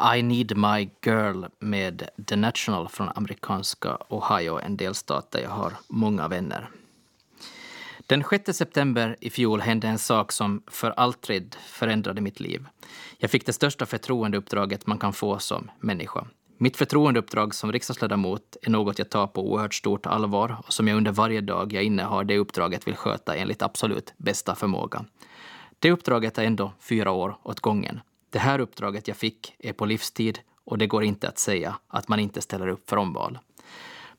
I 0.00 0.22
need 0.22 0.56
my 0.56 0.90
girl 1.02 1.44
med 1.58 2.08
The 2.26 2.36
National 2.36 2.88
från 2.88 3.08
amerikanska 3.14 3.98
Ohio, 4.08 4.60
en 4.60 4.76
delstat 4.76 5.30
där 5.30 5.40
jag 5.40 5.50
har 5.50 5.72
många 5.88 6.28
vänner. 6.28 6.70
Den 8.06 8.24
6 8.30 8.56
september 8.56 9.16
i 9.20 9.30
fjol 9.30 9.60
hände 9.60 9.88
en 9.88 9.98
sak 9.98 10.32
som 10.32 10.62
för 10.66 10.90
alltid 10.90 11.56
förändrade 11.66 12.20
mitt 12.20 12.40
liv. 12.40 12.66
Jag 13.18 13.30
fick 13.30 13.46
det 13.46 13.52
största 13.52 13.86
förtroendeuppdraget 13.86 14.86
man 14.86 14.98
kan 14.98 15.12
få 15.12 15.38
som 15.38 15.70
människa. 15.80 16.26
Mitt 16.58 16.76
förtroendeuppdrag 16.76 17.54
som 17.54 17.72
riksdagsledamot 17.72 18.56
är 18.62 18.70
något 18.70 18.98
jag 18.98 19.10
tar 19.10 19.26
på 19.26 19.52
oerhört 19.52 19.74
stort 19.74 20.06
allvar 20.06 20.56
och 20.66 20.72
som 20.72 20.88
jag 20.88 20.96
under 20.96 21.12
varje 21.12 21.40
dag 21.40 21.72
jag 21.72 21.82
innehar 21.82 22.24
det 22.24 22.38
uppdraget 22.38 22.86
vill 22.86 22.96
sköta 22.96 23.36
enligt 23.36 23.62
absolut 23.62 24.14
bästa 24.16 24.54
förmåga. 24.54 25.04
Det 25.78 25.90
uppdraget 25.90 26.38
är 26.38 26.44
ändå 26.44 26.72
fyra 26.80 27.10
år 27.10 27.38
åt 27.42 27.60
gången. 27.60 28.00
Det 28.30 28.38
här 28.38 28.58
uppdraget 28.58 29.08
jag 29.08 29.16
fick 29.16 29.54
är 29.58 29.72
på 29.72 29.86
livstid 29.86 30.38
och 30.64 30.78
det 30.78 30.86
går 30.86 31.04
inte 31.04 31.28
att 31.28 31.38
säga 31.38 31.78
att 31.88 32.08
man 32.08 32.20
inte 32.20 32.40
ställer 32.40 32.68
upp 32.68 32.90
för 32.90 32.96
omval. 32.96 33.38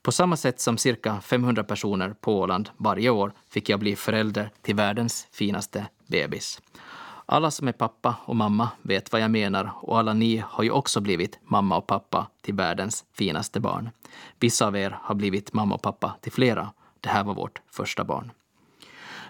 På 0.01 0.11
samma 0.11 0.37
sätt 0.37 0.59
som 0.59 0.77
cirka 0.77 1.21
500 1.21 1.63
personer 1.63 2.15
på 2.21 2.39
Åland 2.39 2.69
varje 2.77 3.09
år 3.09 3.33
fick 3.49 3.69
jag 3.69 3.79
bli 3.79 3.95
förälder 3.95 4.51
till 4.61 4.75
världens 4.75 5.27
finaste 5.31 5.87
bebis. 6.07 6.61
Alla 7.25 7.51
som 7.51 7.67
är 7.67 7.71
pappa 7.71 8.15
och 8.25 8.35
mamma 8.35 8.69
vet 8.81 9.11
vad 9.11 9.21
jag 9.21 9.31
menar 9.31 9.71
och 9.75 9.99
alla 9.99 10.13
ni 10.13 10.43
har 10.47 10.63
ju 10.63 10.71
också 10.71 11.01
blivit 11.01 11.39
mamma 11.43 11.77
och 11.77 11.87
pappa 11.87 12.27
till 12.41 12.53
världens 12.53 13.05
finaste 13.13 13.59
barn. 13.59 13.89
Vissa 14.39 14.67
av 14.67 14.77
er 14.77 14.97
har 15.01 15.15
blivit 15.15 15.53
mamma 15.53 15.75
och 15.75 15.81
pappa 15.81 16.15
till 16.21 16.31
flera. 16.31 16.73
Det 17.01 17.09
här 17.09 17.23
var 17.23 17.33
vårt 17.33 17.61
första 17.71 18.03
barn. 18.03 18.31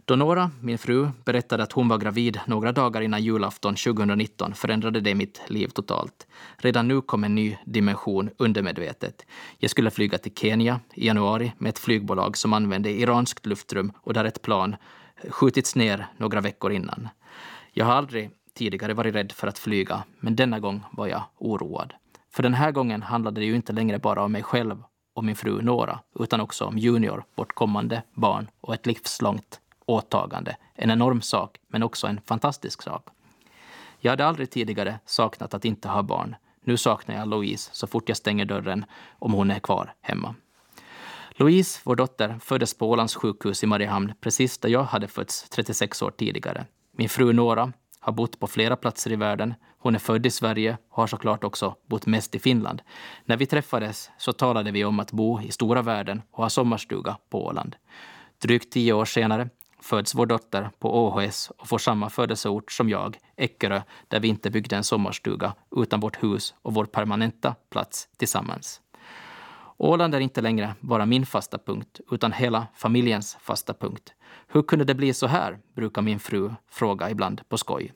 Då 0.06 0.16
Nora, 0.16 0.52
min 0.62 0.78
fru, 0.78 1.10
berättade 1.26 1.64
att 1.64 1.72
hon 1.72 1.88
var 1.88 1.98
gravid 1.98 2.40
några 2.46 2.72
dagar 2.72 3.02
innan 3.02 3.24
julafton 3.24 3.76
2019 3.76 4.54
förändrade 4.54 5.02
det 5.02 5.16
mitt 5.16 5.42
liv 5.48 5.68
totalt. 5.68 6.28
Redan 6.58 6.88
nu 6.88 7.02
kom 7.02 7.24
en 7.24 7.36
ny 7.36 7.58
dimension 7.66 8.30
undermedvetet. 8.38 9.26
Jag 9.58 9.72
skulle 9.72 9.92
flyga 9.92 10.18
till 10.18 10.36
Kenya 10.36 10.80
i 10.94 11.08
januari 11.08 11.54
med 11.58 11.70
ett 11.70 11.80
flygbolag 11.80 12.38
som 12.38 12.54
använde 12.54 12.92
iranskt 12.92 13.46
luftrum 13.46 13.92
och 14.02 14.14
där 14.14 14.26
ett 14.26 14.42
plan 14.42 14.76
skjutits 15.30 15.76
ner 15.76 16.08
några 16.18 16.42
veckor 16.42 16.72
innan. 16.72 17.10
Jag 17.72 17.86
har 17.86 17.94
aldrig 17.94 18.30
tidigare 18.54 18.94
varit 18.94 19.16
rädd 19.16 19.32
för 19.32 19.48
att 19.48 19.60
flyga, 19.60 20.04
men 20.20 20.36
denna 20.36 20.60
gång 20.60 20.84
var 20.92 21.08
jag 21.08 21.24
oroad. 21.38 21.94
För 22.32 22.44
den 22.44 22.54
här 22.54 22.72
gången 22.72 23.02
handlade 23.02 23.42
det 23.42 23.46
ju 23.46 23.56
inte 23.56 23.74
längre 23.74 24.00
bara 24.00 24.24
om 24.24 24.32
mig 24.32 24.44
själv 24.44 24.84
och 25.16 25.24
min 25.24 25.36
fru 25.36 25.62
Nora, 25.62 26.00
utan 26.20 26.42
också 26.42 26.66
om 26.66 26.78
Junior, 26.78 27.24
vårt 27.36 27.56
kommande 27.56 28.04
barn 28.14 28.48
och 28.62 28.74
ett 28.74 28.86
livslångt 28.86 29.60
åtagande. 29.90 30.58
En 30.76 30.92
enorm 30.92 31.22
sak, 31.22 31.58
men 31.68 31.84
också 31.84 32.08
en 32.08 32.22
fantastisk 32.26 32.82
sak. 32.82 33.08
Jag 34.00 34.12
hade 34.12 34.26
aldrig 34.26 34.50
tidigare 34.50 35.00
saknat 35.06 35.54
att 35.54 35.66
inte 35.66 35.88
ha 35.88 36.04
barn. 36.04 36.36
Nu 36.64 36.78
saknar 36.78 37.16
jag 37.16 37.28
Louise 37.28 37.70
så 37.74 37.88
fort 37.88 38.10
jag 38.10 38.18
stänger 38.18 38.46
dörren 38.46 38.86
om 39.20 39.34
hon 39.34 39.52
är 39.52 39.60
kvar 39.60 39.94
hemma. 40.02 40.36
Louise, 41.32 41.80
vår 41.84 41.96
dotter, 41.96 42.40
föddes 42.42 42.74
på 42.74 42.90
Ålands 42.90 43.16
sjukhus 43.16 43.64
i 43.64 43.68
Mariehamn 43.68 44.14
precis 44.22 44.58
där 44.58 44.70
jag 44.70 44.84
hade 44.84 45.08
fötts 45.08 45.50
36 45.50 46.02
år 46.02 46.12
tidigare. 46.12 46.66
Min 46.92 47.10
fru 47.10 47.34
Nora 47.34 47.74
har 48.00 48.14
bott 48.14 48.40
på 48.40 48.48
flera 48.48 48.76
platser 48.76 49.12
i 49.12 49.16
världen. 49.16 49.54
Hon 49.78 49.96
är 49.96 50.00
född 50.00 50.26
i 50.26 50.32
Sverige 50.32 50.78
och 50.90 50.98
har 50.98 51.08
såklart 51.08 51.44
också 51.44 51.76
bott 51.88 52.06
mest 52.06 52.36
i 52.36 52.40
Finland. 52.40 52.82
När 53.26 53.38
vi 53.38 53.46
träffades 53.46 54.10
så 54.18 54.34
talade 54.34 54.72
vi 54.72 54.86
om 54.86 55.00
att 55.00 55.12
bo 55.12 55.42
i 55.42 55.52
stora 55.52 55.82
världen 55.82 56.22
och 56.32 56.44
ha 56.44 56.50
sommarstuga 56.50 57.18
på 57.30 57.46
Åland. 57.46 57.76
Drygt 58.42 58.72
tio 58.72 58.94
år 58.94 59.06
senare 59.06 59.50
föds 59.82 60.16
vår 60.16 60.26
dotter 60.26 60.70
på 60.80 61.08
ÅHS 61.08 61.52
och 61.58 61.68
får 61.68 61.78
samma 61.78 62.10
födelseort 62.10 62.72
som 62.72 62.90
jag, 62.90 63.18
Eckerö, 63.36 63.82
där 64.08 64.20
vi 64.20 64.28
inte 64.28 64.50
byggde 64.50 64.76
en 64.76 64.84
sommarstuga 64.84 65.54
utan 65.76 66.00
vårt 66.00 66.24
hus 66.24 66.54
och 66.62 66.74
vår 66.74 66.86
permanenta 66.86 67.56
plats 67.70 68.10
tillsammans. 68.18 68.82
Åland 69.78 70.16
är 70.16 70.20
inte 70.20 70.42
längre 70.42 70.76
bara 70.80 71.06
min 71.06 71.26
fasta 71.26 71.58
punkt, 71.58 72.00
utan 72.12 72.32
hela 72.34 72.68
familjens 72.76 73.38
fasta 73.42 73.74
punkt. 73.74 74.14
Hur 74.48 74.62
kunde 74.62 74.86
det 74.86 74.96
bli 74.96 75.14
så 75.14 75.28
här, 75.28 75.60
brukar 75.76 76.02
min 76.02 76.20
fru 76.20 76.52
fråga 76.70 77.10
ibland 77.10 77.50
på 77.50 77.58
skoj. 77.58 77.94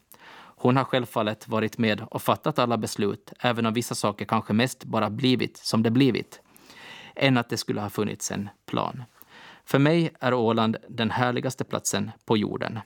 Hon 0.55 0.77
har 0.77 0.83
självfallet 0.83 1.47
varit 1.47 1.77
med 1.77 2.01
och 2.01 2.21
fattat 2.21 2.59
alla 2.59 2.77
beslut, 2.77 3.33
även 3.39 3.65
om 3.65 3.73
vissa 3.73 3.95
saker 3.95 4.25
kanske 4.25 4.53
mest 4.53 4.83
bara 4.83 5.09
blivit 5.09 5.57
som 5.57 5.83
det 5.83 5.91
blivit, 5.91 6.41
än 7.15 7.37
att 7.37 7.49
det 7.49 7.57
skulle 7.57 7.81
ha 7.81 7.89
funnits 7.89 8.31
en 8.31 8.49
plan. 8.65 9.03
För 9.65 9.79
mig 9.79 10.11
är 10.19 10.33
Åland 10.33 10.77
den 10.87 11.11
härligaste 11.11 11.63
platsen 11.63 12.11
på 12.25 12.37
jorden. 12.37 12.79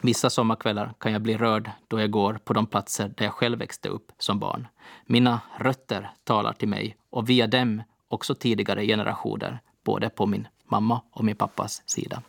Vissa 0.00 0.30
sommarkvällar 0.30 0.94
kan 0.98 1.12
jag 1.12 1.22
bli 1.22 1.36
rörd 1.36 1.70
då 1.88 2.00
jag 2.00 2.10
går 2.10 2.38
på 2.44 2.52
de 2.52 2.66
platser 2.66 3.14
där 3.16 3.24
jag 3.24 3.34
själv 3.34 3.58
växte 3.58 3.88
upp 3.88 4.12
som 4.18 4.38
barn. 4.38 4.66
Mina 5.06 5.40
rötter 5.58 6.10
talar 6.24 6.52
till 6.52 6.68
mig 6.68 6.96
och 7.10 7.28
via 7.28 7.46
dem 7.46 7.82
också 8.08 8.34
tidigare 8.34 8.86
generationer, 8.86 9.60
både 9.84 10.10
på 10.10 10.26
min 10.26 10.48
mamma 10.64 11.00
och 11.10 11.24
min 11.24 11.36
pappas 11.36 11.82
sida. 11.86 12.22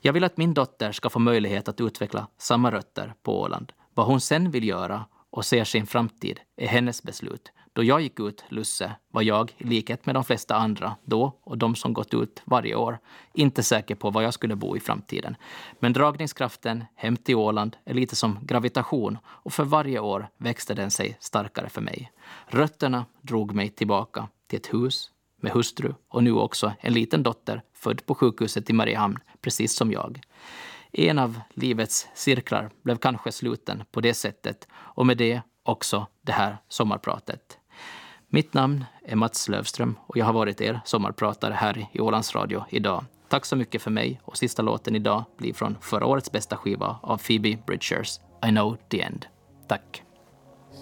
Jag 0.00 0.12
vill 0.12 0.24
att 0.24 0.36
min 0.36 0.54
dotter 0.54 0.92
ska 0.92 1.10
få 1.10 1.18
möjlighet 1.18 1.68
att 1.68 1.80
utveckla 1.80 2.26
samma 2.38 2.70
rötter 2.70 3.14
på 3.22 3.40
Åland. 3.40 3.72
Vad 3.94 4.06
hon 4.06 4.20
sen 4.20 4.50
vill 4.50 4.68
göra 4.68 5.04
och 5.30 5.44
ser 5.44 5.64
sin 5.64 5.86
framtid 5.86 6.40
är 6.56 6.66
hennes 6.66 7.02
beslut. 7.02 7.52
Då 7.74 7.84
jag 7.84 8.00
gick 8.00 8.20
ut 8.20 8.44
Lusse 8.48 8.94
var 9.10 9.22
jag, 9.22 9.54
i 9.58 9.64
likhet 9.64 10.06
med 10.06 10.14
de 10.14 10.24
flesta 10.24 10.56
andra 10.56 10.96
då 11.04 11.38
och 11.42 11.58
de 11.58 11.74
som 11.74 11.92
gått 11.92 12.14
ut 12.14 12.42
varje 12.44 12.74
år, 12.74 12.98
inte 13.32 13.62
säker 13.62 13.94
på 13.94 14.10
var 14.10 14.22
jag 14.22 14.34
skulle 14.34 14.56
bo 14.56 14.76
i 14.76 14.80
framtiden. 14.80 15.36
Men 15.78 15.92
dragningskraften 15.92 16.84
hem 16.94 17.16
till 17.16 17.34
Åland 17.34 17.76
är 17.84 17.94
lite 17.94 18.16
som 18.16 18.38
gravitation 18.42 19.18
och 19.24 19.52
för 19.52 19.64
varje 19.64 19.98
år 19.98 20.28
växte 20.36 20.74
den 20.74 20.90
sig 20.90 21.16
starkare 21.20 21.68
för 21.68 21.80
mig. 21.80 22.12
Rötterna 22.46 23.04
drog 23.20 23.54
mig 23.54 23.68
tillbaka 23.68 24.28
till 24.46 24.56
ett 24.56 24.74
hus 24.74 25.10
med 25.40 25.52
hustru 25.52 25.94
och 26.08 26.24
nu 26.24 26.32
också 26.32 26.72
en 26.80 26.92
liten 26.92 27.22
dotter 27.22 27.62
född 27.74 28.06
på 28.06 28.14
sjukhuset 28.14 28.70
i 28.70 28.72
Mariehamn, 28.72 29.18
precis 29.40 29.76
som 29.76 29.92
jag. 29.92 30.20
En 30.92 31.18
av 31.18 31.40
livets 31.54 32.08
cirklar 32.14 32.70
blev 32.82 32.96
kanske 32.96 33.32
sluten 33.32 33.84
på 33.90 34.00
det 34.00 34.14
sättet 34.14 34.68
och 34.72 35.06
med 35.06 35.16
det 35.16 35.40
också 35.62 36.06
det 36.22 36.32
här 36.32 36.56
sommarpratet. 36.68 37.58
Mitt 38.34 38.54
namn 38.54 38.84
är 39.04 39.16
Mats 39.16 39.48
Lövström 39.48 39.96
och 40.06 40.16
jag 40.16 40.24
har 40.24 40.32
varit 40.32 40.60
er 40.60 40.80
sommarpratare 40.84 41.54
här 41.54 41.86
i 41.92 42.00
Ålands 42.00 42.34
Radio 42.34 42.64
idag. 42.68 43.04
Tack 43.28 43.44
så 43.44 43.56
mycket 43.56 43.82
för 43.82 43.90
mig 43.90 44.20
och 44.24 44.36
sista 44.36 44.62
låten 44.62 44.96
idag 44.96 45.24
blir 45.36 45.52
från 45.52 45.76
förra 45.80 46.06
årets 46.06 46.32
bästa 46.32 46.56
skiva 46.56 46.96
av 47.02 47.16
Phoebe 47.16 47.58
Bridgers, 47.66 48.20
I 48.46 48.48
know 48.48 48.76
the 48.88 49.02
end. 49.02 49.26
Tack. 49.68 50.02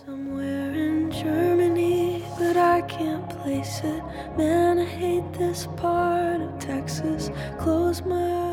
Somewhere 0.04 0.86
in 0.86 1.10
Germany, 1.10 2.22
but 2.38 2.56
I 2.56 2.82
can't 2.98 3.42
place 3.42 3.84
it. 3.84 4.02
Man, 4.36 4.78
I 4.78 4.84
hate 4.84 5.38
this 5.38 5.68
part 5.80 6.40
of 6.40 6.66
Texas. 6.66 7.30
Close 7.58 8.04
my 8.04 8.34
eyes. 8.34 8.49